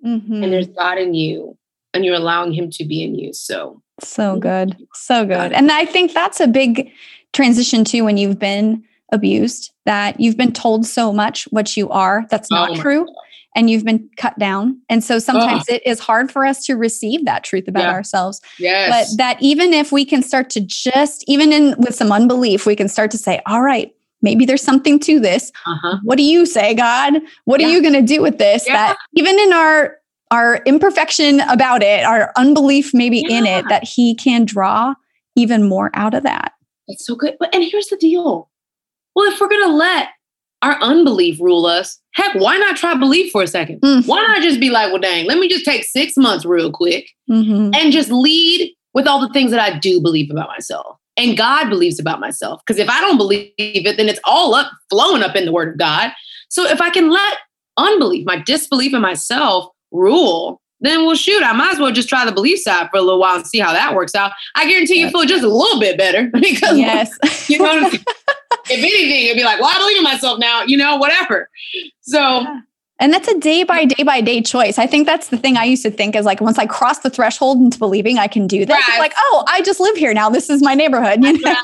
mm-hmm. 0.04 0.42
and 0.42 0.52
there's 0.52 0.68
god 0.68 0.98
in 0.98 1.14
you 1.14 1.56
and 1.94 2.04
you're 2.04 2.14
allowing 2.14 2.52
him 2.52 2.70
to 2.70 2.84
be 2.84 3.02
in 3.02 3.14
you 3.14 3.32
so 3.32 3.82
so 4.00 4.38
good 4.38 4.76
so 4.94 5.24
good 5.24 5.52
and 5.52 5.70
i 5.70 5.84
think 5.84 6.12
that's 6.12 6.40
a 6.40 6.48
big 6.48 6.90
transition 7.32 7.84
too 7.84 8.04
when 8.04 8.16
you've 8.16 8.38
been 8.38 8.82
abused 9.12 9.72
that 9.84 10.18
you've 10.18 10.36
been 10.36 10.52
told 10.52 10.86
so 10.86 11.12
much 11.12 11.44
what 11.50 11.76
you 11.76 11.88
are 11.90 12.24
that's 12.30 12.50
not 12.50 12.70
oh 12.70 12.76
true 12.76 13.04
God 13.04 13.14
and 13.54 13.68
you've 13.68 13.84
been 13.84 14.08
cut 14.16 14.38
down. 14.38 14.80
And 14.88 15.02
so 15.04 15.18
sometimes 15.18 15.64
oh. 15.70 15.74
it 15.74 15.82
is 15.84 16.00
hard 16.00 16.30
for 16.32 16.44
us 16.44 16.64
to 16.66 16.74
receive 16.74 17.24
that 17.24 17.44
truth 17.44 17.68
about 17.68 17.84
yeah. 17.84 17.92
ourselves. 17.92 18.40
Yes. 18.58 19.10
But 19.10 19.18
that 19.18 19.42
even 19.42 19.72
if 19.74 19.92
we 19.92 20.04
can 20.04 20.22
start 20.22 20.50
to 20.50 20.60
just, 20.60 21.24
even 21.26 21.52
in 21.52 21.74
with 21.78 21.94
some 21.94 22.12
unbelief, 22.12 22.66
we 22.66 22.76
can 22.76 22.88
start 22.88 23.10
to 23.12 23.18
say, 23.18 23.40
all 23.46 23.62
right, 23.62 23.94
maybe 24.22 24.44
there's 24.44 24.62
something 24.62 24.98
to 25.00 25.20
this. 25.20 25.52
Uh-huh. 25.66 25.98
What 26.04 26.16
do 26.16 26.22
you 26.22 26.46
say, 26.46 26.74
God? 26.74 27.14
What 27.44 27.60
yeah. 27.60 27.66
are 27.66 27.70
you 27.70 27.82
going 27.82 27.94
to 27.94 28.02
do 28.02 28.22
with 28.22 28.38
this? 28.38 28.66
Yeah. 28.66 28.74
That 28.74 28.98
even 29.14 29.38
in 29.38 29.52
our 29.52 29.96
our 30.30 30.62
imperfection 30.64 31.40
about 31.40 31.82
it, 31.82 32.04
our 32.04 32.32
unbelief 32.36 32.94
maybe 32.94 33.20
in 33.20 33.44
it, 33.44 33.66
that 33.68 33.84
He 33.84 34.14
can 34.14 34.46
draw 34.46 34.94
even 35.36 35.68
more 35.68 35.90
out 35.94 36.14
of 36.14 36.22
that. 36.22 36.52
It's 36.88 37.06
so 37.06 37.14
good. 37.14 37.36
But 37.38 37.54
and 37.54 37.62
here's 37.64 37.88
the 37.88 37.96
deal. 37.96 38.48
Well, 39.14 39.30
if 39.30 39.38
we're 39.40 39.48
going 39.48 39.68
to 39.68 39.76
let 39.76 40.08
our 40.62 40.80
unbelief 40.80 41.38
rule 41.40 41.66
us, 41.66 42.00
heck, 42.12 42.34
why 42.36 42.56
not 42.56 42.76
try 42.76 42.94
belief 42.94 43.30
for 43.32 43.42
a 43.42 43.46
2nd 43.46 43.80
mm-hmm. 43.80 44.08
Why 44.08 44.22
not 44.22 44.42
just 44.42 44.60
be 44.60 44.70
like, 44.70 44.90
well, 44.90 45.00
dang, 45.00 45.26
let 45.26 45.38
me 45.38 45.48
just 45.48 45.64
take 45.64 45.84
six 45.84 46.16
months 46.16 46.44
real 46.44 46.70
quick 46.70 47.10
mm-hmm. 47.30 47.74
and 47.74 47.92
just 47.92 48.10
lead 48.10 48.72
with 48.94 49.06
all 49.06 49.20
the 49.20 49.32
things 49.34 49.50
that 49.50 49.60
I 49.60 49.78
do 49.78 50.00
believe 50.00 50.30
about 50.30 50.48
myself 50.48 50.98
and 51.16 51.36
God 51.36 51.68
believes 51.68 51.98
about 51.98 52.20
myself. 52.20 52.62
Because 52.66 52.78
if 52.80 52.88
I 52.88 53.00
don't 53.00 53.16
believe 53.16 53.52
it, 53.58 53.96
then 53.96 54.08
it's 54.08 54.20
all 54.24 54.54
up 54.54 54.70
flowing 54.90 55.22
up 55.22 55.36
in 55.36 55.44
the 55.44 55.52
word 55.52 55.68
of 55.68 55.78
God. 55.78 56.12
So 56.48 56.64
if 56.64 56.80
I 56.80 56.90
can 56.90 57.10
let 57.10 57.38
unbelief, 57.76 58.26
my 58.26 58.36
disbelief 58.36 58.94
in 58.94 59.00
myself 59.00 59.68
rule, 59.90 60.60
then 60.80 61.06
well, 61.06 61.14
shoot, 61.14 61.42
I 61.42 61.52
might 61.52 61.74
as 61.74 61.80
well 61.80 61.92
just 61.92 62.08
try 62.08 62.24
the 62.24 62.32
belief 62.32 62.58
side 62.58 62.88
for 62.90 62.98
a 62.98 63.02
little 63.02 63.20
while 63.20 63.36
and 63.36 63.46
see 63.46 63.60
how 63.60 63.72
that 63.72 63.94
works 63.94 64.14
out. 64.14 64.32
I 64.56 64.68
guarantee 64.68 65.00
you 65.00 65.10
feel 65.10 65.24
just 65.24 65.44
a 65.44 65.48
little 65.48 65.78
bit 65.78 65.96
better 65.96 66.28
because, 66.32 66.76
yes. 66.76 67.48
you 67.48 67.58
know, 67.58 67.88
if 67.88 68.04
anything, 68.70 69.26
it'd 69.26 69.36
be 69.36 69.44
like, 69.44 69.60
well, 69.60 69.70
I 69.72 69.78
believe 69.78 69.96
in 69.96 70.02
myself 70.02 70.38
now, 70.40 70.64
you 70.64 70.76
know, 70.76 70.96
whatever. 70.96 71.48
So, 72.00 72.18
yeah. 72.18 72.60
And 73.02 73.12
that's 73.12 73.26
a 73.26 73.36
day 73.36 73.64
by 73.64 73.84
day 73.84 74.04
by 74.04 74.20
day 74.20 74.40
choice. 74.40 74.78
I 74.78 74.86
think 74.86 75.06
that's 75.06 75.28
the 75.28 75.36
thing 75.36 75.56
I 75.56 75.64
used 75.64 75.82
to 75.82 75.90
think 75.90 76.14
is 76.14 76.24
like 76.24 76.40
once 76.40 76.56
I 76.56 76.66
cross 76.66 77.00
the 77.00 77.10
threshold 77.10 77.58
into 77.58 77.76
believing 77.76 78.16
I 78.16 78.28
can 78.28 78.46
do 78.46 78.64
this, 78.64 78.76
right. 78.88 78.98
like, 79.00 79.12
oh, 79.16 79.44
I 79.48 79.60
just 79.62 79.80
live 79.80 79.96
here 79.96 80.14
now. 80.14 80.30
This 80.30 80.48
is 80.48 80.62
my 80.62 80.74
neighborhood. 80.74 81.24
You 81.24 81.36
know? 81.36 81.54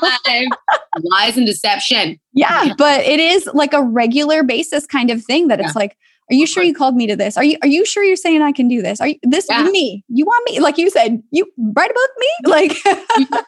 Lies 1.01 1.37
and 1.37 1.47
deception. 1.47 2.19
Yeah, 2.33 2.73
but 2.77 3.05
it 3.05 3.21
is 3.21 3.49
like 3.53 3.71
a 3.71 3.81
regular 3.81 4.43
basis 4.43 4.85
kind 4.85 5.09
of 5.09 5.23
thing 5.23 5.47
that 5.47 5.59
yeah. 5.59 5.67
it's 5.67 5.77
like, 5.77 5.95
are 6.29 6.35
you 6.35 6.45
sure 6.45 6.63
you 6.63 6.73
called 6.73 6.95
me 6.95 7.07
to 7.07 7.15
this? 7.15 7.37
Are 7.37 7.43
you 7.43 7.57
are 7.63 7.67
you 7.67 7.85
sure 7.85 8.03
you're 8.03 8.15
saying 8.15 8.41
I 8.41 8.51
can 8.51 8.67
do 8.67 8.81
this? 8.81 9.01
Are 9.01 9.07
you 9.07 9.15
this 9.23 9.47
yeah. 9.49 9.63
me? 9.63 10.03
You 10.09 10.25
want 10.25 10.49
me? 10.49 10.59
Like 10.59 10.77
you 10.77 10.89
said, 10.89 11.23
you 11.31 11.45
write 11.75 11.89
a 11.89 11.93
book 11.93 12.11
me? 12.19 12.27
Like 12.45 12.77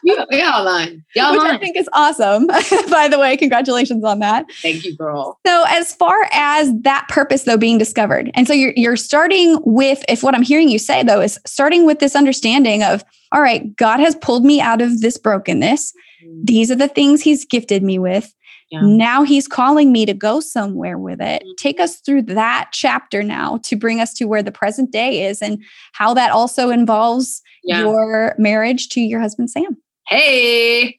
yeah, 0.02 0.24
yeah, 0.30 0.50
online. 0.50 1.04
Yeah, 1.14 1.30
Which 1.32 1.40
I 1.42 1.58
think 1.58 1.76
is 1.76 1.88
awesome. 1.92 2.46
By 2.90 3.08
the 3.08 3.18
way, 3.18 3.36
congratulations 3.36 4.04
on 4.04 4.18
that. 4.18 4.46
Thank 4.62 4.84
you, 4.84 4.96
girl. 4.96 5.38
So 5.46 5.64
as 5.68 5.94
far 5.94 6.28
as 6.32 6.72
that 6.80 7.06
purpose 7.08 7.44
though 7.44 7.56
being 7.56 7.78
discovered, 7.78 8.30
and 8.34 8.46
so 8.46 8.52
you're 8.52 8.72
you're 8.74 8.96
starting 8.96 9.58
with 9.64 10.04
if 10.08 10.22
what 10.22 10.34
I'm 10.34 10.42
hearing 10.42 10.68
you 10.68 10.78
say 10.78 11.02
though 11.02 11.20
is 11.20 11.38
starting 11.46 11.86
with 11.86 12.00
this 12.00 12.16
understanding 12.16 12.82
of 12.82 13.04
all 13.32 13.40
right, 13.40 13.74
God 13.76 14.00
has 14.00 14.14
pulled 14.16 14.44
me 14.44 14.60
out 14.60 14.82
of 14.82 15.00
this 15.00 15.16
brokenness. 15.16 15.92
Mm. 16.24 16.46
These 16.46 16.70
are 16.70 16.76
the 16.76 16.88
things 16.88 17.22
he's 17.22 17.44
gifted 17.44 17.82
me 17.82 17.98
with. 17.98 18.34
Yeah. 18.72 18.80
Now 18.82 19.22
he's 19.22 19.46
calling 19.46 19.92
me 19.92 20.06
to 20.06 20.14
go 20.14 20.40
somewhere 20.40 20.96
with 20.96 21.20
it. 21.20 21.42
Mm-hmm. 21.42 21.50
Take 21.58 21.78
us 21.78 21.96
through 22.00 22.22
that 22.22 22.70
chapter 22.72 23.22
now 23.22 23.58
to 23.64 23.76
bring 23.76 24.00
us 24.00 24.14
to 24.14 24.24
where 24.24 24.42
the 24.42 24.50
present 24.50 24.90
day 24.90 25.26
is 25.26 25.42
and 25.42 25.62
how 25.92 26.14
that 26.14 26.30
also 26.30 26.70
involves 26.70 27.42
yeah. 27.62 27.80
your 27.80 28.34
marriage 28.38 28.88
to 28.88 29.02
your 29.02 29.20
husband, 29.20 29.50
Sam. 29.50 29.76
Hey, 30.08 30.98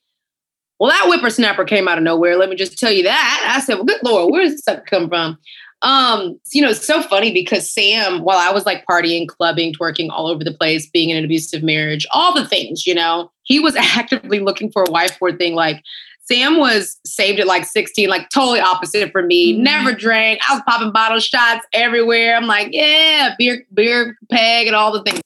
Well, 0.79 0.91
that 0.91 1.05
whippersnapper 1.07 1.65
came 1.65 1.87
out 1.87 1.97
of 1.97 2.03
nowhere. 2.03 2.37
Let 2.37 2.49
me 2.49 2.55
just 2.55 2.77
tell 2.77 2.91
you 2.91 3.03
that. 3.03 3.53
I 3.55 3.59
said, 3.59 3.75
Well, 3.75 3.85
good 3.85 4.01
Lord, 4.03 4.31
where 4.31 4.43
does 4.43 4.51
this 4.51 4.61
stuff 4.61 4.81
come 4.85 5.09
from? 5.09 5.39
Um, 5.81 6.39
you 6.53 6.61
know, 6.61 6.69
it's 6.69 6.85
so 6.85 7.01
funny 7.01 7.33
because 7.33 7.69
Sam, 7.73 8.21
while 8.21 8.37
I 8.37 8.53
was 8.53 8.67
like 8.67 8.85
partying, 8.85 9.27
clubbing, 9.27 9.73
twerking 9.73 10.09
all 10.11 10.27
over 10.27 10.43
the 10.43 10.53
place, 10.53 10.89
being 10.89 11.09
in 11.09 11.17
an 11.17 11.25
abusive 11.25 11.63
marriage, 11.63 12.05
all 12.13 12.33
the 12.35 12.47
things, 12.47 12.85
you 12.85 12.93
know, 12.93 13.31
he 13.41 13.59
was 13.59 13.75
actively 13.79 14.39
looking 14.39 14.71
for 14.71 14.83
a 14.83 14.91
wife 14.91 15.17
for 15.17 15.31
thing. 15.31 15.55
Like 15.55 15.83
Sam 16.25 16.57
was 16.57 16.99
saved 17.05 17.39
at 17.39 17.47
like 17.47 17.65
16, 17.65 18.09
like 18.09 18.29
totally 18.29 18.59
opposite 18.59 19.11
for 19.11 19.23
me. 19.23 19.53
Mm-hmm. 19.53 19.63
Never 19.63 19.93
drank. 19.93 20.39
I 20.47 20.53
was 20.53 20.63
popping 20.67 20.91
bottle 20.91 21.19
shots 21.19 21.65
everywhere. 21.73 22.35
I'm 22.35 22.47
like, 22.47 22.69
yeah, 22.71 23.35
beer, 23.37 23.65
beer 23.73 24.17
peg 24.31 24.67
and 24.67 24.75
all 24.75 24.91
the 24.91 25.03
things. 25.03 25.21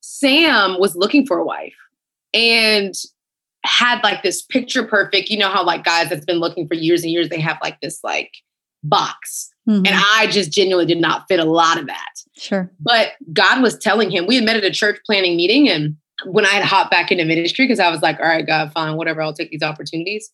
Sam 0.00 0.78
was 0.78 0.94
looking 0.94 1.26
for 1.26 1.38
a 1.38 1.44
wife 1.44 1.74
and 2.34 2.94
had 3.64 4.02
like 4.02 4.22
this 4.22 4.42
picture 4.42 4.84
perfect. 4.84 5.30
You 5.30 5.38
know 5.38 5.48
how 5.48 5.64
like 5.64 5.84
guys 5.84 6.10
that's 6.10 6.24
been 6.24 6.38
looking 6.38 6.68
for 6.68 6.74
years 6.74 7.02
and 7.02 7.10
years, 7.10 7.28
they 7.28 7.40
have 7.40 7.58
like 7.62 7.80
this 7.80 8.00
like 8.04 8.32
box 8.82 9.52
Mm-hmm. 9.68 9.86
And 9.86 9.94
I 10.16 10.26
just 10.28 10.50
genuinely 10.50 10.92
did 10.92 11.00
not 11.00 11.26
fit 11.28 11.38
a 11.38 11.44
lot 11.44 11.78
of 11.78 11.86
that. 11.86 12.14
Sure. 12.36 12.70
But 12.80 13.12
God 13.32 13.62
was 13.62 13.78
telling 13.78 14.10
him, 14.10 14.26
we 14.26 14.34
had 14.36 14.44
met 14.44 14.56
at 14.56 14.64
a 14.64 14.70
church 14.70 14.98
planning 15.06 15.36
meeting. 15.36 15.68
And 15.68 15.96
when 16.26 16.46
I 16.46 16.50
had 16.50 16.64
hopped 16.64 16.90
back 16.90 17.10
into 17.10 17.24
ministry, 17.24 17.66
because 17.66 17.80
I 17.80 17.90
was 17.90 18.02
like, 18.02 18.18
all 18.20 18.26
right, 18.26 18.46
God, 18.46 18.72
fine, 18.72 18.96
whatever, 18.96 19.22
I'll 19.22 19.34
take 19.34 19.50
these 19.50 19.62
opportunities. 19.62 20.30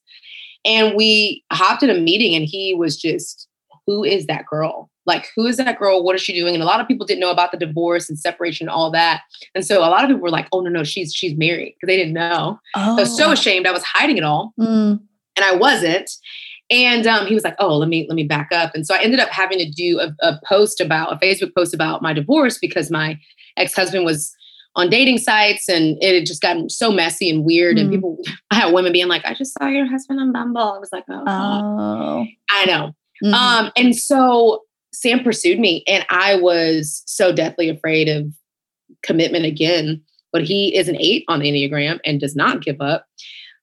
And 0.64 0.97
we 0.97 1.45
hopped 1.53 1.82
in 1.82 1.91
a 1.91 1.99
meeting 1.99 2.34
and 2.34 2.45
he 2.45 2.74
was 2.74 2.97
just, 2.97 3.49
who 3.86 4.05
is 4.05 4.26
that 4.26 4.47
girl? 4.47 4.91
Like, 5.07 5.28
who 5.34 5.47
is 5.47 5.57
that 5.57 5.78
girl? 5.78 6.05
What 6.05 6.14
is 6.14 6.20
she 6.20 6.34
doing? 6.34 6.55
And 6.55 6.62
a 6.62 6.66
lot 6.66 6.80
of 6.80 6.86
people 6.86 7.07
didn't 7.07 7.20
know 7.20 7.30
about 7.30 7.53
the 7.53 7.57
divorce 7.57 8.11
and 8.11 8.18
separation, 8.18 8.68
and 8.68 8.74
all 8.74 8.91
that. 8.91 9.22
And 9.55 9.64
so 9.64 9.78
a 9.78 9.89
lot 9.89 10.05
of 10.05 10.09
people 10.09 10.20
were 10.20 10.30
like, 10.30 10.49
oh 10.53 10.61
no, 10.61 10.68
no, 10.68 10.84
she's 10.84 11.14
she's 11.14 11.36
married 11.36 11.74
because 11.74 11.86
they 11.86 11.97
didn't 11.97 12.12
know. 12.12 12.61
Oh. 12.76 12.97
I 12.99 13.01
was 13.01 13.16
so 13.16 13.32
ashamed. 13.32 13.66
I 13.66 13.72
was 13.72 13.82
hiding 13.82 14.18
it 14.18 14.24
all. 14.24 14.53
Mm. 14.61 15.01
And 15.36 15.45
I 15.45 15.55
wasn't. 15.55 16.11
And 16.70 17.07
um, 17.07 17.26
he 17.26 17.34
was 17.34 17.45
like, 17.45 17.57
"Oh, 17.59 17.78
let 17.78 17.89
me 17.89 18.07
let 18.09 18.14
me 18.14 18.24
back 18.24 18.51
up." 18.53 18.74
And 18.74 18.86
so 18.86 18.95
I 18.95 18.99
ended 18.99 19.20
up 19.20 19.30
having 19.30 19.59
to 19.59 19.70
do 19.70 20.01
a, 20.01 20.14
a 20.20 20.39
post 20.47 20.80
about 20.80 21.12
a 21.12 21.16
Facebook 21.16 21.55
post 21.55 21.72
about 21.72 22.03
my 22.03 22.12
divorce 22.12 22.59
because 22.59 22.91
my 22.91 23.18
ex 23.57 23.74
husband 23.74 24.05
was 24.05 24.34
on 24.76 24.88
dating 24.88 25.18
sites 25.18 25.68
and 25.68 25.96
it 26.00 26.14
had 26.14 26.26
just 26.26 26.40
gotten 26.40 26.68
so 26.68 26.92
messy 26.92 27.28
and 27.28 27.44
weird. 27.44 27.76
Mm. 27.76 27.80
And 27.80 27.90
people, 27.90 28.18
I 28.50 28.56
had 28.56 28.72
women 28.72 28.92
being 28.92 29.08
like, 29.08 29.24
"I 29.24 29.34
just 29.34 29.56
saw 29.58 29.66
your 29.66 29.86
husband 29.86 30.20
on 30.20 30.32
Bumble." 30.32 30.74
I 30.74 30.78
was 30.78 30.90
like, 30.92 31.04
"Oh, 31.08 31.24
oh. 31.26 32.26
I 32.50 32.64
know." 32.66 32.94
Mm-hmm. 33.24 33.34
Um, 33.34 33.72
and 33.76 33.96
so 33.96 34.62
Sam 34.92 35.22
pursued 35.22 35.58
me, 35.58 35.82
and 35.86 36.06
I 36.10 36.36
was 36.36 37.02
so 37.06 37.32
deathly 37.32 37.68
afraid 37.68 38.08
of 38.08 38.32
commitment 39.02 39.44
again. 39.44 40.02
But 40.30 40.44
he 40.44 40.76
is 40.76 40.88
an 40.88 40.96
eight 41.00 41.24
on 41.28 41.40
the 41.40 41.50
Enneagram 41.50 42.00
and 42.04 42.20
does 42.20 42.36
not 42.36 42.62
give 42.62 42.80
up. 42.80 43.06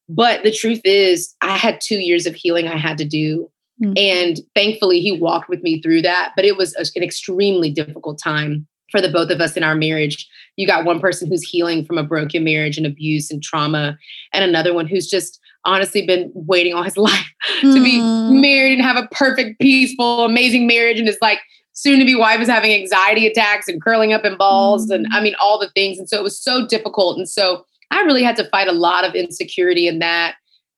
But 0.10 0.44
the 0.44 0.52
truth 0.52 0.82
is, 0.84 1.34
I 1.42 1.58
had 1.58 1.80
two 1.82 1.98
years 1.98 2.26
of 2.26 2.36
healing 2.36 2.68
I 2.68 2.78
had 2.78 2.98
to 2.98 3.06
do. 3.06 3.50
Mm-hmm. 3.84 3.94
And 3.98 4.40
thankfully, 4.56 5.00
he 5.00 5.20
walked 5.20 5.50
with 5.50 5.62
me 5.62 5.82
through 5.82 6.02
that. 6.04 6.34
But 6.36 6.46
it 6.46 6.58
was 6.58 6.74
an 6.96 7.04
extremely 7.04 7.70
difficult 7.70 8.20
time 8.22 8.68
for 8.92 9.02
the 9.02 9.12
both 9.12 9.30
of 9.30 9.42
us 9.42 9.58
in 9.58 9.64
our 9.64 9.76
marriage. 9.76 10.28
You 10.58 10.68
got 10.68 10.86
one 10.86 11.00
person 11.00 11.30
who's 11.30 11.44
healing 11.44 11.86
from 11.86 11.98
a 11.98 12.04
broken 12.04 12.44
marriage 12.44 12.78
and 12.78 12.86
abuse 12.86 13.30
and 13.32 13.44
trauma, 13.44 13.98
and 14.34 14.44
another 14.44 14.74
one 14.74 14.88
who's 14.88 15.08
just 15.08 15.40
honestly 15.66 16.06
been 16.06 16.32
waiting 16.34 16.74
all 16.74 16.84
his 16.84 16.98
life 16.98 17.34
mm-hmm. 17.60 17.74
to 17.74 17.84
be 17.84 18.00
hmm. 18.00 18.42
married 18.42 18.74
and 18.74 18.82
have 18.82 18.98
a 18.98 19.08
perfect, 19.10 19.60
peaceful, 19.60 20.26
amazing 20.26 20.68
marriage. 20.68 21.00
And 21.00 21.10
it's 21.10 21.22
like, 21.22 21.40
soon 21.74 22.00
to 22.00 22.06
be 22.06 22.16
wife 22.16 22.40
is 22.40 22.48
having 22.48 22.74
anxiety 22.74 23.28
attacks 23.28 23.68
and 23.68 23.82
curling 23.82 24.14
up 24.14 24.24
in 24.24 24.38
balls 24.38 24.86
mm-hmm. 24.86 24.94
and 24.94 25.08
I 25.12 25.22
mean 25.22 25.36
all 25.42 25.60
the 25.60 25.70
things 25.72 26.00
and 26.00 26.08
so 26.10 26.18
it 26.18 26.24
was 26.24 26.40
so 26.40 26.66
difficult 26.66 27.18
and 27.18 27.28
so 27.28 27.66
I 27.92 28.02
really 28.02 28.24
had 28.24 28.38
to 28.38 28.50
fight 28.50 28.68
a 28.68 28.74
lot 28.74 29.06
of 29.06 29.14
insecurity 29.14 29.88
in 29.88 30.00
that 30.00 30.36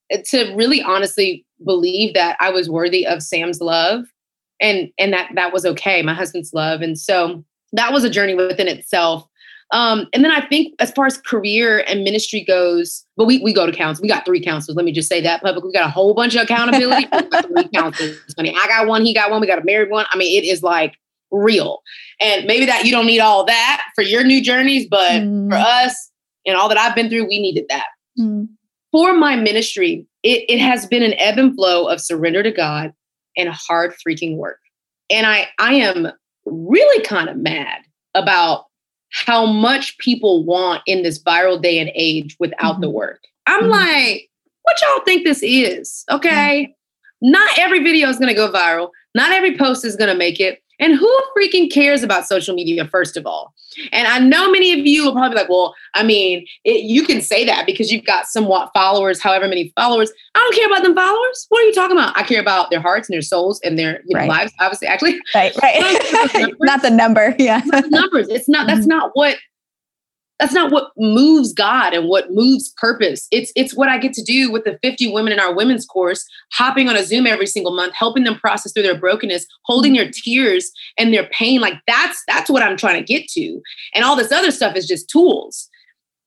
eh, 0.09 0.21
to 0.29 0.53
really 0.55 0.81
honestly 0.81 1.45
believe 1.63 2.13
that 2.15 2.35
I 2.39 2.49
was 2.49 2.69
worthy 2.69 3.05
of 3.05 3.21
Sam's 3.21 3.61
love 3.61 4.05
and 4.59 4.89
and 4.97 5.13
that 5.13 5.31
that 5.35 5.53
was 5.53 5.65
okay, 5.65 6.01
my 6.01 6.13
husband's 6.13 6.53
love. 6.53 6.81
And 6.81 6.99
so 6.99 7.43
that 7.73 7.93
was 7.93 8.03
a 8.03 8.09
journey 8.09 8.33
within 8.33 8.67
itself. 8.67 9.26
Um, 9.71 10.07
and 10.13 10.23
then 10.23 10.31
I 10.31 10.45
think 10.47 10.73
as 10.79 10.91
far 10.91 11.05
as 11.05 11.17
career 11.17 11.83
and 11.87 12.03
ministry 12.03 12.43
goes, 12.43 13.05
but 13.17 13.25
we, 13.25 13.39
we 13.39 13.53
go 13.53 13.65
to 13.65 13.71
counsel. 13.71 14.01
We 14.01 14.07
got 14.07 14.25
three 14.25 14.41
counselors. 14.41 14.75
Let 14.75 14.85
me 14.85 14.93
just 14.93 15.09
say 15.09 15.19
that 15.21 15.41
publicly. 15.41 15.69
We 15.69 15.73
got 15.73 15.87
a 15.87 15.91
whole 15.91 16.13
bunch 16.13 16.35
of 16.35 16.43
accountability. 16.43 17.07
three 17.07 17.67
counselors. 17.73 18.17
I 18.37 18.43
I 18.43 18.67
got 18.67 18.87
one, 18.87 19.03
he 19.03 19.13
got 19.13 19.29
one, 19.29 19.41
we 19.41 19.47
got 19.47 19.59
a 19.59 19.65
married 19.65 19.89
one. 19.89 20.05
I 20.09 20.17
mean, 20.17 20.41
it 20.41 20.47
is 20.47 20.63
like 20.63 20.95
real. 21.31 21.81
And 22.21 22.45
maybe 22.45 22.65
that 22.65 22.85
you 22.85 22.91
don't 22.91 23.05
need 23.05 23.19
all 23.19 23.43
that 23.45 23.83
for 23.93 24.03
your 24.03 24.23
new 24.23 24.41
journeys, 24.41 24.87
but 24.89 25.21
mm. 25.21 25.49
for 25.49 25.57
us, 25.57 26.11
and 26.45 26.55
all 26.55 26.69
that 26.69 26.77
I've 26.77 26.95
been 26.95 27.09
through, 27.09 27.27
we 27.27 27.39
needed 27.39 27.65
that. 27.69 27.87
Mm. 28.17 28.47
For 28.91 29.13
my 29.13 29.35
ministry, 29.35 30.07
it, 30.23 30.45
it 30.47 30.59
has 30.59 30.85
been 30.85 31.03
an 31.03 31.13
ebb 31.19 31.37
and 31.37 31.53
flow 31.53 31.87
of 31.87 31.99
surrender 31.99 32.41
to 32.41 32.51
God 32.51 32.93
and 33.35 33.49
hard 33.49 33.93
freaking 34.05 34.37
work. 34.37 34.59
And 35.09 35.27
I, 35.27 35.49
I 35.59 35.73
am 35.73 36.07
really 36.45 37.03
kind 37.03 37.29
of 37.29 37.35
mad 37.35 37.81
about 38.15 38.66
how 39.11 39.45
much 39.45 39.97
people 39.97 40.43
want 40.43 40.81
in 40.85 41.03
this 41.03 41.21
viral 41.21 41.61
day 41.61 41.79
and 41.79 41.91
age 41.95 42.35
without 42.39 42.73
mm-hmm. 42.73 42.81
the 42.81 42.89
work. 42.89 43.23
I'm 43.45 43.63
mm-hmm. 43.63 43.71
like, 43.71 44.29
what 44.63 44.77
y'all 44.81 45.03
think 45.05 45.23
this 45.23 45.41
is? 45.43 46.03
Okay. 46.11 46.65
Mm-hmm. 46.65 47.31
Not 47.31 47.57
every 47.57 47.79
video 47.79 48.09
is 48.09 48.17
going 48.19 48.29
to 48.29 48.35
go 48.35 48.51
viral. 48.51 48.89
Not 49.15 49.31
every 49.31 49.57
post 49.57 49.85
is 49.85 49.95
going 49.95 50.11
to 50.11 50.17
make 50.17 50.39
it. 50.39 50.61
And 50.79 50.95
who 50.95 51.21
freaking 51.35 51.71
cares 51.71 52.03
about 52.03 52.27
social 52.27 52.53
media, 52.53 52.87
first 52.87 53.17
of 53.17 53.25
all? 53.25 53.53
And 53.91 54.07
I 54.07 54.19
know 54.19 54.51
many 54.51 54.73
of 54.73 54.85
you 54.85 55.05
will 55.05 55.13
probably 55.13 55.29
be 55.29 55.35
like, 55.35 55.49
well, 55.49 55.75
I 55.93 56.03
mean, 56.03 56.45
it, 56.63 56.83
you 56.83 57.03
can 57.03 57.21
say 57.21 57.45
that 57.45 57.65
because 57.65 57.91
you've 57.91 58.05
got 58.05 58.27
somewhat 58.27 58.71
followers, 58.73 59.21
however 59.21 59.47
many 59.47 59.71
followers. 59.75 60.11
I 60.35 60.39
don't 60.39 60.55
care 60.55 60.67
about 60.67 60.83
them 60.83 60.95
followers. 60.95 61.45
What 61.49 61.63
are 61.63 61.67
you 61.67 61.73
talking 61.73 61.97
about? 61.97 62.17
I 62.17 62.23
care 62.23 62.41
about 62.41 62.69
their 62.69 62.81
hearts 62.81 63.09
and 63.09 63.13
their 63.13 63.21
souls 63.21 63.59
and 63.63 63.77
their 63.77 64.01
you 64.05 64.15
know, 64.15 64.21
right. 64.21 64.29
lives, 64.29 64.53
obviously, 64.59 64.87
actually. 64.87 65.19
Right, 65.35 65.55
right. 65.61 66.53
not 66.61 66.81
the 66.81 66.91
number. 66.91 67.35
Yeah. 67.37 67.61
It's 67.65 67.89
numbers. 67.89 68.27
It's 68.29 68.49
not, 68.49 68.67
that's 68.67 68.81
mm-hmm. 68.81 68.89
not 68.89 69.11
what 69.13 69.37
that's 70.39 70.53
not 70.53 70.71
what 70.71 70.91
moves 70.97 71.51
God 71.53 71.93
and 71.93 72.07
what 72.07 72.31
moves 72.31 72.73
purpose. 72.77 73.27
It's 73.31 73.51
it's 73.55 73.75
what 73.75 73.89
I 73.89 73.97
get 73.97 74.13
to 74.13 74.23
do 74.23 74.51
with 74.51 74.65
the 74.65 74.77
50 74.83 75.11
women 75.11 75.33
in 75.33 75.39
our 75.39 75.53
women's 75.53 75.85
course, 75.85 76.25
hopping 76.53 76.87
on 76.87 76.95
a 76.95 77.03
Zoom 77.03 77.25
every 77.25 77.47
single 77.47 77.75
month, 77.75 77.93
helping 77.95 78.23
them 78.23 78.37
process 78.37 78.71
through 78.71 78.83
their 78.83 78.99
brokenness, 78.99 79.47
holding 79.65 79.93
their 79.93 80.11
tears 80.11 80.71
and 80.97 81.13
their 81.13 81.27
pain. 81.27 81.59
Like 81.59 81.75
that's 81.87 82.21
that's 82.27 82.49
what 82.49 82.61
I'm 82.61 82.77
trying 82.77 83.03
to 83.03 83.03
get 83.03 83.27
to. 83.29 83.61
And 83.93 84.05
all 84.05 84.15
this 84.15 84.31
other 84.31 84.51
stuff 84.51 84.75
is 84.75 84.87
just 84.87 85.09
tools. 85.09 85.69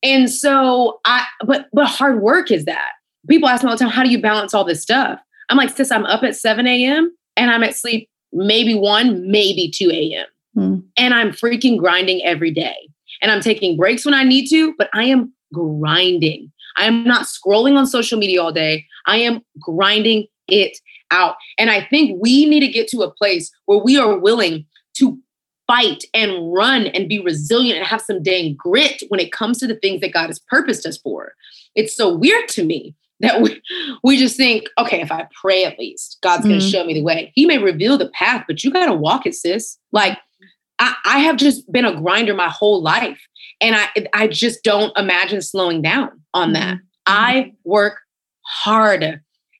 And 0.02 0.30
so 0.30 1.00
I 1.04 1.24
but 1.46 1.66
but 1.72 1.86
hard 1.86 2.20
work 2.20 2.50
is 2.50 2.64
that. 2.64 2.92
People 3.28 3.48
ask 3.48 3.62
me 3.62 3.70
all 3.70 3.76
the 3.76 3.84
time, 3.84 3.92
how 3.92 4.02
do 4.02 4.10
you 4.10 4.20
balance 4.20 4.54
all 4.54 4.64
this 4.64 4.82
stuff? 4.82 5.20
I'm 5.50 5.58
like, 5.58 5.70
sis, 5.76 5.90
I'm 5.90 6.06
up 6.06 6.22
at 6.22 6.36
7 6.36 6.66
a.m. 6.66 7.14
and 7.36 7.50
I'm 7.50 7.62
at 7.62 7.76
sleep 7.76 8.08
maybe 8.32 8.74
1, 8.74 9.30
maybe 9.30 9.70
2 9.70 9.90
a.m. 9.90 10.26
Hmm. 10.54 10.80
And 10.96 11.12
I'm 11.12 11.30
freaking 11.32 11.76
grinding 11.76 12.24
every 12.24 12.50
day 12.50 12.88
and 13.22 13.30
I'm 13.30 13.40
taking 13.40 13.76
breaks 13.76 14.04
when 14.04 14.14
I 14.14 14.24
need 14.24 14.48
to, 14.48 14.74
but 14.78 14.88
I 14.92 15.04
am 15.04 15.32
grinding. 15.52 16.52
I 16.76 16.84
am 16.84 17.04
not 17.04 17.26
scrolling 17.26 17.76
on 17.76 17.86
social 17.86 18.18
media 18.18 18.42
all 18.42 18.52
day. 18.52 18.86
I 19.06 19.18
am 19.18 19.40
grinding 19.60 20.26
it 20.48 20.78
out. 21.10 21.36
And 21.58 21.70
I 21.70 21.84
think 21.84 22.18
we 22.22 22.46
need 22.46 22.60
to 22.60 22.68
get 22.68 22.88
to 22.88 23.02
a 23.02 23.10
place 23.10 23.50
where 23.66 23.78
we 23.78 23.98
are 23.98 24.18
willing 24.18 24.66
to 24.94 25.18
fight 25.66 26.04
and 26.14 26.52
run 26.52 26.86
and 26.88 27.08
be 27.08 27.20
resilient 27.20 27.78
and 27.78 27.86
have 27.86 28.00
some 28.00 28.22
dang 28.22 28.56
grit 28.56 29.02
when 29.08 29.20
it 29.20 29.32
comes 29.32 29.58
to 29.58 29.66
the 29.66 29.76
things 29.76 30.00
that 30.00 30.12
God 30.12 30.26
has 30.26 30.38
purposed 30.38 30.86
us 30.86 30.98
for. 30.98 31.34
It's 31.74 31.96
so 31.96 32.14
weird 32.14 32.48
to 32.50 32.64
me 32.64 32.94
that 33.20 33.40
we, 33.42 33.60
we 34.02 34.16
just 34.16 34.36
think, 34.36 34.68
okay, 34.78 35.00
if 35.00 35.12
I 35.12 35.28
pray 35.40 35.64
at 35.64 35.78
least, 35.78 36.18
God's 36.22 36.40
mm-hmm. 36.40 36.50
going 36.50 36.60
to 36.60 36.66
show 36.66 36.84
me 36.84 36.94
the 36.94 37.02
way. 37.02 37.32
He 37.34 37.46
may 37.46 37.58
reveal 37.58 37.98
the 37.98 38.08
path, 38.08 38.44
but 38.48 38.64
you 38.64 38.72
got 38.72 38.86
to 38.86 38.94
walk 38.94 39.26
it, 39.26 39.34
sis. 39.34 39.78
Like 39.92 40.18
I, 40.80 40.94
I 41.04 41.18
have 41.20 41.36
just 41.36 41.70
been 41.70 41.84
a 41.84 42.00
grinder 42.00 42.34
my 42.34 42.48
whole 42.48 42.82
life. 42.82 43.20
And 43.60 43.76
I 43.76 43.88
I 44.14 44.26
just 44.26 44.64
don't 44.64 44.96
imagine 44.96 45.42
slowing 45.42 45.82
down 45.82 46.10
on 46.34 46.54
that. 46.54 46.76
Mm-hmm. 46.76 46.84
I 47.06 47.52
work 47.64 48.00
hard 48.46 49.02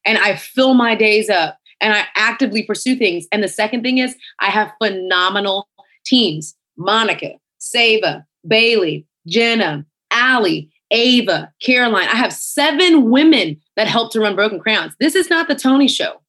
and 0.04 0.18
I 0.18 0.36
fill 0.36 0.74
my 0.74 0.94
days 0.94 1.28
up 1.28 1.58
and 1.80 1.92
I 1.92 2.04
actively 2.16 2.62
pursue 2.62 2.96
things. 2.96 3.26
And 3.30 3.42
the 3.42 3.48
second 3.48 3.82
thing 3.82 3.98
is 3.98 4.16
I 4.40 4.46
have 4.46 4.72
phenomenal 4.82 5.68
teams. 6.04 6.56
Monica, 6.76 7.32
Sava, 7.58 8.24
Bailey, 8.46 9.06
Jenna, 9.26 9.84
Allie, 10.10 10.70
Ava, 10.90 11.52
Caroline. 11.62 12.08
I 12.08 12.16
have 12.16 12.32
seven 12.32 13.10
women 13.10 13.60
that 13.76 13.86
help 13.86 14.12
to 14.12 14.20
run 14.20 14.34
Broken 14.34 14.58
Crayons. 14.58 14.94
This 14.98 15.14
is 15.14 15.28
not 15.28 15.46
the 15.46 15.54
Toni 15.54 15.88
show. 15.88 16.20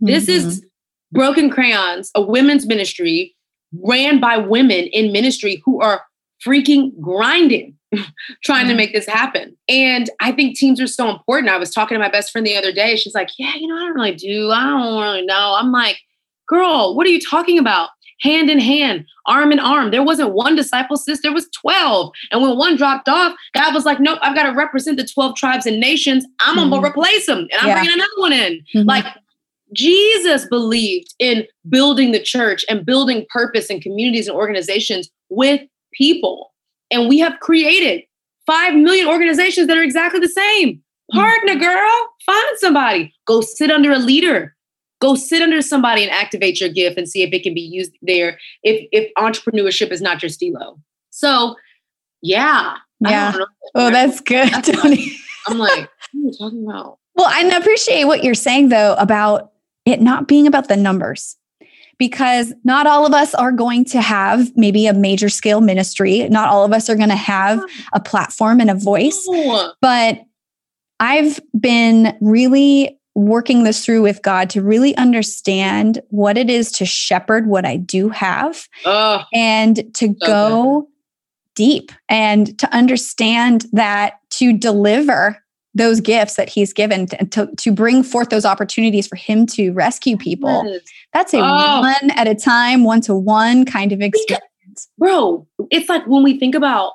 This 0.00 0.26
mm-hmm. 0.26 0.48
is 0.48 0.64
Broken 1.10 1.50
Crayons, 1.50 2.12
a 2.14 2.22
women's 2.22 2.66
ministry 2.66 3.34
ran 3.82 4.20
by 4.20 4.36
women 4.36 4.86
in 4.86 5.12
ministry 5.12 5.62
who 5.64 5.80
are 5.80 6.02
freaking 6.46 6.92
grinding 7.00 7.76
trying 8.44 8.68
to 8.68 8.74
make 8.74 8.92
this 8.92 9.06
happen. 9.06 9.56
And 9.68 10.10
I 10.20 10.32
think 10.32 10.56
teams 10.56 10.80
are 10.80 10.86
so 10.86 11.10
important. 11.10 11.52
I 11.52 11.58
was 11.58 11.70
talking 11.70 11.94
to 11.94 11.98
my 11.98 12.10
best 12.10 12.30
friend 12.30 12.46
the 12.46 12.56
other 12.56 12.72
day. 12.72 12.96
She's 12.96 13.14
like, 13.14 13.30
Yeah, 13.38 13.54
you 13.56 13.66
know, 13.66 13.76
I 13.76 13.80
don't 13.80 13.94
really 13.94 14.14
do. 14.14 14.50
I 14.50 14.64
don't 14.64 15.02
really 15.02 15.24
know. 15.24 15.56
I'm 15.58 15.72
like, 15.72 15.98
Girl, 16.46 16.94
what 16.94 17.06
are 17.06 17.10
you 17.10 17.20
talking 17.20 17.58
about? 17.58 17.90
hand 18.20 18.50
in 18.50 18.58
hand, 18.58 19.06
arm 19.26 19.52
in 19.52 19.60
arm. 19.60 19.90
There 19.90 20.02
wasn't 20.02 20.32
one 20.32 20.56
disciple, 20.56 20.96
sis, 20.96 21.22
there 21.22 21.32
was 21.32 21.48
12. 21.60 22.12
And 22.30 22.42
when 22.42 22.56
one 22.56 22.76
dropped 22.76 23.08
off, 23.08 23.34
God 23.54 23.74
was 23.74 23.84
like, 23.84 24.00
nope, 24.00 24.18
I've 24.22 24.34
got 24.34 24.44
to 24.44 24.56
represent 24.56 24.96
the 24.96 25.06
12 25.06 25.36
tribes 25.36 25.66
and 25.66 25.80
nations. 25.80 26.26
I'm 26.40 26.56
mm-hmm. 26.56 26.70
going 26.70 26.82
to 26.82 26.88
replace 26.88 27.26
them 27.26 27.38
and 27.38 27.60
I'm 27.60 27.68
yeah. 27.68 27.74
bringing 27.74 27.94
another 27.94 28.10
one 28.16 28.32
in. 28.32 28.64
Mm-hmm. 28.74 28.88
Like 28.88 29.04
Jesus 29.74 30.46
believed 30.46 31.14
in 31.18 31.46
building 31.68 32.12
the 32.12 32.22
church 32.22 32.64
and 32.68 32.86
building 32.86 33.26
purpose 33.30 33.70
and 33.70 33.82
communities 33.82 34.28
and 34.28 34.36
organizations 34.36 35.10
with 35.28 35.60
people. 35.92 36.52
And 36.90 37.08
we 37.08 37.18
have 37.18 37.40
created 37.40 38.02
5 38.46 38.74
million 38.74 39.08
organizations 39.08 39.66
that 39.66 39.76
are 39.76 39.82
exactly 39.82 40.20
the 40.20 40.28
same. 40.28 40.82
Partner, 41.12 41.54
mm. 41.54 41.60
girl, 41.60 42.08
find 42.24 42.58
somebody. 42.58 43.14
Go 43.26 43.40
sit 43.40 43.70
under 43.70 43.92
a 43.92 43.98
leader. 43.98 44.54
Go 45.00 45.14
sit 45.14 45.42
under 45.42 45.62
somebody 45.62 46.02
and 46.02 46.10
activate 46.10 46.60
your 46.60 46.70
gift 46.70 46.98
and 46.98 47.08
see 47.08 47.22
if 47.22 47.32
it 47.32 47.42
can 47.42 47.54
be 47.54 47.60
used 47.60 47.92
there. 48.02 48.38
If 48.62 48.88
if 48.90 49.12
entrepreneurship 49.16 49.92
is 49.92 50.02
not 50.02 50.22
your 50.22 50.28
stilo. 50.28 50.78
So, 51.10 51.54
yeah. 52.20 52.74
Yeah. 53.00 53.36
Oh, 53.74 53.90
that's 53.90 54.20
good, 54.20 54.50
Toni. 54.64 55.16
I'm 55.46 55.58
like, 55.58 55.88
what 56.12 56.20
are 56.20 56.24
you 56.24 56.32
talking 56.36 56.66
about? 56.68 56.98
Well, 57.14 57.28
I 57.28 57.42
appreciate 57.56 58.04
what 58.04 58.24
you're 58.24 58.34
saying 58.34 58.68
though 58.68 58.94
about 58.98 59.52
it 59.84 60.00
not 60.00 60.28
being 60.28 60.46
about 60.46 60.68
the 60.68 60.76
numbers 60.76 61.36
because 61.98 62.52
not 62.64 62.86
all 62.86 63.04
of 63.04 63.12
us 63.12 63.34
are 63.34 63.52
going 63.52 63.84
to 63.86 64.00
have 64.00 64.56
maybe 64.56 64.86
a 64.86 64.94
major 64.94 65.28
scale 65.28 65.60
ministry. 65.60 66.28
Not 66.28 66.48
all 66.48 66.64
of 66.64 66.72
us 66.72 66.88
are 66.88 66.96
going 66.96 67.08
to 67.08 67.16
have 67.16 67.60
a 67.92 68.00
platform 68.00 68.60
and 68.60 68.70
a 68.70 68.74
voice. 68.74 69.26
But 69.80 70.20
I've 71.00 71.40
been 71.58 72.16
really 72.20 72.98
working 73.14 73.64
this 73.64 73.84
through 73.84 74.02
with 74.02 74.22
God 74.22 74.48
to 74.50 74.62
really 74.62 74.96
understand 74.96 76.00
what 76.08 76.38
it 76.38 76.48
is 76.48 76.70
to 76.72 76.86
shepherd 76.86 77.48
what 77.48 77.66
I 77.66 77.76
do 77.76 78.10
have 78.10 78.68
oh, 78.84 79.24
and 79.34 79.76
to 79.94 80.14
so 80.20 80.26
go 80.26 80.80
good. 80.80 80.88
deep 81.56 81.92
and 82.08 82.56
to 82.60 82.72
understand 82.72 83.66
that 83.72 84.20
to 84.30 84.56
deliver 84.56 85.42
those 85.74 86.00
gifts 86.00 86.36
that 86.36 86.48
he's 86.48 86.72
given 86.72 87.06
to, 87.06 87.46
to, 87.56 87.72
bring 87.72 88.02
forth 88.02 88.30
those 88.30 88.44
opportunities 88.44 89.06
for 89.06 89.16
him 89.16 89.46
to 89.46 89.70
rescue 89.72 90.16
people. 90.16 90.64
Yes. 90.66 90.80
That's 91.12 91.34
a 91.34 91.38
oh. 91.38 91.80
one 91.80 92.10
at 92.12 92.26
a 92.26 92.34
time, 92.34 92.84
one 92.84 93.00
to 93.02 93.14
one 93.14 93.64
kind 93.64 93.92
of 93.92 94.00
experience. 94.00 94.42
Because, 94.66 94.88
bro, 94.98 95.46
it's 95.70 95.88
like 95.88 96.06
when 96.06 96.22
we 96.22 96.38
think 96.38 96.54
about 96.54 96.92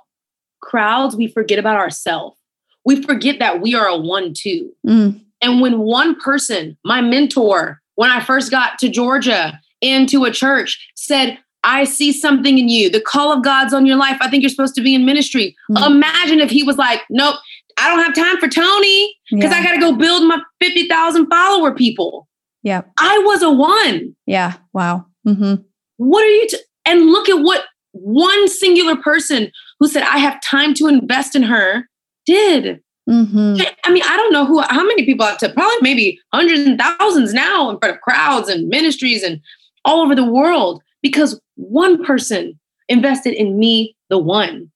crowds, 0.61 1.15
we 1.15 1.27
forget 1.27 1.59
about 1.59 1.77
ourselves. 1.77 2.37
We 2.85 3.01
forget 3.01 3.39
that 3.39 3.61
we 3.61 3.75
are 3.75 3.87
a 3.87 3.97
one 3.97 4.33
two. 4.35 4.73
Mm. 4.85 5.21
And 5.41 5.61
when 5.61 5.79
one 5.79 6.19
person, 6.19 6.77
my 6.83 7.01
mentor, 7.01 7.81
when 7.95 8.09
I 8.09 8.21
first 8.21 8.49
got 8.49 8.79
to 8.79 8.89
Georgia 8.89 9.59
into 9.81 10.23
a 10.23 10.31
church, 10.31 10.91
said, 10.95 11.37
I 11.63 11.85
see 11.85 12.11
something 12.11 12.57
in 12.57 12.67
you. 12.67 12.89
The 12.89 13.01
call 13.01 13.31
of 13.31 13.43
God's 13.43 13.73
on 13.73 13.85
your 13.85 13.95
life. 13.95 14.17
I 14.19 14.29
think 14.29 14.43
you're 14.43 14.49
supposed 14.49 14.75
to 14.75 14.81
be 14.81 14.93
in 14.93 15.05
ministry. 15.05 15.55
Mm. 15.71 15.87
Imagine 15.87 16.39
if 16.39 16.49
he 16.49 16.63
was 16.63 16.77
like, 16.77 17.01
nope, 17.09 17.35
I 17.77 17.89
don't 17.89 18.03
have 18.03 18.15
time 18.15 18.37
for 18.37 18.47
Toni 18.47 19.15
because 19.31 19.51
yeah. 19.51 19.57
I 19.57 19.63
got 19.63 19.73
to 19.73 19.79
go 19.79 19.93
build 19.95 20.27
my 20.27 20.41
50,000 20.59 21.27
follower 21.27 21.73
people. 21.73 22.27
Yeah. 22.63 22.81
I 22.97 23.17
was 23.19 23.41
a 23.41 23.51
one. 23.51 24.15
Yeah. 24.25 24.53
Wow. 24.73 25.05
Mm-hmm. 25.27 25.55
What 25.97 26.23
are 26.23 26.29
you? 26.29 26.47
T- 26.47 26.57
and 26.85 27.07
look 27.07 27.29
at 27.29 27.41
what 27.41 27.65
one 27.91 28.47
singular 28.47 28.95
person 28.95 29.51
who 29.79 29.87
said, 29.87 30.03
I 30.03 30.17
have 30.17 30.41
time 30.41 30.73
to 30.75 30.87
invest 30.87 31.35
in 31.35 31.43
her 31.43 31.87
did. 32.25 32.81
Mm-hmm. 33.09 33.61
I 33.85 33.91
mean, 33.91 34.03
I 34.05 34.15
don't 34.15 34.31
know 34.31 34.45
who, 34.45 34.61
how 34.61 34.85
many 34.85 35.05
people 35.05 35.25
have 35.25 35.37
to, 35.39 35.49
probably 35.49 35.77
maybe 35.81 36.19
hundreds 36.33 36.61
and 36.61 36.79
thousands 36.79 37.33
now 37.33 37.69
in 37.69 37.77
front 37.79 37.95
of 37.95 38.01
crowds 38.01 38.49
and 38.49 38.69
ministries 38.69 39.23
and 39.23 39.41
all 39.85 40.01
over 40.01 40.15
the 40.15 40.25
world 40.25 40.81
because 41.01 41.39
one 41.55 42.03
person 42.03 42.57
invested 42.87 43.33
in 43.33 43.59
me, 43.59 43.95
the 44.09 44.17
one. 44.17 44.71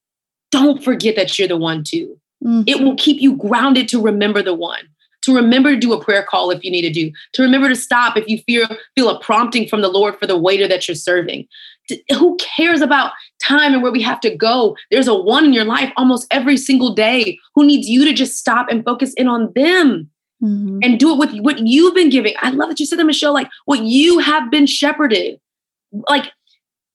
Don't 0.52 0.84
forget 0.84 1.16
that 1.16 1.38
you're 1.38 1.48
the 1.48 1.58
one 1.58 1.84
too. 1.86 2.20
Mm-hmm. 2.44 2.64
It 2.68 2.82
will 2.82 2.96
keep 2.96 3.22
you 3.22 3.36
grounded 3.36 3.88
to 3.90 4.02
remember 4.02 4.42
the 4.42 4.54
one, 4.54 4.88
to 5.24 5.36
remember 5.36 5.72
to 5.72 5.80
do 5.80 5.94
a 5.94 6.04
prayer 6.04 6.24
call 6.24 6.52
if 6.52 6.64
you 6.64 6.72
need 6.72 6.84
to 6.84 6.92
do, 6.92 7.12
to 7.34 7.42
remember 7.42 7.68
to 7.70 7.76
stop 7.76 8.16
if 8.18 8.28
you 8.28 8.40
feel 8.40 8.68
feel 8.96 9.10
a 9.10 9.20
prompting 9.20 9.68
from 9.68 9.82
the 9.82 9.90
Lord 9.90 10.18
for 10.20 10.28
the 10.28 10.38
waiter 10.38 10.68
that 10.68 10.88
you're 10.88 10.96
serving. 10.96 11.48
Who 12.18 12.38
cares 12.38 12.82
about 12.82 13.14
time 13.42 13.74
and 13.74 13.82
where 13.82 13.92
we 13.92 14.02
have 14.02 14.20
to 14.22 14.36
go? 14.36 14.76
There's 14.92 15.08
a 15.08 15.16
one 15.16 15.46
in 15.46 15.54
your 15.54 15.66
life 15.66 15.92
almost 15.98 16.28
every 16.32 16.58
single 16.58 16.94
day 16.94 17.40
who 17.56 17.66
needs 17.66 17.88
you 17.88 18.06
to 18.06 18.14
just 18.14 18.38
stop 18.38 18.68
and 18.70 18.84
focus 18.84 19.14
in 19.14 19.28
on 19.28 19.52
them. 19.56 20.10
Mm-hmm. 20.44 20.80
And 20.84 21.00
do 21.00 21.12
it 21.12 21.18
with 21.18 21.36
what 21.40 21.66
you've 21.66 21.96
been 21.96 22.12
giving. 22.12 22.36
I 22.40 22.52
love 22.52 22.70
that 22.70 22.80
you 22.80 22.86
said 22.86 23.00
that, 23.00 23.06
Michelle, 23.06 23.34
like 23.34 23.50
what 23.66 23.82
you 23.82 24.20
have 24.20 24.52
been 24.52 24.68
shepherded. 24.68 25.40
Like, 25.92 26.32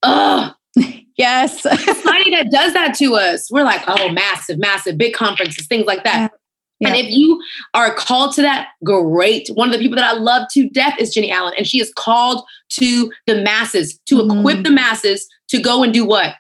ugh, 0.04 0.54
Yes. 1.18 1.62
Society 1.62 2.30
that 2.30 2.50
does 2.50 2.72
that 2.72 2.94
to 2.94 3.14
us. 3.14 3.50
We're 3.50 3.64
like, 3.64 3.82
oh, 3.86 4.08
massive, 4.10 4.58
massive, 4.58 4.96
big 4.96 5.12
conferences, 5.12 5.66
things 5.66 5.84
like 5.84 6.04
that. 6.04 6.32
Yeah. 6.80 6.88
And 6.88 6.96
if 6.96 7.10
you 7.10 7.40
are 7.74 7.94
called 7.94 8.34
to 8.34 8.42
that, 8.42 8.68
great. 8.82 9.48
One 9.54 9.68
of 9.68 9.72
the 9.72 9.78
people 9.78 9.96
that 9.96 10.16
I 10.16 10.18
love 10.18 10.48
to 10.52 10.68
death 10.70 10.96
is 10.98 11.14
Jennie 11.14 11.30
Allen, 11.30 11.54
and 11.56 11.66
she 11.66 11.80
is 11.80 11.92
called 11.94 12.44
to 12.70 13.12
the 13.26 13.42
masses, 13.42 14.00
to 14.06 14.16
mm-hmm. 14.16 14.38
equip 14.38 14.64
the 14.64 14.70
masses 14.70 15.28
to 15.50 15.60
go 15.60 15.82
and 15.84 15.92
do 15.92 16.04
what? 16.04 16.34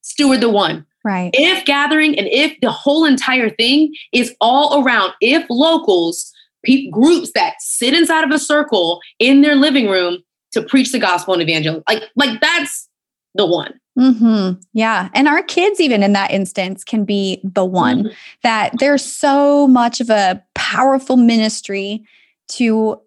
Steward 0.00 0.40
the 0.40 0.48
one. 0.48 0.86
Right. 1.04 1.30
If 1.34 1.64
gathering 1.66 2.18
and 2.18 2.26
if 2.28 2.58
the 2.62 2.70
whole 2.70 3.04
entire 3.04 3.50
thing 3.50 3.94
is 4.12 4.34
all 4.40 4.82
around, 4.82 5.12
if 5.20 5.44
locals, 5.50 6.32
pe- 6.64 6.88
groups 6.90 7.32
that 7.34 7.56
sit 7.60 7.92
inside 7.92 8.24
of 8.24 8.30
a 8.30 8.38
circle 8.38 9.00
in 9.18 9.42
their 9.42 9.56
living 9.56 9.88
room 9.88 10.22
to 10.52 10.62
preach 10.62 10.90
the 10.90 10.98
gospel 10.98 11.34
and 11.34 11.42
evangelize, 11.42 11.82
like, 11.88 12.04
like 12.16 12.40
that's 12.40 12.88
the 13.36 13.46
one. 13.46 13.78
Mm-hmm. 13.98 14.60
Yeah. 14.74 15.08
And 15.14 15.26
our 15.26 15.42
kids, 15.42 15.80
even 15.80 16.02
in 16.02 16.12
that 16.12 16.30
instance, 16.30 16.84
can 16.84 17.04
be 17.04 17.40
the 17.42 17.64
one 17.64 18.04
mm-hmm. 18.04 18.14
that 18.42 18.78
there's 18.78 19.04
so 19.04 19.66
much 19.66 20.00
of 20.00 20.10
a 20.10 20.42
powerful 20.54 21.16
ministry 21.16 22.04
to 22.48 23.00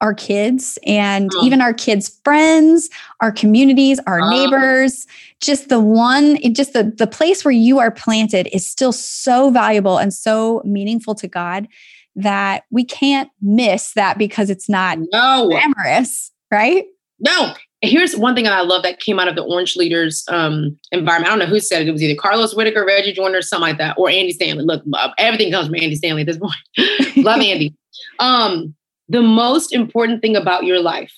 our 0.00 0.14
kids 0.14 0.78
and 0.86 1.30
mm-hmm. 1.30 1.46
even 1.46 1.60
our 1.60 1.74
kids' 1.74 2.18
friends, 2.24 2.88
our 3.20 3.30
communities, 3.30 4.00
our 4.06 4.22
uh, 4.22 4.30
neighbors. 4.30 5.06
Just 5.40 5.68
the 5.68 5.80
one, 5.80 6.36
just 6.54 6.72
the, 6.72 6.84
the 6.84 7.06
place 7.06 7.44
where 7.44 7.52
you 7.52 7.78
are 7.78 7.90
planted 7.90 8.48
is 8.52 8.66
still 8.66 8.92
so 8.92 9.50
valuable 9.50 9.98
and 9.98 10.14
so 10.14 10.62
meaningful 10.64 11.14
to 11.16 11.28
God 11.28 11.68
that 12.16 12.64
we 12.70 12.84
can't 12.84 13.30
miss 13.40 13.92
that 13.92 14.18
because 14.18 14.50
it's 14.50 14.68
not 14.68 14.98
no. 15.12 15.48
glamorous, 15.48 16.30
right? 16.50 16.84
No, 17.20 17.54
here's 17.82 18.16
one 18.16 18.34
thing 18.34 18.46
I 18.46 18.60
love 18.62 18.84
that 18.84 19.00
came 19.00 19.18
out 19.18 19.28
of 19.28 19.34
the 19.34 19.42
Orange 19.42 19.76
Leaders 19.76 20.24
um, 20.28 20.78
environment. 20.92 21.32
I 21.32 21.36
don't 21.36 21.40
know 21.40 21.52
who 21.52 21.60
said 21.60 21.82
it. 21.82 21.88
It 21.88 21.92
was 21.92 22.02
either 22.02 22.18
Carlos 22.18 22.54
Whitaker, 22.54 22.86
Reggie 22.86 23.12
Joiner, 23.12 23.42
something 23.42 23.68
like 23.68 23.78
that, 23.78 23.96
or 23.98 24.08
Andy 24.08 24.32
Stanley. 24.32 24.64
Look, 24.64 24.82
uh, 24.94 25.10
everything 25.18 25.52
comes 25.52 25.66
from 25.66 25.74
Andy 25.74 25.96
Stanley 25.96 26.22
at 26.22 26.28
this 26.28 26.38
point. 26.38 27.16
love 27.16 27.40
Andy. 27.40 27.74
Um, 28.20 28.74
the 29.08 29.22
most 29.22 29.74
important 29.74 30.22
thing 30.22 30.36
about 30.36 30.64
your 30.64 30.80
life 30.80 31.12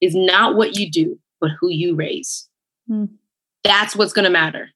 is 0.00 0.14
not 0.14 0.56
what 0.56 0.76
you 0.76 0.90
do, 0.90 1.18
but 1.40 1.50
who 1.58 1.70
you 1.70 1.94
raise. 1.94 2.48
Mm. 2.88 3.08
That's 3.64 3.96
what's 3.96 4.12
going 4.12 4.26
to 4.26 4.30
matter. 4.30 4.68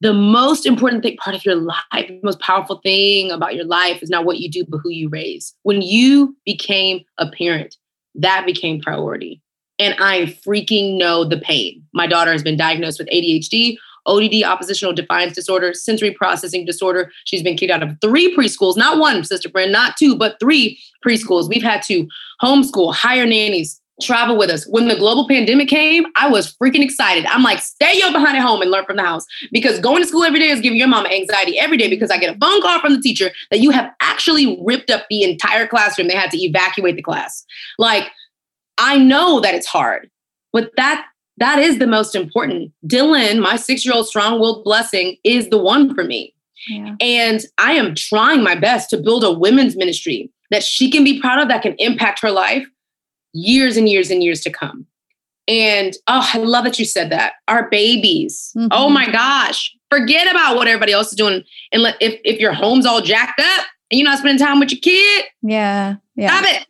The 0.00 0.12
most 0.12 0.66
important 0.66 1.02
thing, 1.02 1.16
part 1.16 1.36
of 1.36 1.44
your 1.44 1.56
life, 1.56 1.76
the 1.92 2.20
most 2.22 2.40
powerful 2.40 2.80
thing 2.82 3.30
about 3.30 3.54
your 3.54 3.64
life 3.64 4.02
is 4.02 4.10
not 4.10 4.24
what 4.24 4.38
you 4.38 4.50
do, 4.50 4.64
but 4.68 4.80
who 4.82 4.90
you 4.90 5.08
raise. 5.08 5.54
When 5.62 5.82
you 5.82 6.36
became 6.44 7.02
a 7.18 7.30
parent, 7.30 7.76
that 8.14 8.44
became 8.46 8.80
priority 8.80 9.40
and 9.78 9.94
I 9.98 10.38
freaking 10.46 10.98
know 10.98 11.24
the 11.24 11.38
pain. 11.38 11.82
My 11.92 12.06
daughter 12.06 12.32
has 12.32 12.42
been 12.42 12.56
diagnosed 12.56 12.98
with 12.98 13.08
ADHD, 13.08 13.76
ODD, 14.06 14.42
oppositional 14.44 14.94
defiance 14.94 15.34
disorder, 15.34 15.74
sensory 15.74 16.10
processing 16.10 16.64
disorder. 16.64 17.10
She's 17.24 17.42
been 17.42 17.56
kicked 17.56 17.72
out 17.72 17.82
of 17.82 17.96
three 18.00 18.34
preschools, 18.36 18.76
not 18.76 18.98
one, 18.98 19.24
Sister 19.24 19.48
Brand, 19.48 19.72
not 19.72 19.96
two, 19.96 20.16
but 20.16 20.38
three 20.40 20.80
preschools. 21.04 21.48
We've 21.48 21.62
had 21.62 21.82
to 21.82 22.08
homeschool, 22.42 22.94
hire 22.94 23.26
nannies, 23.26 23.80
travel 24.02 24.36
with 24.36 24.50
us. 24.50 24.66
When 24.66 24.88
the 24.88 24.96
global 24.96 25.28
pandemic 25.28 25.68
came, 25.68 26.04
I 26.16 26.28
was 26.28 26.54
freaking 26.54 26.82
excited. 26.82 27.24
I'm 27.26 27.42
like, 27.42 27.60
stay 27.60 27.98
your 27.98 28.10
behind 28.10 28.36
at 28.36 28.42
home 28.42 28.62
and 28.62 28.70
learn 28.70 28.84
from 28.84 28.96
the 28.96 29.02
house 29.02 29.24
because 29.52 29.78
going 29.78 30.02
to 30.02 30.08
school 30.08 30.24
every 30.24 30.40
day 30.40 30.48
is 30.48 30.60
giving 30.60 30.78
your 30.78 30.88
mom 30.88 31.06
anxiety 31.06 31.58
every 31.58 31.76
day 31.76 31.88
because 31.88 32.10
I 32.10 32.18
get 32.18 32.34
a 32.34 32.38
phone 32.38 32.60
call 32.62 32.80
from 32.80 32.94
the 32.94 33.00
teacher 33.00 33.30
that 33.50 33.60
you 33.60 33.70
have 33.70 33.90
actually 34.00 34.58
ripped 34.62 34.90
up 34.90 35.04
the 35.08 35.22
entire 35.22 35.66
classroom. 35.66 36.08
They 36.08 36.16
had 36.16 36.30
to 36.32 36.38
evacuate 36.38 36.96
the 36.96 37.02
class. 37.02 37.44
Like, 37.78 38.10
I 38.78 38.98
know 38.98 39.40
that 39.40 39.54
it's 39.54 39.66
hard, 39.66 40.10
but 40.52 40.70
that 40.76 41.06
that 41.38 41.58
is 41.58 41.78
the 41.78 41.86
most 41.86 42.14
important. 42.14 42.72
Dylan, 42.86 43.40
my 43.40 43.56
six-year-old 43.56 44.06
strong-willed 44.06 44.64
blessing, 44.64 45.16
is 45.24 45.48
the 45.48 45.58
one 45.58 45.94
for 45.94 46.04
me. 46.04 46.34
Yeah. 46.68 46.94
And 47.00 47.44
I 47.58 47.72
am 47.72 47.94
trying 47.94 48.42
my 48.42 48.54
best 48.54 48.90
to 48.90 48.96
build 48.96 49.24
a 49.24 49.32
women's 49.32 49.76
ministry 49.76 50.30
that 50.50 50.62
she 50.62 50.90
can 50.90 51.02
be 51.02 51.20
proud 51.20 51.40
of 51.40 51.48
that 51.48 51.62
can 51.62 51.74
impact 51.78 52.20
her 52.20 52.30
life 52.30 52.66
years 53.32 53.76
and 53.76 53.88
years 53.88 54.10
and 54.10 54.22
years 54.22 54.42
to 54.42 54.50
come. 54.50 54.86
And 55.48 55.94
oh, 56.06 56.30
I 56.32 56.38
love 56.38 56.64
that 56.64 56.78
you 56.78 56.84
said 56.84 57.10
that. 57.10 57.32
Our 57.48 57.68
babies. 57.68 58.52
Mm-hmm. 58.56 58.68
Oh 58.70 58.88
my 58.88 59.10
gosh. 59.10 59.74
Forget 59.90 60.30
about 60.30 60.54
what 60.54 60.68
everybody 60.68 60.92
else 60.92 61.08
is 61.08 61.16
doing. 61.16 61.42
And 61.72 61.82
let, 61.82 61.96
if, 62.00 62.20
if 62.24 62.38
your 62.38 62.52
home's 62.52 62.86
all 62.86 63.00
jacked 63.00 63.40
up 63.40 63.66
and 63.90 63.98
you're 63.98 64.08
not 64.08 64.18
spending 64.18 64.44
time 64.44 64.60
with 64.60 64.70
your 64.70 64.80
kid, 64.80 65.24
yeah. 65.42 65.96
Yeah. 66.14 66.28
Stop 66.28 66.54
it. 66.54 66.66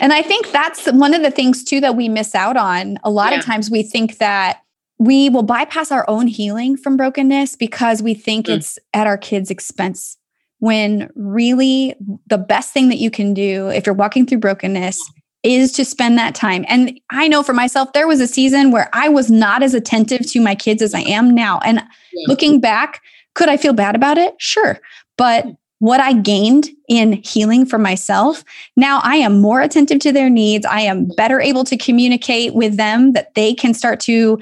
And 0.00 0.12
I 0.12 0.22
think 0.22 0.52
that's 0.52 0.86
one 0.86 1.14
of 1.14 1.22
the 1.22 1.30
things 1.30 1.64
too 1.64 1.80
that 1.80 1.96
we 1.96 2.08
miss 2.08 2.34
out 2.34 2.56
on. 2.56 2.98
A 3.02 3.10
lot 3.10 3.32
yeah. 3.32 3.38
of 3.38 3.44
times 3.44 3.70
we 3.70 3.82
think 3.82 4.18
that 4.18 4.60
we 4.98 5.28
will 5.28 5.42
bypass 5.42 5.90
our 5.90 6.08
own 6.08 6.26
healing 6.26 6.76
from 6.76 6.96
brokenness 6.96 7.56
because 7.56 8.02
we 8.02 8.14
think 8.14 8.46
mm. 8.46 8.56
it's 8.56 8.78
at 8.94 9.06
our 9.06 9.18
kids' 9.18 9.50
expense. 9.50 10.16
When 10.58 11.10
really 11.14 11.94
the 12.26 12.38
best 12.38 12.72
thing 12.72 12.88
that 12.88 12.96
you 12.96 13.10
can 13.10 13.34
do 13.34 13.68
if 13.68 13.84
you're 13.84 13.94
walking 13.94 14.26
through 14.26 14.38
brokenness 14.38 14.98
is 15.42 15.70
to 15.72 15.84
spend 15.84 16.18
that 16.18 16.34
time. 16.34 16.64
And 16.66 16.98
I 17.10 17.28
know 17.28 17.42
for 17.42 17.52
myself, 17.52 17.92
there 17.92 18.08
was 18.08 18.20
a 18.20 18.26
season 18.26 18.70
where 18.72 18.88
I 18.92 19.08
was 19.08 19.30
not 19.30 19.62
as 19.62 19.74
attentive 19.74 20.26
to 20.30 20.40
my 20.40 20.54
kids 20.54 20.82
as 20.82 20.94
I 20.94 21.00
am 21.00 21.34
now. 21.34 21.60
And 21.60 21.82
yeah. 22.12 22.24
looking 22.26 22.58
back, 22.58 23.02
could 23.34 23.48
I 23.48 23.58
feel 23.58 23.74
bad 23.74 23.94
about 23.94 24.18
it? 24.18 24.34
Sure. 24.38 24.78
But 25.16 25.44
mm 25.44 25.56
what 25.78 26.00
I 26.00 26.14
gained 26.14 26.70
in 26.88 27.14
healing 27.24 27.66
for 27.66 27.78
myself, 27.78 28.44
now 28.76 29.00
I 29.02 29.16
am 29.16 29.40
more 29.40 29.60
attentive 29.60 30.00
to 30.00 30.12
their 30.12 30.30
needs. 30.30 30.64
I 30.64 30.80
am 30.80 31.08
better 31.16 31.40
able 31.40 31.64
to 31.64 31.76
communicate 31.76 32.54
with 32.54 32.76
them 32.76 33.12
that 33.12 33.34
they 33.34 33.54
can 33.54 33.74
start 33.74 34.00
to 34.00 34.38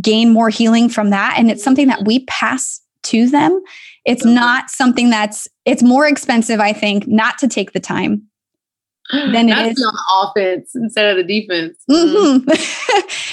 gain 0.00 0.32
more 0.32 0.50
healing 0.50 0.88
from 0.88 1.10
that. 1.10 1.36
And 1.38 1.50
it's 1.50 1.64
something 1.64 1.88
that 1.88 2.04
we 2.04 2.24
pass 2.26 2.82
to 3.04 3.28
them. 3.28 3.62
It's 4.04 4.24
not 4.24 4.70
something 4.70 5.10
that's, 5.10 5.48
it's 5.64 5.82
more 5.82 6.06
expensive, 6.06 6.60
I 6.60 6.72
think, 6.72 7.06
not 7.08 7.38
to 7.38 7.48
take 7.48 7.72
the 7.72 7.80
time 7.80 8.22
than 9.12 9.48
it 9.48 9.58
is 9.58 9.84
on 9.84 9.94
the 9.94 10.30
offense 10.42 10.74
instead 10.74 11.16
of 11.16 11.26
the 11.26 11.40
defense. 11.40 11.76
Mm-hmm. 11.90 12.50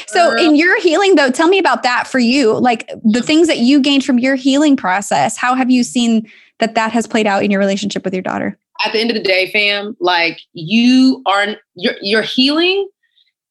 so, 0.08 0.32
uh, 0.32 0.36
in 0.36 0.56
your 0.56 0.80
healing, 0.82 1.16
though, 1.16 1.30
tell 1.30 1.48
me 1.48 1.60
about 1.60 1.84
that 1.84 2.08
for 2.08 2.20
you. 2.20 2.58
Like 2.58 2.90
the 3.04 3.22
things 3.22 3.48
that 3.48 3.58
you 3.60 3.82
gained 3.82 4.06
from 4.06 4.18
your 4.18 4.36
healing 4.36 4.76
process. 4.76 5.38
How 5.38 5.56
have 5.56 5.70
you 5.70 5.84
seen 5.84 6.30
that 6.60 6.76
that 6.76 6.92
has 6.92 7.08
played 7.08 7.28
out 7.28 7.44
in 7.44 7.52
your 7.52 7.60
relationship 7.60 8.04
with 8.04 8.14
your 8.14 8.24
daughter? 8.24 8.58
At 8.84 8.92
the 8.92 9.00
end 9.00 9.12
of 9.12 9.16
the 9.16 9.24
day, 9.24 9.52
fam, 9.52 9.96
like 10.00 10.40
you 10.54 11.22
are, 11.26 11.56
you're, 11.76 11.96
you're 12.02 12.22
healing, 12.22 12.88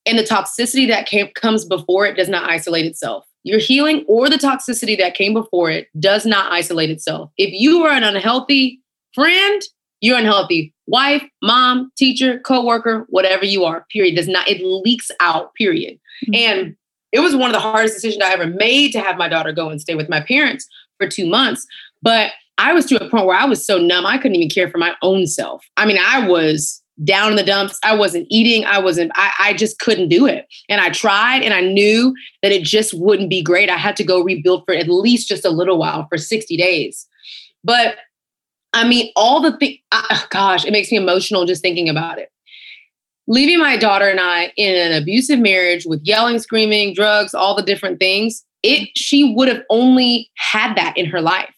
and 0.04 0.18
the 0.18 0.24
toxicity 0.24 0.88
that 0.88 1.06
came, 1.06 1.28
comes 1.34 1.64
before 1.64 2.06
it 2.06 2.16
does 2.16 2.28
not 2.28 2.48
isolate 2.48 2.86
itself. 2.86 3.26
Your 3.44 3.58
healing 3.58 4.04
or 4.08 4.28
the 4.28 4.36
toxicity 4.36 4.96
that 4.98 5.14
came 5.14 5.32
before 5.32 5.70
it 5.70 5.88
does 5.98 6.26
not 6.26 6.52
isolate 6.52 6.90
itself. 6.90 7.30
If 7.38 7.52
you 7.52 7.82
are 7.82 7.92
an 7.92 8.04
unhealthy 8.04 8.80
friend, 9.14 9.62
you're 10.00 10.18
unhealthy 10.18 10.74
wife, 10.86 11.22
mom, 11.40 11.90
teacher, 11.96 12.38
coworker, 12.40 13.06
whatever 13.08 13.44
you 13.44 13.64
are. 13.64 13.86
Period. 13.90 14.16
Does 14.16 14.28
not 14.28 14.48
it 14.48 14.62
leaks 14.62 15.10
out. 15.20 15.54
Period. 15.54 15.98
Mm-hmm. 16.26 16.34
And 16.34 16.76
it 17.12 17.20
was 17.20 17.36
one 17.36 17.50
of 17.50 17.54
the 17.54 17.60
hardest 17.60 17.94
decisions 17.94 18.22
I 18.22 18.32
ever 18.32 18.46
made 18.46 18.92
to 18.92 19.00
have 19.00 19.16
my 19.16 19.28
daughter 19.28 19.52
go 19.52 19.68
and 19.68 19.80
stay 19.80 19.94
with 19.94 20.08
my 20.08 20.20
parents 20.20 20.68
for 20.98 21.08
two 21.08 21.26
months. 21.26 21.66
But 22.00 22.32
I 22.62 22.72
was 22.72 22.86
to 22.86 23.04
a 23.04 23.10
point 23.10 23.26
where 23.26 23.36
I 23.36 23.44
was 23.44 23.66
so 23.66 23.76
numb, 23.76 24.06
I 24.06 24.18
couldn't 24.18 24.36
even 24.36 24.48
care 24.48 24.70
for 24.70 24.78
my 24.78 24.94
own 25.02 25.26
self. 25.26 25.64
I 25.76 25.84
mean, 25.84 25.98
I 26.00 26.28
was 26.28 26.80
down 27.02 27.30
in 27.30 27.36
the 27.36 27.42
dumps. 27.42 27.76
I 27.82 27.96
wasn't 27.96 28.28
eating. 28.30 28.64
I 28.64 28.78
wasn't, 28.78 29.10
I, 29.16 29.32
I 29.40 29.54
just 29.54 29.80
couldn't 29.80 30.08
do 30.08 30.26
it. 30.26 30.46
And 30.68 30.80
I 30.80 30.90
tried 30.90 31.42
and 31.42 31.52
I 31.52 31.60
knew 31.60 32.14
that 32.40 32.52
it 32.52 32.62
just 32.62 32.94
wouldn't 32.94 33.30
be 33.30 33.42
great. 33.42 33.68
I 33.68 33.76
had 33.76 33.96
to 33.96 34.04
go 34.04 34.22
rebuild 34.22 34.62
for 34.64 34.74
at 34.74 34.88
least 34.88 35.26
just 35.26 35.44
a 35.44 35.50
little 35.50 35.76
while 35.76 36.06
for 36.08 36.16
60 36.16 36.56
days. 36.56 37.04
But 37.64 37.96
I 38.72 38.86
mean, 38.86 39.10
all 39.16 39.40
the 39.40 39.56
things, 39.56 39.78
oh 39.90 40.26
gosh, 40.30 40.64
it 40.64 40.70
makes 40.70 40.92
me 40.92 40.98
emotional 40.98 41.44
just 41.44 41.62
thinking 41.62 41.88
about 41.88 42.18
it. 42.18 42.30
Leaving 43.26 43.58
my 43.58 43.76
daughter 43.76 44.08
and 44.08 44.20
I 44.20 44.52
in 44.56 44.74
an 44.74 45.02
abusive 45.02 45.40
marriage 45.40 45.84
with 45.84 46.00
yelling, 46.04 46.38
screaming, 46.38 46.94
drugs, 46.94 47.34
all 47.34 47.56
the 47.56 47.62
different 47.62 47.98
things, 47.98 48.44
it 48.62 48.88
she 48.94 49.34
would 49.34 49.48
have 49.48 49.62
only 49.68 50.30
had 50.36 50.76
that 50.76 50.96
in 50.96 51.06
her 51.06 51.20
life. 51.20 51.52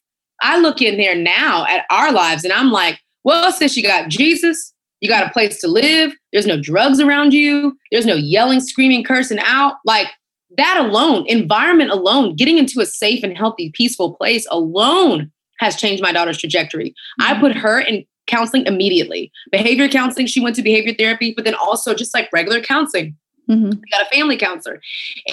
I 0.45 0.59
look 0.61 0.81
in 0.83 0.99
there 0.99 1.17
now 1.17 1.67
at 1.67 1.87
our 1.91 2.13
lives 2.13 2.45
and 2.45 2.53
I'm 2.53 2.71
like, 2.71 3.01
well, 3.25 3.51
since 3.51 3.77
you 3.77 3.83
got 3.83 4.09
Jesus, 4.09 4.73
you 5.01 5.09
got 5.09 5.27
a 5.27 5.31
place 5.31 5.61
to 5.63 5.69
live, 5.69 6.13
there's 6.33 6.47
no 6.47 6.61
drugs 6.61 7.01
around 7.01 7.33
you, 7.33 7.77
there's 7.91 8.07
no 8.07 8.15
yelling, 8.15 8.61
screaming, 8.61 9.03
cursing 9.03 9.39
out. 9.41 9.77
Like 9.85 10.09
that 10.57 10.79
alone, 10.79 11.25
environment 11.27 11.91
alone, 11.91 12.37
getting 12.37 12.59
into 12.59 12.81
a 12.81 12.87
safe 12.87 13.25
and 13.25 13.37
healthy, 13.37 13.73
peaceful 13.75 14.15
place 14.15 14.47
alone 14.51 15.33
has 15.61 15.77
changed 15.77 16.03
my 16.03 16.13
daughter's 16.13 16.39
trajectory. 16.39 16.91
Mm-hmm. 17.21 17.33
I 17.33 17.41
put 17.41 17.57
her 17.57 17.81
in 17.81 18.05
counseling 18.27 18.67
immediately. 18.67 19.33
Behavior 19.51 19.89
counseling, 19.89 20.27
she 20.27 20.41
went 20.41 20.57
to 20.57 20.63
behavior 20.63 20.95
therapy, 20.95 21.33
but 21.35 21.45
then 21.45 21.55
also 21.55 21.95
just 21.95 22.15
like 22.15 22.29
regular 22.33 22.61
counseling. 22.61 23.17
Mm-hmm. 23.49 23.73
got 23.91 24.03
a 24.03 24.17
family 24.17 24.39
counselor. 24.39 24.81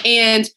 And 0.04 0.50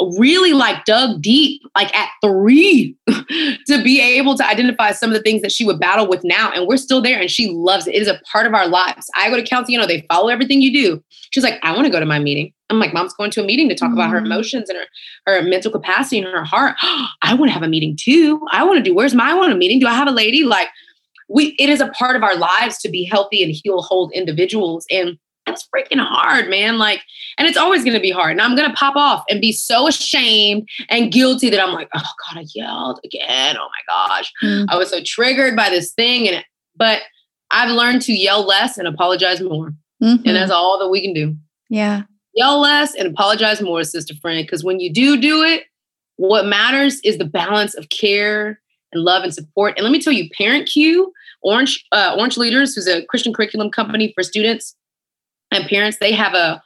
really 0.00 0.52
like 0.52 0.84
dug 0.84 1.22
deep, 1.22 1.62
like 1.74 1.94
at 1.96 2.10
three, 2.22 2.96
to 3.08 3.82
be 3.82 4.00
able 4.00 4.36
to 4.36 4.46
identify 4.46 4.92
some 4.92 5.10
of 5.10 5.14
the 5.14 5.22
things 5.22 5.42
that 5.42 5.52
she 5.52 5.64
would 5.64 5.80
battle 5.80 6.06
with 6.08 6.22
now. 6.22 6.50
And 6.52 6.66
we're 6.66 6.76
still 6.76 7.00
there 7.00 7.18
and 7.18 7.30
she 7.30 7.48
loves 7.48 7.86
it. 7.86 7.94
It 7.94 8.02
is 8.02 8.08
a 8.08 8.20
part 8.30 8.46
of 8.46 8.54
our 8.54 8.68
lives. 8.68 9.06
I 9.16 9.30
go 9.30 9.36
to 9.36 9.42
counseling, 9.42 9.74
you 9.74 9.80
know, 9.80 9.86
they 9.86 10.04
follow 10.10 10.28
everything 10.28 10.60
you 10.60 10.72
do. 10.72 11.02
She's 11.30 11.44
like, 11.44 11.58
I 11.62 11.72
want 11.72 11.86
to 11.86 11.92
go 11.92 12.00
to 12.00 12.06
my 12.06 12.18
meeting. 12.18 12.52
I'm 12.68 12.78
like, 12.78 12.92
mom's 12.92 13.14
going 13.14 13.30
to 13.32 13.42
a 13.42 13.46
meeting 13.46 13.68
to 13.68 13.74
talk 13.74 13.88
mm-hmm. 13.88 13.98
about 13.98 14.10
her 14.10 14.18
mm-hmm. 14.18 14.26
emotions 14.26 14.68
and 14.68 14.78
her, 14.78 14.86
her 15.26 15.42
mental 15.42 15.70
capacity 15.70 16.18
and 16.18 16.26
her 16.26 16.44
heart. 16.44 16.76
I 17.22 17.34
want 17.34 17.48
to 17.48 17.54
have 17.54 17.62
a 17.62 17.68
meeting 17.68 17.96
too. 17.98 18.40
I 18.50 18.64
want 18.64 18.78
to 18.78 18.82
do, 18.82 18.94
where's 18.94 19.14
my 19.14 19.30
I 19.30 19.34
want 19.34 19.52
a 19.52 19.56
meeting? 19.56 19.80
Do 19.80 19.86
I 19.86 19.94
have 19.94 20.08
a 20.08 20.12
lady? 20.12 20.44
Like 20.44 20.68
we, 21.28 21.56
it 21.58 21.68
is 21.68 21.80
a 21.80 21.88
part 21.88 22.16
of 22.16 22.22
our 22.22 22.36
lives 22.36 22.78
to 22.78 22.88
be 22.88 23.04
healthy 23.04 23.42
and 23.42 23.52
heal 23.52 23.82
whole 23.82 24.10
individuals. 24.10 24.86
And 24.90 25.18
that's 25.46 25.66
freaking 25.74 26.00
hard, 26.00 26.50
man. 26.50 26.78
Like, 26.78 27.02
and 27.38 27.46
it's 27.46 27.56
always 27.56 27.84
going 27.84 27.94
to 27.94 28.00
be 28.00 28.10
hard. 28.10 28.32
And 28.32 28.40
I'm 28.40 28.56
going 28.56 28.68
to 28.68 28.76
pop 28.76 28.96
off 28.96 29.24
and 29.30 29.40
be 29.40 29.52
so 29.52 29.88
ashamed 29.88 30.68
and 30.88 31.12
guilty 31.12 31.50
that 31.50 31.60
I'm 31.60 31.72
like, 31.72 31.88
oh 31.94 32.00
God, 32.00 32.40
I 32.40 32.46
yelled 32.54 33.00
again. 33.04 33.56
Oh 33.56 33.68
my 33.68 34.08
gosh. 34.08 34.32
Mm-hmm. 34.42 34.70
I 34.70 34.76
was 34.76 34.90
so 34.90 35.00
triggered 35.04 35.56
by 35.56 35.70
this 35.70 35.92
thing. 35.92 36.28
And, 36.28 36.44
but 36.76 37.02
I've 37.50 37.70
learned 37.70 38.02
to 38.02 38.12
yell 38.12 38.44
less 38.44 38.76
and 38.76 38.88
apologize 38.88 39.40
more. 39.40 39.72
Mm-hmm. 40.02 40.26
And 40.26 40.36
that's 40.36 40.50
all 40.50 40.78
that 40.80 40.88
we 40.88 41.00
can 41.00 41.14
do. 41.14 41.36
Yeah 41.70 42.02
yell 42.36 42.60
less 42.60 42.94
and 42.94 43.08
apologize 43.08 43.60
more, 43.60 43.82
sister 43.82 44.14
friend. 44.20 44.46
Because 44.46 44.62
when 44.62 44.78
you 44.78 44.92
do 44.92 45.16
do 45.16 45.42
it, 45.42 45.64
what 46.16 46.46
matters 46.46 47.00
is 47.02 47.18
the 47.18 47.24
balance 47.24 47.74
of 47.74 47.88
care 47.88 48.60
and 48.92 49.02
love 49.02 49.24
and 49.24 49.34
support. 49.34 49.74
And 49.76 49.84
let 49.84 49.90
me 49.90 50.00
tell 50.00 50.12
you, 50.12 50.30
Parent 50.38 50.68
Cue, 50.68 51.12
Orange 51.42 51.84
uh, 51.92 52.14
Orange 52.16 52.36
Leaders, 52.36 52.74
who's 52.74 52.86
a 52.86 53.04
Christian 53.06 53.32
curriculum 53.32 53.70
company 53.70 54.12
for 54.14 54.22
students 54.22 54.76
and 55.50 55.68
parents, 55.68 55.98
they 55.98 56.12
have 56.12 56.34
a 56.34 56.62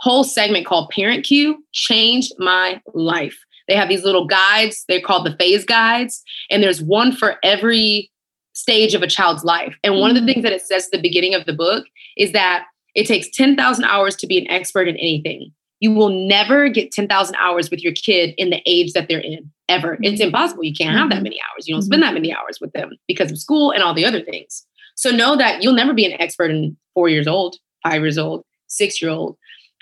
whole 0.00 0.24
segment 0.24 0.66
called 0.66 0.90
Parent 0.90 1.24
Cue. 1.24 1.62
Changed 1.72 2.32
my 2.38 2.80
life. 2.94 3.38
They 3.68 3.76
have 3.76 3.88
these 3.88 4.04
little 4.04 4.26
guides. 4.26 4.84
They're 4.88 5.00
called 5.00 5.26
the 5.26 5.36
phase 5.36 5.64
guides, 5.64 6.22
and 6.50 6.62
there's 6.62 6.82
one 6.82 7.12
for 7.12 7.36
every 7.42 8.10
stage 8.52 8.94
of 8.94 9.02
a 9.02 9.06
child's 9.06 9.44
life. 9.44 9.76
And 9.84 9.96
one 9.96 10.10
of 10.10 10.16
the 10.16 10.22
mm. 10.22 10.26
things 10.26 10.42
that 10.42 10.52
it 10.52 10.62
says 10.62 10.86
at 10.86 10.90
the 10.90 11.00
beginning 11.00 11.34
of 11.34 11.46
the 11.46 11.52
book 11.52 11.86
is 12.16 12.32
that 12.32 12.64
it 12.94 13.06
takes 13.06 13.28
10,000 13.30 13.84
hours 13.84 14.16
to 14.16 14.26
be 14.26 14.38
an 14.38 14.50
expert 14.50 14.88
in 14.88 14.96
anything. 14.96 15.52
You 15.78 15.92
will 15.92 16.10
never 16.10 16.68
get 16.68 16.92
10,000 16.92 17.34
hours 17.36 17.70
with 17.70 17.80
your 17.80 17.92
kid 17.92 18.34
in 18.36 18.50
the 18.50 18.60
age 18.66 18.92
that 18.92 19.08
they're 19.08 19.20
in, 19.20 19.50
ever. 19.68 19.96
It's 20.02 20.20
mm-hmm. 20.20 20.26
impossible. 20.26 20.64
You 20.64 20.74
can't 20.74 20.96
have 20.96 21.08
that 21.08 21.16
mm-hmm. 21.16 21.24
many 21.24 21.40
hours. 21.40 21.66
You 21.66 21.74
don't 21.74 21.82
spend 21.82 22.02
mm-hmm. 22.02 22.08
that 22.08 22.20
many 22.20 22.34
hours 22.34 22.58
with 22.60 22.72
them 22.72 22.90
because 23.06 23.30
of 23.30 23.38
school 23.38 23.70
and 23.70 23.82
all 23.82 23.94
the 23.94 24.04
other 24.04 24.20
things. 24.20 24.66
So 24.96 25.10
know 25.10 25.36
that 25.36 25.62
you'll 25.62 25.72
never 25.72 25.94
be 25.94 26.04
an 26.04 26.20
expert 26.20 26.50
in 26.50 26.76
four 26.92 27.08
years 27.08 27.26
old, 27.26 27.56
five 27.82 28.02
years 28.02 28.18
old, 28.18 28.44
six 28.66 29.00
year 29.00 29.10
old. 29.10 29.36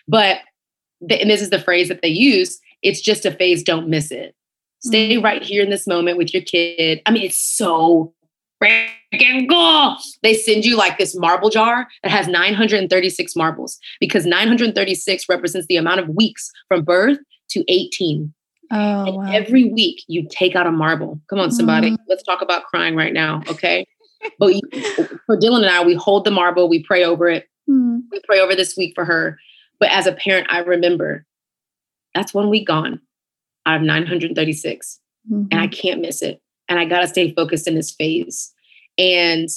But, 0.07 0.39
the, 1.01 1.21
and 1.21 1.31
this 1.31 1.43
is 1.43 1.51
the 1.51 1.61
phrase 1.61 1.89
that 1.89 2.03
they 2.03 2.09
use 2.09 2.59
it's 2.83 3.01
just 3.01 3.27
a 3.27 3.33
phase, 3.33 3.63
don't 3.63 3.89
miss 3.89 4.11
it. 4.11 4.35
Stay 4.81 5.19
right 5.19 5.43
here 5.43 5.63
in 5.63 5.71
this 5.71 5.87
moment 5.87 6.17
with 6.17 6.33
your 6.33 6.43
kid. 6.43 7.03
I 7.07 7.11
mean, 7.11 7.25
it's 7.25 7.41
so 7.41 8.15
freaking 8.63 9.49
cool. 9.49 9.97
They 10.23 10.35
send 10.35 10.65
you 10.65 10.77
like 10.77 10.99
this 10.99 11.17
marble 11.17 11.51
jar 11.51 11.89
that 12.03 12.13
has 12.13 12.29
936 12.29 13.35
marbles 13.35 13.79
because 13.99 14.25
936 14.25 15.29
represents 15.29 15.67
the 15.67 15.77
amount 15.77 16.01
of 16.01 16.09
weeks 16.11 16.51
from 16.69 16.85
birth 16.85 17.19
to 17.51 17.65
18. 17.69 18.33
Oh, 18.71 19.13
wow. 19.15 19.33
every 19.33 19.65
week 19.65 20.05
you 20.09 20.29
take 20.31 20.55
out 20.55 20.67
a 20.67 20.71
marble. 20.71 21.21
Come 21.29 21.41
on, 21.41 21.51
somebody. 21.51 21.93
Mm. 21.93 21.97
Let's 22.07 22.23
talk 22.23 22.43
about 22.43 22.65
crying 22.65 22.95
right 22.95 23.15
now, 23.15 23.43
okay? 23.49 23.85
but 24.39 24.55
you, 24.55 24.61
for 25.27 25.37
Dylan 25.39 25.63
and 25.63 25.71
I, 25.71 25.85
we 25.85 25.95
hold 25.95 26.25
the 26.25 26.31
marble, 26.31 26.69
we 26.69 26.83
pray 26.83 27.03
over 27.03 27.29
it. 27.29 27.49
Mm. 27.69 28.03
We 28.11 28.21
pray 28.27 28.41
over 28.41 28.55
this 28.55 28.77
week 28.77 28.93
for 28.95 29.05
her. 29.05 29.39
But 29.81 29.91
as 29.91 30.07
a 30.07 30.13
parent, 30.13 30.49
I 30.51 30.61
remember 30.61 31.25
that's 32.15 32.35
one 32.35 32.51
week 32.51 32.67
gone 32.67 33.01
out 33.67 33.77
of 33.77 33.83
936. 33.83 35.01
Mm-hmm. 35.31 35.47
And 35.51 35.61
I 35.61 35.67
mm-hmm. 35.67 35.73
can't 35.73 36.01
miss 36.01 36.23
it 36.23 36.41
and 36.69 36.79
I 36.79 36.85
got 36.85 37.01
to 37.01 37.09
stay 37.09 37.33
focused 37.35 37.67
in 37.67 37.75
this 37.75 37.91
phase. 37.91 38.53
And 38.97 39.49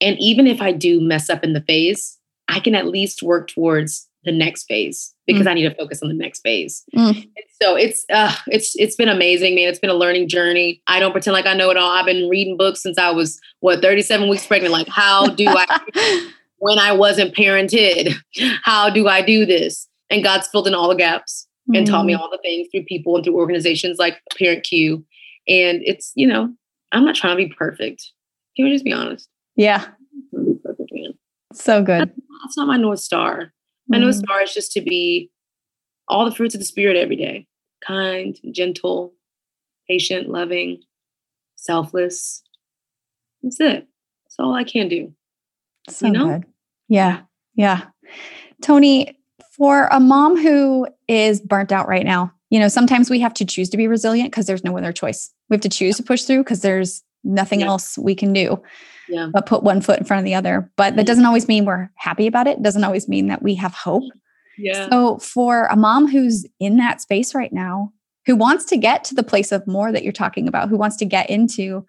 and 0.00 0.16
even 0.18 0.46
if 0.46 0.60
I 0.60 0.72
do 0.72 1.00
mess 1.00 1.30
up 1.30 1.44
in 1.44 1.52
the 1.52 1.60
phase, 1.60 2.18
I 2.48 2.60
can 2.60 2.74
at 2.74 2.86
least 2.86 3.22
work 3.22 3.48
towards 3.48 4.08
the 4.24 4.32
next 4.32 4.64
phase 4.64 5.14
because 5.26 5.46
mm. 5.46 5.50
I 5.50 5.54
need 5.54 5.68
to 5.68 5.74
focus 5.74 6.02
on 6.02 6.08
the 6.08 6.14
next 6.14 6.40
phase. 6.40 6.82
Mm. 6.94 7.28
So 7.62 7.76
it's 7.76 8.04
uh, 8.10 8.34
it's 8.48 8.74
it's 8.76 8.96
been 8.96 9.08
amazing, 9.08 9.54
man. 9.54 9.68
It's 9.68 9.78
been 9.78 9.90
a 9.90 9.94
learning 9.94 10.28
journey. 10.28 10.82
I 10.86 10.98
don't 10.98 11.12
pretend 11.12 11.34
like 11.34 11.46
I 11.46 11.54
know 11.54 11.70
it 11.70 11.76
all. 11.76 11.90
I've 11.90 12.06
been 12.06 12.28
reading 12.28 12.56
books 12.56 12.82
since 12.82 12.98
I 12.98 13.10
was 13.10 13.40
what 13.60 13.80
37 13.80 14.28
weeks 14.28 14.46
pregnant. 14.46 14.72
Like, 14.72 14.88
how 14.88 15.26
do 15.28 15.46
I 15.48 15.66
when 16.58 16.78
I 16.78 16.92
wasn't 16.92 17.34
parented? 17.34 18.14
How 18.62 18.90
do 18.90 19.08
I 19.08 19.22
do 19.22 19.46
this? 19.46 19.88
And 20.10 20.22
God's 20.22 20.48
filled 20.48 20.66
in 20.66 20.74
all 20.74 20.88
the 20.88 20.94
gaps 20.94 21.48
and 21.74 21.86
taught 21.86 22.04
me 22.04 22.14
mm. 22.14 22.18
all 22.18 22.30
the 22.30 22.38
things 22.42 22.68
through 22.70 22.84
people 22.84 23.16
and 23.16 23.24
through 23.24 23.36
organizations 23.36 23.98
like 23.98 24.20
Parent 24.38 24.64
Cue. 24.64 25.04
and 25.48 25.80
it's, 25.82 26.12
you 26.14 26.26
know, 26.26 26.52
I'm 26.92 27.04
not 27.04 27.14
trying 27.14 27.36
to 27.36 27.48
be 27.48 27.54
perfect. 27.54 28.10
Can 28.54 28.66
we 28.66 28.72
just 28.72 28.84
be 28.84 28.92
honest? 28.92 29.28
Yeah. 29.56 29.86
Perfect, 30.32 31.18
so 31.52 31.82
good. 31.82 32.10
that's 32.42 32.56
not 32.56 32.66
my 32.66 32.76
North 32.76 33.00
Star. 33.00 33.52
My 33.88 33.96
mm-hmm. 33.96 34.04
North 34.04 34.16
Star 34.16 34.42
is 34.42 34.52
just 34.52 34.72
to 34.72 34.80
be 34.80 35.30
all 36.08 36.24
the 36.24 36.34
fruits 36.34 36.54
of 36.54 36.60
the 36.60 36.66
Spirit 36.66 36.96
every 36.96 37.16
day 37.16 37.46
kind, 37.86 38.38
gentle, 38.50 39.12
patient, 39.88 40.28
loving, 40.28 40.80
selfless. 41.56 42.42
That's 43.42 43.60
it. 43.60 43.86
That's 44.24 44.36
all 44.38 44.54
I 44.54 44.64
can 44.64 44.88
do. 44.88 45.12
So 45.88 46.06
you 46.06 46.12
know? 46.12 46.26
good. 46.26 46.44
Yeah. 46.88 47.22
Yeah. 47.54 47.82
Toni, 48.62 49.18
for 49.56 49.86
a 49.90 50.00
mom 50.00 50.36
who 50.36 50.86
is 51.08 51.40
burnt 51.40 51.72
out 51.72 51.88
right 51.88 52.04
now, 52.04 52.32
you 52.50 52.58
know, 52.58 52.68
sometimes 52.68 53.10
we 53.10 53.20
have 53.20 53.34
to 53.34 53.44
choose 53.44 53.68
to 53.70 53.76
be 53.76 53.86
resilient 53.86 54.30
because 54.30 54.46
there's 54.46 54.64
no 54.64 54.76
other 54.76 54.92
choice. 54.92 55.32
We 55.48 55.54
have 55.54 55.60
to 55.62 55.68
choose 55.68 55.96
to 55.96 56.02
push 56.02 56.22
through 56.22 56.44
because 56.44 56.62
there's 56.62 57.02
nothing 57.22 57.60
yeah. 57.60 57.66
else 57.66 57.96
we 57.98 58.14
can 58.14 58.32
do 58.32 58.62
yeah. 59.08 59.28
but 59.32 59.46
put 59.46 59.62
one 59.62 59.80
foot 59.80 59.98
in 59.98 60.04
front 60.04 60.20
of 60.20 60.24
the 60.24 60.34
other. 60.34 60.70
But 60.76 60.96
that 60.96 61.00
mm-hmm. 61.00 61.06
doesn't 61.06 61.26
always 61.26 61.48
mean 61.48 61.64
we're 61.64 61.90
happy 61.96 62.26
about 62.26 62.46
it. 62.46 62.62
Doesn't 62.62 62.84
always 62.84 63.08
mean 63.08 63.28
that 63.28 63.42
we 63.42 63.54
have 63.56 63.74
hope. 63.74 64.04
Yeah. 64.58 64.88
So 64.88 65.18
for 65.18 65.66
a 65.66 65.76
mom 65.76 66.08
who's 66.08 66.46
in 66.60 66.76
that 66.76 67.00
space 67.00 67.34
right 67.34 67.52
now, 67.52 67.92
who 68.26 68.36
wants 68.36 68.64
to 68.66 68.76
get 68.76 69.04
to 69.04 69.14
the 69.14 69.22
place 69.22 69.52
of 69.52 69.66
more 69.66 69.92
that 69.92 70.02
you're 70.02 70.12
talking 70.12 70.48
about, 70.48 70.68
who 70.68 70.76
wants 70.76 70.96
to 70.96 71.04
get 71.04 71.28
into, 71.28 71.84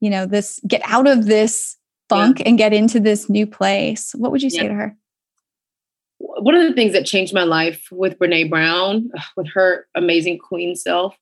you 0.00 0.10
know, 0.10 0.26
this, 0.26 0.60
get 0.66 0.82
out 0.84 1.06
of 1.06 1.26
this 1.26 1.76
funk 2.12 2.40
yeah. 2.40 2.48
and 2.48 2.58
get 2.58 2.72
into 2.72 3.00
this 3.00 3.28
new 3.28 3.46
place, 3.46 4.12
what 4.14 4.30
would 4.32 4.42
you 4.42 4.50
say 4.50 4.62
yeah. 4.62 4.68
to 4.68 4.74
her? 4.74 4.96
One 6.18 6.54
of 6.54 6.62
the 6.62 6.74
things 6.74 6.92
that 6.92 7.04
changed 7.04 7.34
my 7.34 7.44
life 7.44 7.88
with 7.90 8.18
Brene 8.18 8.48
Brown, 8.48 9.10
with 9.36 9.48
her 9.54 9.86
amazing 9.94 10.38
queen 10.38 10.76
self, 10.76 11.16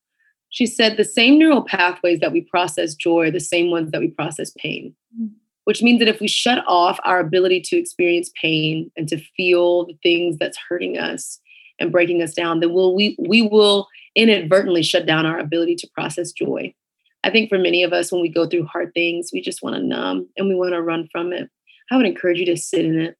she 0.51 0.67
said 0.67 0.97
the 0.97 1.05
same 1.05 1.39
neural 1.39 1.63
pathways 1.63 2.21
that 2.21 2.33
we 2.33 2.43
process 2.43 2.95
joy 2.95 3.29
are 3.29 3.31
the 3.31 3.41
same 3.41 3.71
ones 3.71 3.93
that 3.93 4.01
we 4.01 4.09
process 4.09 4.53
pain, 4.59 4.95
mm. 5.19 5.31
which 5.65 5.83
means 5.83 6.01
that 6.01 6.09
if 6.09 6.21
we 6.21 6.29
shut 6.29 6.63
off 6.67 6.99
our 7.05 7.21
ability 7.21 7.61
to 7.67 7.77
experience 7.77 8.31
pain 8.41 8.91
and 8.97 9.09
to 9.09 9.19
feel 9.37 9.87
the 9.87 9.97
things 10.03 10.37
that's 10.39 10.59
hurting 10.69 10.99
us 10.99 11.41
and 11.79 11.93
breaking 11.93 12.21
us 12.21 12.35
down, 12.35 12.61
then 12.61 12.73
we'll, 12.73 12.95
we, 12.95 13.17
we 13.19 13.43
will 13.43 13.87
inadvertently 14.17 14.83
shut 14.83 15.07
down 15.07 15.25
our 15.25 15.39
ability 15.39 15.77
to 15.77 15.89
process 15.95 16.33
joy. 16.33 16.75
I 17.23 17.31
think 17.31 17.49
for 17.49 17.59
many 17.59 17.83
of 17.83 17.93
us, 17.93 18.11
when 18.11 18.23
we 18.23 18.29
go 18.29 18.47
through 18.47 18.67
hard 18.67 18.93
things, 18.95 19.31
we 19.33 19.41
just 19.41 19.63
want 19.63 19.77
to 19.77 19.83
numb 19.83 20.29
and 20.37 20.49
we 20.49 20.55
want 20.55 20.73
to 20.73 20.83
run 20.83 21.09
from 21.13 21.33
it. 21.33 21.51
I 21.91 21.97
would 21.97 22.07
encourage 22.07 22.39
you 22.39 22.47
to 22.47 22.57
sit 22.57 22.85
in 22.85 22.99
it 22.99 23.17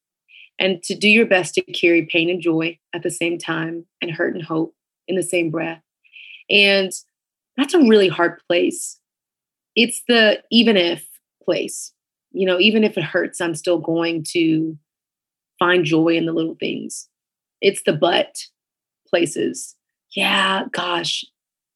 and 0.57 0.81
to 0.83 0.95
do 0.95 1.09
your 1.09 1.25
best 1.25 1.55
to 1.55 1.61
carry 1.61 2.05
pain 2.05 2.29
and 2.29 2.41
joy 2.41 2.79
at 2.93 3.03
the 3.03 3.11
same 3.11 3.37
time 3.37 3.85
and 4.01 4.11
hurt 4.11 4.35
and 4.35 4.43
hope 4.43 4.73
in 5.07 5.15
the 5.15 5.23
same 5.23 5.51
breath. 5.51 5.81
And 6.49 6.91
that's 7.57 7.73
a 7.73 7.79
really 7.79 8.07
hard 8.07 8.39
place. 8.47 8.99
It's 9.75 10.01
the 10.07 10.41
even 10.51 10.77
if 10.77 11.05
place. 11.43 11.93
You 12.31 12.45
know, 12.45 12.59
even 12.59 12.83
if 12.83 12.97
it 12.97 13.03
hurts, 13.03 13.41
I'm 13.41 13.55
still 13.55 13.77
going 13.77 14.23
to 14.29 14.77
find 15.59 15.83
joy 15.83 16.15
in 16.15 16.25
the 16.25 16.33
little 16.33 16.55
things. 16.59 17.07
It's 17.59 17.81
the 17.85 17.93
but 17.93 18.37
places. 19.07 19.75
Yeah, 20.15 20.65
gosh, 20.71 21.25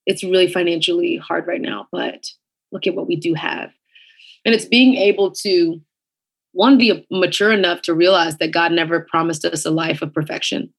it's 0.06 0.24
really 0.24 0.52
financially 0.52 1.18
hard 1.18 1.48
right 1.48 1.62
now, 1.62 1.88
but 1.92 2.28
look 2.72 2.88
at 2.88 2.96
what 2.96 3.08
we 3.08 3.16
do 3.16 3.34
have. 3.34 3.72
And 4.44 4.54
it's 4.54 4.66
being 4.66 4.96
able 4.96 5.32
to, 5.32 5.82
one, 6.52 6.78
be 6.78 7.06
mature 7.10 7.52
enough 7.52 7.82
to 7.84 7.94
realize 7.94 8.38
that 8.38 8.54
God 8.54 8.72
never 8.72 9.00
promised 9.00 9.46
us 9.46 9.66
a 9.66 9.72
life 9.72 10.02
of 10.02 10.14
perfection, 10.14 10.74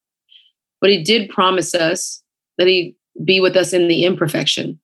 but 0.81 0.91
He 0.91 1.03
did 1.03 1.31
promise 1.31 1.74
us 1.74 2.22
that 2.59 2.66
He'd 2.66 2.95
be 3.24 3.41
with 3.41 3.57
us 3.57 3.72
in 3.72 3.89
the 3.89 4.05
imperfection 4.05 4.79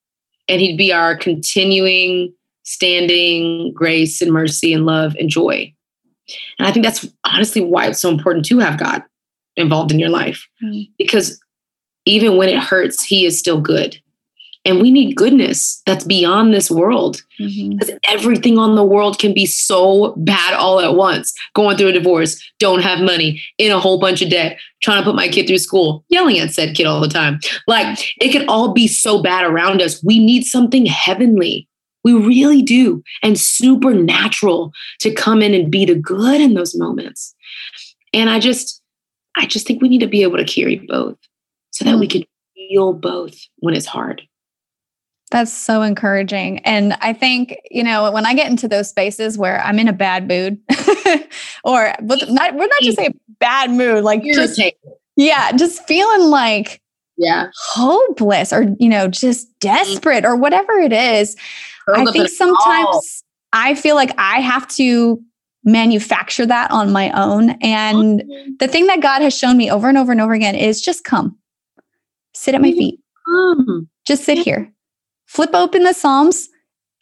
and 0.48 0.60
He'd 0.60 0.76
be 0.76 0.92
our 0.92 1.16
continuing, 1.16 2.34
standing 2.64 3.72
grace 3.72 4.20
and 4.20 4.32
mercy 4.32 4.72
and 4.72 4.86
love 4.86 5.14
and 5.16 5.28
joy. 5.28 5.72
And 6.58 6.66
I 6.66 6.72
think 6.72 6.84
that's 6.84 7.06
honestly 7.24 7.60
why 7.60 7.86
it's 7.86 8.00
so 8.00 8.10
important 8.10 8.44
to 8.46 8.58
have 8.58 8.78
God 8.78 9.02
involved 9.56 9.92
in 9.92 9.98
your 9.98 10.08
life 10.08 10.48
mm-hmm. 10.62 10.90
because 10.98 11.40
even 12.04 12.36
when 12.36 12.48
it 12.48 12.58
hurts, 12.58 13.04
He 13.04 13.26
is 13.26 13.38
still 13.38 13.60
good. 13.60 14.00
And 14.64 14.80
we 14.80 14.92
need 14.92 15.16
goodness 15.16 15.82
that's 15.86 16.04
beyond 16.04 16.54
this 16.54 16.70
world 16.70 17.22
mm-hmm. 17.40 17.70
because 17.70 17.98
everything 18.08 18.58
on 18.58 18.76
the 18.76 18.84
world 18.84 19.18
can 19.18 19.34
be 19.34 19.44
so 19.44 20.14
bad 20.18 20.54
all 20.54 20.80
at 20.80 20.94
once. 20.94 21.32
Going 21.54 21.76
through 21.76 21.88
a 21.88 21.92
divorce, 21.92 22.40
don't 22.60 22.82
have 22.82 23.00
money, 23.00 23.42
in 23.58 23.72
a 23.72 23.80
whole 23.80 23.98
bunch 23.98 24.22
of 24.22 24.30
debt, 24.30 24.58
trying 24.82 24.98
to 24.98 25.04
put 25.04 25.16
my 25.16 25.28
kid 25.28 25.48
through 25.48 25.58
school, 25.58 26.04
yelling 26.08 26.38
at 26.38 26.52
said 26.52 26.76
kid 26.76 26.86
all 26.86 27.00
the 27.00 27.08
time. 27.08 27.40
Like 27.66 27.98
it 28.20 28.30
can 28.30 28.48
all 28.48 28.72
be 28.72 28.86
so 28.86 29.20
bad 29.20 29.44
around 29.44 29.82
us. 29.82 30.02
We 30.04 30.24
need 30.24 30.44
something 30.44 30.86
heavenly. 30.86 31.68
We 32.04 32.12
really 32.12 32.62
do. 32.62 33.02
And 33.22 33.38
supernatural 33.38 34.72
to 35.00 35.12
come 35.12 35.42
in 35.42 35.54
and 35.54 35.72
be 35.72 35.84
the 35.84 35.94
good 35.94 36.40
in 36.40 36.54
those 36.54 36.76
moments. 36.76 37.34
And 38.12 38.30
I 38.30 38.38
just, 38.38 38.80
I 39.36 39.46
just 39.46 39.66
think 39.66 39.82
we 39.82 39.88
need 39.88 40.00
to 40.00 40.06
be 40.06 40.22
able 40.22 40.36
to 40.36 40.44
carry 40.44 40.76
both 40.76 41.18
so 41.70 41.84
that 41.84 41.98
we 41.98 42.06
mm. 42.06 42.12
can 42.12 42.24
feel 42.54 42.92
both 42.92 43.36
when 43.58 43.74
it's 43.74 43.86
hard. 43.86 44.22
That's 45.32 45.50
so 45.50 45.80
encouraging. 45.80 46.58
And 46.58 46.92
I 47.00 47.14
think, 47.14 47.56
you 47.70 47.82
know, 47.82 48.12
when 48.12 48.26
I 48.26 48.34
get 48.34 48.50
into 48.50 48.68
those 48.68 48.90
spaces 48.90 49.38
where 49.38 49.62
I'm 49.62 49.78
in 49.78 49.88
a 49.88 49.92
bad 49.94 50.28
mood 50.28 50.60
or 51.64 51.94
but 52.02 52.28
not 52.28 52.54
we're 52.54 52.66
not 52.66 52.80
just 52.82 52.98
saying 52.98 53.18
bad 53.40 53.70
mood, 53.70 54.04
like 54.04 54.22
just 54.22 54.60
yeah, 55.16 55.52
just 55.52 55.86
feeling 55.88 56.28
like 56.28 56.82
yeah, 57.16 57.46
hopeless 57.56 58.52
or 58.52 58.66
you 58.78 58.90
know, 58.90 59.08
just 59.08 59.48
desperate 59.58 60.26
or 60.26 60.36
whatever 60.36 60.72
it 60.74 60.92
is. 60.92 61.34
I 61.88 62.04
think 62.12 62.28
sometimes 62.28 63.24
I 63.54 63.74
feel 63.74 63.96
like 63.96 64.12
I 64.18 64.40
have 64.40 64.68
to 64.76 65.18
manufacture 65.64 66.44
that 66.44 66.70
on 66.70 66.92
my 66.92 67.10
own. 67.10 67.50
And 67.62 68.20
mm-hmm. 68.20 68.50
the 68.58 68.68
thing 68.68 68.86
that 68.88 69.00
God 69.00 69.22
has 69.22 69.36
shown 69.36 69.56
me 69.56 69.70
over 69.70 69.88
and 69.88 69.96
over 69.96 70.12
and 70.12 70.20
over 70.20 70.34
again 70.34 70.56
is 70.56 70.82
just 70.82 71.04
come, 71.04 71.38
sit 72.34 72.54
at 72.54 72.60
my 72.60 72.72
feet, 72.72 73.00
come. 73.26 73.88
just 74.06 74.24
sit 74.24 74.36
here 74.36 74.70
flip 75.32 75.50
open 75.54 75.84
the 75.84 75.94
Psalms. 75.94 76.48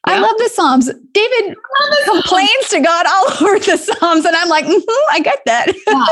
Yeah. 0.06 0.14
I 0.14 0.20
love 0.20 0.36
the 0.38 0.48
Psalms. 0.48 0.90
David 1.12 1.56
complains 2.04 2.68
to 2.70 2.80
God 2.80 3.06
all 3.06 3.32
over 3.42 3.58
the 3.58 3.76
Psalms, 3.76 4.24
and 4.24 4.36
I'm 4.36 4.48
like, 4.48 4.64
mm-hmm, 4.64 5.14
I 5.14 5.20
get 5.20 5.40
that. 5.46 5.74
yeah. 5.86 6.04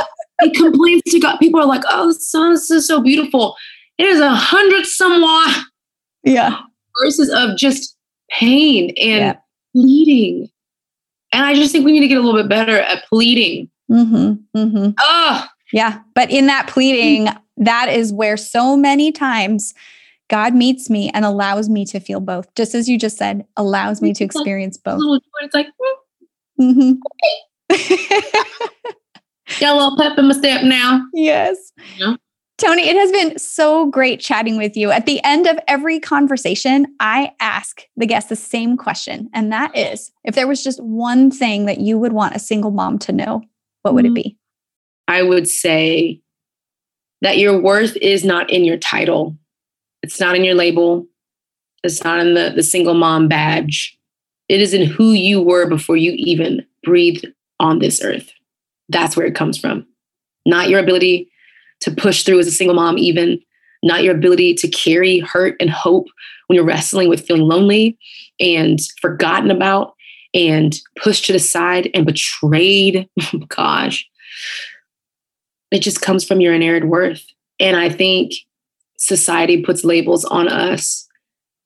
He 0.43 0.51
complains 0.53 1.03
to 1.09 1.19
God. 1.19 1.39
People 1.39 1.61
are 1.61 1.66
like, 1.66 1.83
"Oh, 1.89 2.09
the 2.09 2.14
Psalms 2.14 2.71
is 2.71 2.87
so 2.87 3.01
beautiful." 3.01 3.57
It 3.97 4.07
is 4.07 4.21
a 4.21 4.31
hundred 4.31 4.87
somewhat, 4.87 5.64
yeah, 6.23 6.61
verses 7.01 7.31
of 7.31 7.57
just 7.57 7.97
pain 8.31 8.91
and 8.91 9.19
yeah. 9.19 9.37
pleading. 9.75 10.49
And 11.33 11.45
I 11.45 11.55
just 11.55 11.73
think 11.73 11.85
we 11.85 11.93
need 11.93 12.01
to 12.01 12.09
get 12.09 12.19
a 12.19 12.21
little 12.21 12.41
bit 12.41 12.49
better 12.49 12.79
at 12.79 13.05
pleading. 13.07 13.69
Mm-hmm, 13.91 14.59
mm-hmm. 14.59 14.91
Oh, 14.99 15.47
yeah. 15.73 16.01
But 16.14 16.31
in 16.31 16.47
that 16.47 16.69
pleading, 16.69 17.29
that 17.57 17.89
is 17.89 18.12
where 18.12 18.37
so 18.37 18.77
many 18.77 19.11
times 19.12 19.75
God 20.29 20.55
meets 20.55 20.91
me 20.91 21.11
and 21.14 21.24
allows 21.24 21.68
me 21.68 21.85
to 21.87 22.01
feel 22.01 22.20
both, 22.20 22.55
just 22.55 22.74
as 22.74 22.89
you 22.89 22.99
just 22.99 23.16
said, 23.16 23.47
allows 23.57 24.03
me 24.03 24.12
to 24.14 24.24
experience 24.24 24.76
both. 24.76 25.01
It's 25.41 25.55
like, 25.55 25.68
mm. 26.61 26.74
mm-hmm. 26.74 26.93
Got 29.61 29.72
a 29.72 29.76
little 29.76 29.97
pep 29.97 30.18
in 30.18 30.29
my 30.29 30.35
step 30.35 30.62
now. 30.64 31.07
Yes. 31.14 31.72
Yeah. 31.97 32.16
Toni, 32.59 32.89
it 32.89 32.97
has 32.97 33.12
been 33.12 33.39
so 33.39 33.87
great 33.87 34.20
chatting 34.20 34.59
with 34.59 34.76
you. 34.76 34.91
At 34.91 35.07
the 35.07 35.22
end 35.24 35.47
of 35.47 35.59
every 35.68 36.01
conversation, 36.01 36.87
I 36.99 37.31
ask 37.39 37.83
the 37.97 38.07
guest 38.07 38.29
the 38.29 38.37
same 38.37 38.76
question, 38.76 39.31
and 39.33 39.53
that 39.53 39.76
is 39.76 40.11
if 40.24 40.35
there 40.35 40.49
was 40.49 40.64
just 40.64 40.83
one 40.83 41.31
thing 41.31 41.66
that 41.66 41.79
you 41.79 41.99
would 41.99 42.12
want 42.12 42.35
a 42.35 42.41
single 42.41 42.72
mom 42.72 42.99
to 43.01 43.12
know, 43.12 43.43
what 43.83 43.95
would 43.95 44.05
mm-hmm. 44.05 44.16
it 44.16 44.22
be? 44.24 44.37
I 45.07 45.22
would 45.22 45.49
say 45.49 46.20
that 47.22 47.39
your 47.39 47.61
worth 47.61 47.97
is 47.97 48.24
not 48.24 48.51
in 48.51 48.64
your 48.64 48.76
title, 48.76 49.37
it's 50.03 50.20
not 50.20 50.36
in 50.36 50.44
your 50.44 50.55
label. 50.55 51.07
It's 51.84 52.05
not 52.05 52.20
in 52.20 52.34
the, 52.34 52.53
the 52.55 52.62
single 52.62 52.94
mom 52.94 53.28
badge. 53.28 53.96
It 54.49 54.61
is 54.61 54.74
in 54.74 54.86
who 54.86 55.12
you 55.12 55.42
were 55.42 55.68
before 55.68 55.96
you 55.96 56.12
even 56.16 56.64
breathed 56.82 57.26
on 57.61 57.78
this 57.78 58.03
earth. 58.03 58.30
That's 58.88 59.16
where 59.16 59.26
it 59.26 59.34
comes 59.34 59.59
from. 59.59 59.86
Not 60.46 60.70
your 60.70 60.80
ability 60.80 61.30
to 61.80 61.90
push 61.90 62.24
through 62.24 62.40
as 62.40 62.46
a 62.46 62.53
single 62.53 62.74
mom, 62.74 62.99
even 62.99 63.40
not 63.82 64.03
your 64.03 64.14
ability 64.14 64.55
to 64.55 64.68
carry 64.68 65.20
hurt 65.20 65.57
and 65.61 65.70
hope 65.70 66.07
when 66.46 66.57
you're 66.57 66.64
wrestling 66.64 67.09
with 67.09 67.26
feeling 67.26 67.42
lonely 67.42 67.96
and 68.40 68.78
forgotten 69.01 69.51
about 69.51 69.94
and 70.34 70.76
pushed 70.96 71.26
to 71.26 71.32
the 71.32 71.38
side 71.38 71.90
and 71.94 72.07
betrayed. 72.07 73.09
Oh 73.34 73.38
gosh, 73.49 74.09
it 75.70 75.80
just 75.80 76.01
comes 76.01 76.24
from 76.24 76.40
your 76.40 76.55
inherent 76.55 76.86
worth. 76.86 77.24
And 77.61 77.76
I 77.76 77.88
think 77.88 78.32
society 78.99 79.62
puts 79.62 79.84
labels 79.84 80.24
on 80.26 80.49
us 80.49 81.07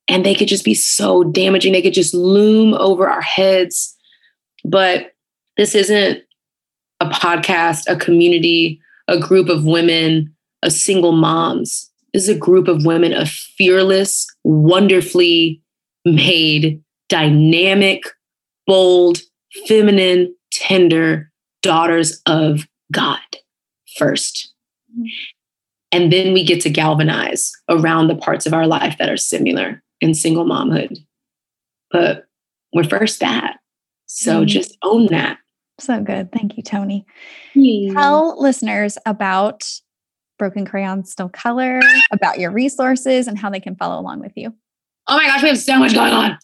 and 0.07 0.25
they 0.25 0.35
could 0.35 0.47
just 0.47 0.65
be 0.65 0.73
so 0.73 1.23
damaging. 1.23 1.73
They 1.73 1.81
could 1.81 1.93
just 1.93 2.13
loom 2.13 2.73
over 2.75 3.09
our 3.09 3.21
heads. 3.21 3.95
But 4.65 5.13
this 5.57 5.75
isn't 5.75 6.23
a 6.99 7.09
podcast, 7.09 7.83
a 7.87 7.95
community, 7.95 8.79
a 9.07 9.19
group 9.19 9.49
of 9.49 9.65
women, 9.65 10.33
a 10.61 10.71
single 10.71 11.11
moms. 11.11 11.89
This 12.13 12.23
is 12.23 12.29
a 12.29 12.37
group 12.37 12.67
of 12.67 12.85
women 12.85 13.13
of 13.13 13.29
fearless, 13.29 14.27
wonderfully 14.43 15.61
made, 16.05 16.81
dynamic, 17.09 18.03
bold, 18.67 19.19
feminine, 19.67 20.33
tender 20.51 21.31
daughters 21.61 22.21
of 22.25 22.67
God 22.91 23.19
1st 23.99 24.47
mm-hmm. 24.91 25.05
And 25.93 26.11
then 26.11 26.33
we 26.33 26.43
get 26.43 26.59
to 26.61 26.71
galvanize 26.71 27.51
around 27.69 28.07
the 28.07 28.15
parts 28.15 28.47
of 28.47 28.53
our 28.53 28.65
life 28.65 28.97
that 28.97 29.09
are 29.09 29.17
similar 29.17 29.83
in 30.01 30.15
single 30.15 30.43
momhood. 30.43 30.97
But 31.91 32.25
we're 32.73 32.83
first 32.83 33.19
that. 33.19 33.57
So 34.07 34.37
mm-hmm. 34.37 34.47
just 34.47 34.75
own 34.81 35.05
that. 35.11 35.37
So 35.79 36.01
good. 36.01 36.31
Thank 36.31 36.57
you, 36.57 36.63
Toni. 36.63 37.05
Mm-hmm. 37.55 37.95
Tell 37.95 38.41
listeners 38.41 38.97
about 39.05 39.63
Broken 40.39 40.65
Crayons 40.65 41.11
Still 41.11 41.29
Color, 41.29 41.79
about 42.11 42.39
your 42.39 42.51
resources, 42.51 43.27
and 43.27 43.37
how 43.37 43.51
they 43.51 43.59
can 43.59 43.75
follow 43.75 43.99
along 43.99 44.19
with 44.19 44.33
you. 44.35 44.51
Oh 45.07 45.17
my 45.17 45.25
gosh, 45.25 45.41
we 45.41 45.49
have 45.49 45.57
so 45.57 45.77
much 45.77 45.93
going 45.93 46.13
on. 46.13 46.37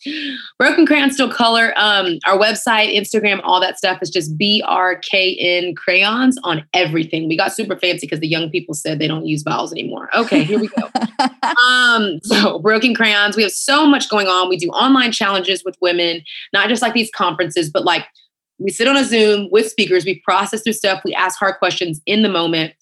Broken 0.57 0.86
Crayons 0.86 1.14
Still 1.14 1.32
Color. 1.32 1.74
Um, 1.78 2.20
our 2.26 2.38
website, 2.38 2.93
Instagram, 2.93 3.39
all 3.43 3.62
that 3.62 3.78
stuff 3.78 3.99
is 4.01 4.10
just 4.10 4.38
BRKN 4.38 5.78
crayons 5.78 6.38
on 6.43 6.66
everything. 6.74 7.30
We 7.30 7.38
got 7.38 7.53
super 7.53 7.78
fancy 7.78 8.05
because 8.05 8.20
the 8.20 8.28
young 8.28 8.49
people 8.49 8.74
said 8.74 8.99
they 8.99 9.07
don't 9.07 9.26
use 9.26 9.43
vowels 9.43 9.72
anymore. 9.72 10.10
Okay, 10.14 10.43
here 10.43 10.60
we 10.60 10.68
go. 10.68 10.89
um, 11.70 12.20
so 12.24 12.60
Broken 12.60 12.93
Crayons, 12.93 13.38
we 13.38 13.43
have 13.43 13.53
so 13.53 13.86
much 13.86 14.10
going 14.10 14.28
on. 14.28 14.49
We 14.49 14.57
do 14.57 14.68
online 14.72 15.14
challenges 15.14 15.64
with 15.64 15.78
women, 15.80 16.22
not 16.51 16.68
just 16.68 16.82
like 16.82 16.93
these 16.93 17.12
conferences, 17.12 17.70
but 17.70 17.86
like 17.86 18.05
we 18.57 18.72
sit 18.72 18.89
on 18.89 18.97
a 18.97 19.05
Zoom 19.05 19.47
with 19.51 19.70
speakers, 19.70 20.03
we 20.03 20.20
process 20.20 20.64
through 20.64 20.74
stuff, 20.74 21.01
we 21.05 21.14
ask 21.14 21.39
hard 21.39 21.55
questions 21.60 22.01
in 22.05 22.24
the 22.24 22.30
moment. 22.30 22.74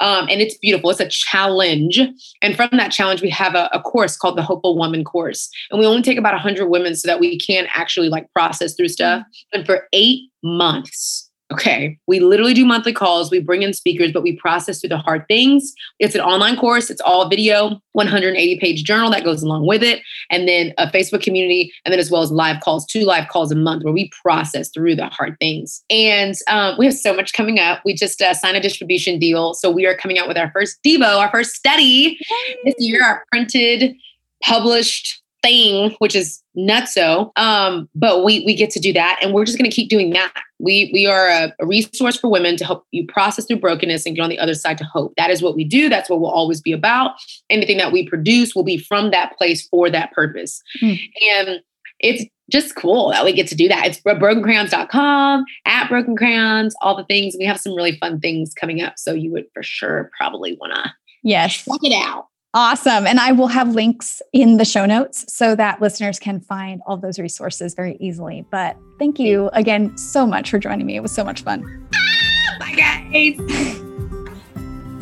Um, 0.00 0.28
and 0.30 0.40
it's 0.40 0.56
beautiful. 0.58 0.90
It's 0.90 1.00
a 1.00 1.08
challenge. 1.08 2.00
And 2.42 2.56
from 2.56 2.70
that 2.72 2.90
challenge, 2.90 3.22
we 3.22 3.30
have 3.30 3.54
a, 3.54 3.68
a, 3.72 3.80
course 3.80 4.16
called 4.16 4.36
the 4.36 4.42
Hopeful 4.42 4.76
Woman 4.76 5.04
course. 5.04 5.50
And 5.70 5.78
we 5.78 5.86
only 5.86 6.02
take 6.02 6.18
about 6.18 6.32
100 6.32 6.68
women 6.68 6.94
so 6.94 7.06
that 7.06 7.20
we 7.20 7.38
can 7.38 7.66
actually 7.74 8.08
like 8.08 8.32
process 8.32 8.74
through 8.74 8.88
stuff. 8.88 9.20
Mm-hmm. 9.20 9.58
And 9.58 9.66
for 9.66 9.88
eight 9.92 10.30
months, 10.42 11.29
Okay. 11.52 11.98
We 12.06 12.20
literally 12.20 12.54
do 12.54 12.64
monthly 12.64 12.92
calls. 12.92 13.30
We 13.30 13.40
bring 13.40 13.62
in 13.62 13.72
speakers, 13.72 14.12
but 14.12 14.22
we 14.22 14.36
process 14.36 14.80
through 14.80 14.90
the 14.90 14.98
hard 14.98 15.26
things. 15.26 15.74
It's 15.98 16.14
an 16.14 16.20
online 16.20 16.56
course. 16.56 16.90
It's 16.90 17.00
all 17.00 17.28
video, 17.28 17.80
180 17.92 18.60
page 18.60 18.84
journal 18.84 19.10
that 19.10 19.24
goes 19.24 19.42
along 19.42 19.66
with 19.66 19.82
it, 19.82 20.00
and 20.30 20.46
then 20.46 20.72
a 20.78 20.86
Facebook 20.86 21.22
community, 21.22 21.72
and 21.84 21.92
then 21.92 21.98
as 21.98 22.08
well 22.08 22.22
as 22.22 22.30
live 22.30 22.60
calls, 22.60 22.86
two 22.86 23.04
live 23.04 23.28
calls 23.28 23.50
a 23.50 23.56
month 23.56 23.82
where 23.82 23.92
we 23.92 24.10
process 24.22 24.70
through 24.70 24.94
the 24.94 25.06
hard 25.06 25.36
things. 25.40 25.82
And 25.90 26.34
um, 26.48 26.76
we 26.78 26.86
have 26.86 26.94
so 26.94 27.12
much 27.12 27.32
coming 27.32 27.58
up. 27.58 27.80
We 27.84 27.94
just 27.94 28.22
uh, 28.22 28.32
signed 28.32 28.56
a 28.56 28.60
distribution 28.60 29.18
deal. 29.18 29.54
So 29.54 29.72
we 29.72 29.86
are 29.86 29.96
coming 29.96 30.18
out 30.18 30.28
with 30.28 30.38
our 30.38 30.52
first 30.52 30.78
Devo, 30.84 31.18
our 31.18 31.30
first 31.32 31.54
study 31.54 32.16
this 32.64 32.74
year, 32.78 33.02
our 33.04 33.24
printed, 33.32 33.96
published 34.44 35.19
thing, 35.42 35.94
which 35.98 36.14
is 36.14 36.42
nutso. 36.56 37.30
Um, 37.36 37.88
but 37.94 38.24
we 38.24 38.44
we 38.44 38.54
get 38.54 38.70
to 38.70 38.80
do 38.80 38.92
that, 38.92 39.18
and 39.22 39.32
we're 39.32 39.44
just 39.44 39.58
going 39.58 39.70
to 39.70 39.74
keep 39.74 39.88
doing 39.88 40.10
that. 40.10 40.32
We 40.58 40.90
we 40.92 41.06
are 41.06 41.28
a, 41.28 41.54
a, 41.60 41.66
resource 41.66 42.16
for 42.18 42.30
women 42.30 42.56
to 42.56 42.64
help 42.64 42.84
you 42.90 43.06
process 43.06 43.46
through 43.46 43.60
brokenness 43.60 44.06
and 44.06 44.16
get 44.16 44.22
on 44.22 44.30
the 44.30 44.38
other 44.38 44.54
side 44.54 44.78
to 44.78 44.84
hope. 44.84 45.14
That 45.16 45.30
is 45.30 45.42
what 45.42 45.56
we 45.56 45.64
do. 45.64 45.88
That's 45.88 46.10
what 46.10 46.20
we'll 46.20 46.30
always 46.30 46.60
be 46.60 46.72
about. 46.72 47.12
Anything 47.48 47.78
that 47.78 47.92
we 47.92 48.08
produce 48.08 48.54
will 48.54 48.64
be 48.64 48.78
from 48.78 49.10
that 49.10 49.36
place 49.38 49.66
for 49.68 49.90
that 49.90 50.12
purpose. 50.12 50.62
Mm. 50.82 50.98
And 51.32 51.60
it's 52.00 52.24
just 52.50 52.74
cool 52.74 53.10
that 53.10 53.24
we 53.24 53.32
get 53.32 53.46
to 53.48 53.54
do 53.54 53.68
that. 53.68 53.86
It's 53.86 54.00
brokencrayons.com, 54.00 55.44
at 55.66 55.88
broken 55.88 56.16
crayons, 56.16 56.74
all 56.80 56.96
the 56.96 57.04
things. 57.04 57.36
We 57.38 57.44
have 57.44 57.60
some 57.60 57.74
really 57.74 57.96
fun 57.98 58.20
things 58.20 58.52
coming 58.54 58.82
up. 58.82 58.94
So 58.96 59.12
you 59.12 59.30
would 59.32 59.46
for 59.54 59.62
sure 59.62 60.10
probably 60.16 60.56
want 60.60 60.74
to 60.74 60.92
yes 61.22 61.64
check 61.64 61.80
it 61.82 61.94
out. 61.94 62.26
Awesome. 62.52 63.06
And 63.06 63.20
I 63.20 63.30
will 63.30 63.46
have 63.46 63.74
links 63.74 64.20
in 64.32 64.56
the 64.56 64.64
show 64.64 64.84
notes 64.84 65.24
so 65.32 65.54
that 65.54 65.80
listeners 65.80 66.18
can 66.18 66.40
find 66.40 66.80
all 66.84 66.96
those 66.96 67.18
resources 67.18 67.74
very 67.74 67.96
easily. 68.00 68.44
But 68.50 68.76
thank 68.98 69.20
you 69.20 69.50
again 69.52 69.96
so 69.96 70.26
much 70.26 70.50
for 70.50 70.58
joining 70.58 70.84
me. 70.84 70.96
It 70.96 71.00
was 71.00 71.12
so 71.12 71.22
much 71.22 71.42
fun. 71.42 71.88
Ah, 71.94 72.56
bye, 72.58 72.74
guys. 72.74 73.38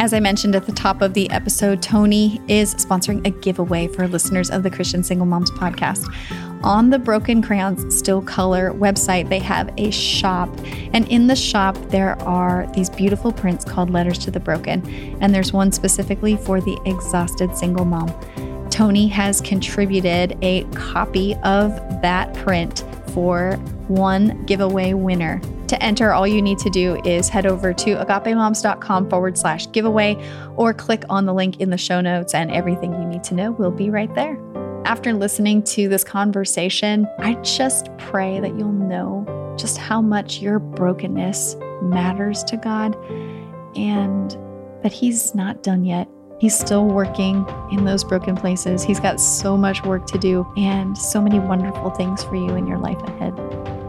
As 0.00 0.12
I 0.12 0.20
mentioned 0.20 0.54
at 0.54 0.66
the 0.66 0.72
top 0.72 1.02
of 1.02 1.14
the 1.14 1.28
episode, 1.30 1.82
Toni 1.82 2.40
is 2.46 2.74
sponsoring 2.76 3.26
a 3.26 3.30
giveaway 3.30 3.88
for 3.88 4.06
listeners 4.06 4.48
of 4.48 4.62
the 4.62 4.70
Christian 4.70 5.02
Single 5.02 5.26
Moms 5.26 5.50
podcast. 5.50 6.06
On 6.64 6.90
the 6.90 6.98
Broken 6.98 7.40
Crayons 7.40 7.96
Still 7.96 8.20
Color 8.20 8.72
website, 8.72 9.28
they 9.28 9.38
have 9.38 9.72
a 9.76 9.90
shop. 9.90 10.50
And 10.92 11.06
in 11.08 11.28
the 11.28 11.36
shop, 11.36 11.76
there 11.88 12.20
are 12.22 12.66
these 12.74 12.90
beautiful 12.90 13.32
prints 13.32 13.64
called 13.64 13.90
Letters 13.90 14.18
to 14.18 14.30
the 14.30 14.40
Broken. 14.40 14.84
And 15.20 15.32
there's 15.34 15.52
one 15.52 15.70
specifically 15.70 16.36
for 16.36 16.60
the 16.60 16.78
exhausted 16.84 17.56
single 17.56 17.84
mom. 17.84 18.12
Toni 18.70 19.06
has 19.08 19.40
contributed 19.40 20.36
a 20.42 20.64
copy 20.74 21.34
of 21.44 21.70
that 22.02 22.34
print 22.34 22.84
for 23.12 23.52
one 23.88 24.44
giveaway 24.44 24.92
winner. 24.94 25.40
To 25.68 25.82
enter, 25.82 26.12
all 26.12 26.26
you 26.26 26.40
need 26.40 26.58
to 26.58 26.70
do 26.70 27.00
is 27.04 27.28
head 27.28 27.46
over 27.46 27.72
to 27.74 27.96
agapemoms.com 27.96 29.10
forward 29.10 29.36
slash 29.36 29.70
giveaway 29.72 30.16
or 30.56 30.72
click 30.72 31.04
on 31.10 31.26
the 31.26 31.34
link 31.34 31.60
in 31.60 31.70
the 31.70 31.78
show 31.78 32.00
notes, 32.00 32.34
and 32.34 32.50
everything 32.50 32.92
you 32.92 33.04
need 33.04 33.22
to 33.24 33.34
know 33.34 33.52
will 33.52 33.70
be 33.70 33.90
right 33.90 34.14
there. 34.14 34.38
After 34.84 35.12
listening 35.12 35.62
to 35.64 35.88
this 35.88 36.04
conversation, 36.04 37.06
I 37.18 37.34
just 37.42 37.88
pray 37.98 38.40
that 38.40 38.56
you'll 38.56 38.72
know 38.72 39.54
just 39.58 39.76
how 39.76 40.00
much 40.00 40.40
your 40.40 40.58
brokenness 40.58 41.56
matters 41.82 42.42
to 42.44 42.56
God 42.56 42.96
and 43.76 44.30
that 44.82 44.92
He's 44.92 45.34
not 45.34 45.62
done 45.62 45.84
yet. 45.84 46.08
He's 46.40 46.56
still 46.56 46.86
working 46.86 47.44
in 47.72 47.84
those 47.84 48.04
broken 48.04 48.36
places. 48.36 48.82
He's 48.84 49.00
got 49.00 49.20
so 49.20 49.56
much 49.56 49.84
work 49.84 50.06
to 50.06 50.18
do 50.18 50.46
and 50.56 50.96
so 50.96 51.20
many 51.20 51.38
wonderful 51.40 51.90
things 51.90 52.22
for 52.22 52.36
you 52.36 52.54
in 52.54 52.66
your 52.66 52.78
life 52.78 53.00
ahead. 53.02 53.34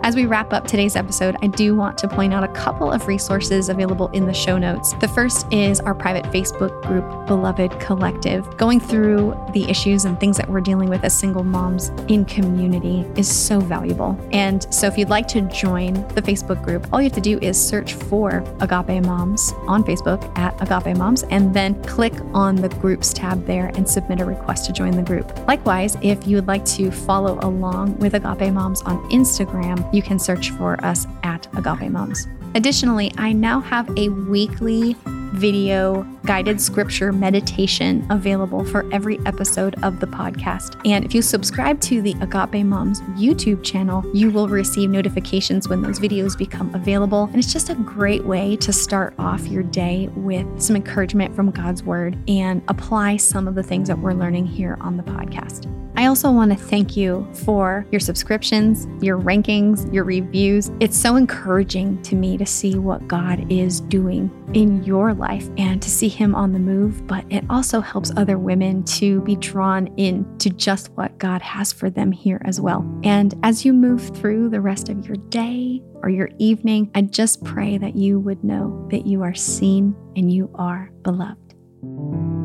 As 0.09 0.15
we 0.15 0.25
wrap 0.25 0.53
up 0.53 0.65
today's 0.65 0.95
episode, 0.95 1.37
I 1.43 1.45
do 1.45 1.75
want 1.75 1.95
to 1.99 2.07
point 2.07 2.33
out 2.33 2.43
a 2.43 2.47
couple 2.47 2.91
of 2.91 3.05
resources 3.05 3.69
available 3.69 4.07
in 4.07 4.25
the 4.25 4.33
show 4.33 4.57
notes. 4.57 4.93
The 4.93 5.07
first 5.07 5.45
is 5.53 5.79
our 5.81 5.93
private 5.93 6.25
Facebook 6.33 6.81
group, 6.81 7.27
Beloved 7.27 7.79
Collective. 7.79 8.57
Going 8.57 8.79
through 8.79 9.39
the 9.53 9.69
issues 9.69 10.05
and 10.05 10.19
things 10.19 10.35
that 10.37 10.49
we're 10.49 10.61
dealing 10.61 10.89
with 10.89 11.03
as 11.03 11.15
single 11.15 11.43
moms 11.43 11.89
in 12.07 12.25
community 12.25 13.05
is 13.17 13.27
so 13.31 13.59
valuable. 13.59 14.19
And 14.31 14.65
so, 14.73 14.87
if 14.87 14.97
you'd 14.97 15.09
like 15.09 15.27
to 15.27 15.41
join 15.41 15.93
the 16.15 16.23
Facebook 16.23 16.63
group, 16.63 16.91
all 16.91 16.99
you 16.99 17.05
have 17.05 17.13
to 17.13 17.21
do 17.21 17.37
is 17.43 17.63
search 17.63 17.93
for 17.93 18.43
Agape 18.61 19.05
Moms 19.05 19.53
on 19.67 19.83
Facebook 19.83 20.35
at 20.35 20.59
Agape 20.59 20.97
Moms 20.97 21.21
and 21.25 21.53
then 21.53 21.79
click 21.83 22.15
on 22.33 22.55
the 22.55 22.69
groups 22.69 23.13
tab 23.13 23.45
there 23.45 23.67
and 23.75 23.87
submit 23.87 24.21
a 24.21 24.25
request 24.25 24.65
to 24.65 24.73
join 24.73 24.93
the 24.93 25.03
group. 25.03 25.37
Likewise, 25.47 25.97
if 26.01 26.25
you 26.25 26.37
would 26.37 26.47
like 26.47 26.65
to 26.65 26.89
follow 26.89 27.37
along 27.43 27.95
with 27.99 28.15
Agape 28.15 28.51
Moms 28.51 28.81
on 28.81 29.07
Instagram, 29.11 29.87
you 29.93 29.98
can 30.01 30.19
search 30.19 30.51
for 30.51 30.83
us 30.83 31.05
at 31.23 31.47
Agape 31.57 31.91
Moms. 31.91 32.27
Additionally, 32.55 33.11
I 33.17 33.33
now 33.33 33.59
have 33.59 33.89
a 33.97 34.09
weekly 34.09 34.95
video 35.33 36.03
guided 36.25 36.59
scripture 36.59 37.11
meditation 37.11 38.05
available 38.09 38.63
for 38.63 38.85
every 38.93 39.19
episode 39.25 39.75
of 39.83 39.99
the 39.99 40.07
podcast. 40.07 40.79
And 40.85 41.05
if 41.05 41.15
you 41.15 41.21
subscribe 41.21 41.79
to 41.81 42.01
the 42.01 42.15
Agape 42.21 42.65
Moms 42.65 43.01
YouTube 43.17 43.63
channel, 43.63 44.03
you 44.13 44.31
will 44.31 44.47
receive 44.47 44.89
notifications 44.89 45.67
when 45.67 45.81
those 45.81 45.99
videos 45.99 46.37
become 46.37 46.73
available. 46.73 47.25
And 47.25 47.37
it's 47.37 47.53
just 47.53 47.69
a 47.69 47.75
great 47.75 48.25
way 48.25 48.55
to 48.57 48.73
start 48.73 49.13
off 49.17 49.45
your 49.47 49.63
day 49.63 50.07
with 50.15 50.61
some 50.61 50.75
encouragement 50.75 51.35
from 51.35 51.51
God's 51.51 51.83
word 51.83 52.17
and 52.27 52.61
apply 52.67 53.17
some 53.17 53.47
of 53.47 53.55
the 53.55 53.63
things 53.63 53.87
that 53.87 53.99
we're 53.99 54.13
learning 54.13 54.45
here 54.45 54.77
on 54.81 54.97
the 54.97 55.03
podcast. 55.03 55.73
I 55.95 56.05
also 56.05 56.31
want 56.31 56.51
to 56.51 56.57
thank 56.57 56.95
you 56.95 57.27
for 57.33 57.85
your 57.91 57.99
subscriptions, 57.99 58.87
your 59.03 59.19
rankings, 59.19 59.93
your 59.93 60.05
reviews. 60.05 60.71
It's 60.79 60.97
so 60.97 61.17
encouraging 61.17 62.01
to 62.03 62.15
me 62.15 62.37
to 62.37 62.45
see 62.45 62.77
what 62.77 63.05
God 63.07 63.51
is 63.51 63.81
doing 63.81 64.31
in 64.53 64.81
your 64.85 65.13
life 65.13 65.18
and 65.19 65.81
to 65.81 65.89
see 65.89 66.07
Him 66.07 66.35
on 66.35 66.53
the 66.53 66.59
move, 66.59 67.05
but 67.07 67.25
it 67.29 67.43
also 67.49 67.81
helps 67.81 68.11
other 68.15 68.37
women 68.37 68.83
to 68.85 69.21
be 69.21 69.35
drawn 69.35 69.87
in 69.97 70.37
to 70.39 70.49
just 70.49 70.89
what 70.91 71.17
God 71.17 71.41
has 71.41 71.71
for 71.73 71.89
them 71.89 72.11
here 72.11 72.41
as 72.45 72.59
well. 72.61 72.85
And 73.03 73.33
as 73.43 73.65
you 73.65 73.73
move 73.73 74.15
through 74.15 74.49
the 74.49 74.61
rest 74.61 74.89
of 74.89 75.05
your 75.05 75.17
day 75.29 75.81
or 76.01 76.09
your 76.09 76.29
evening, 76.37 76.89
I 76.95 77.01
just 77.01 77.43
pray 77.43 77.77
that 77.77 77.95
you 77.95 78.19
would 78.19 78.43
know 78.43 78.87
that 78.91 79.05
you 79.05 79.21
are 79.23 79.35
seen 79.35 79.95
and 80.15 80.31
you 80.31 80.49
are 80.55 80.91
beloved. 81.03 82.38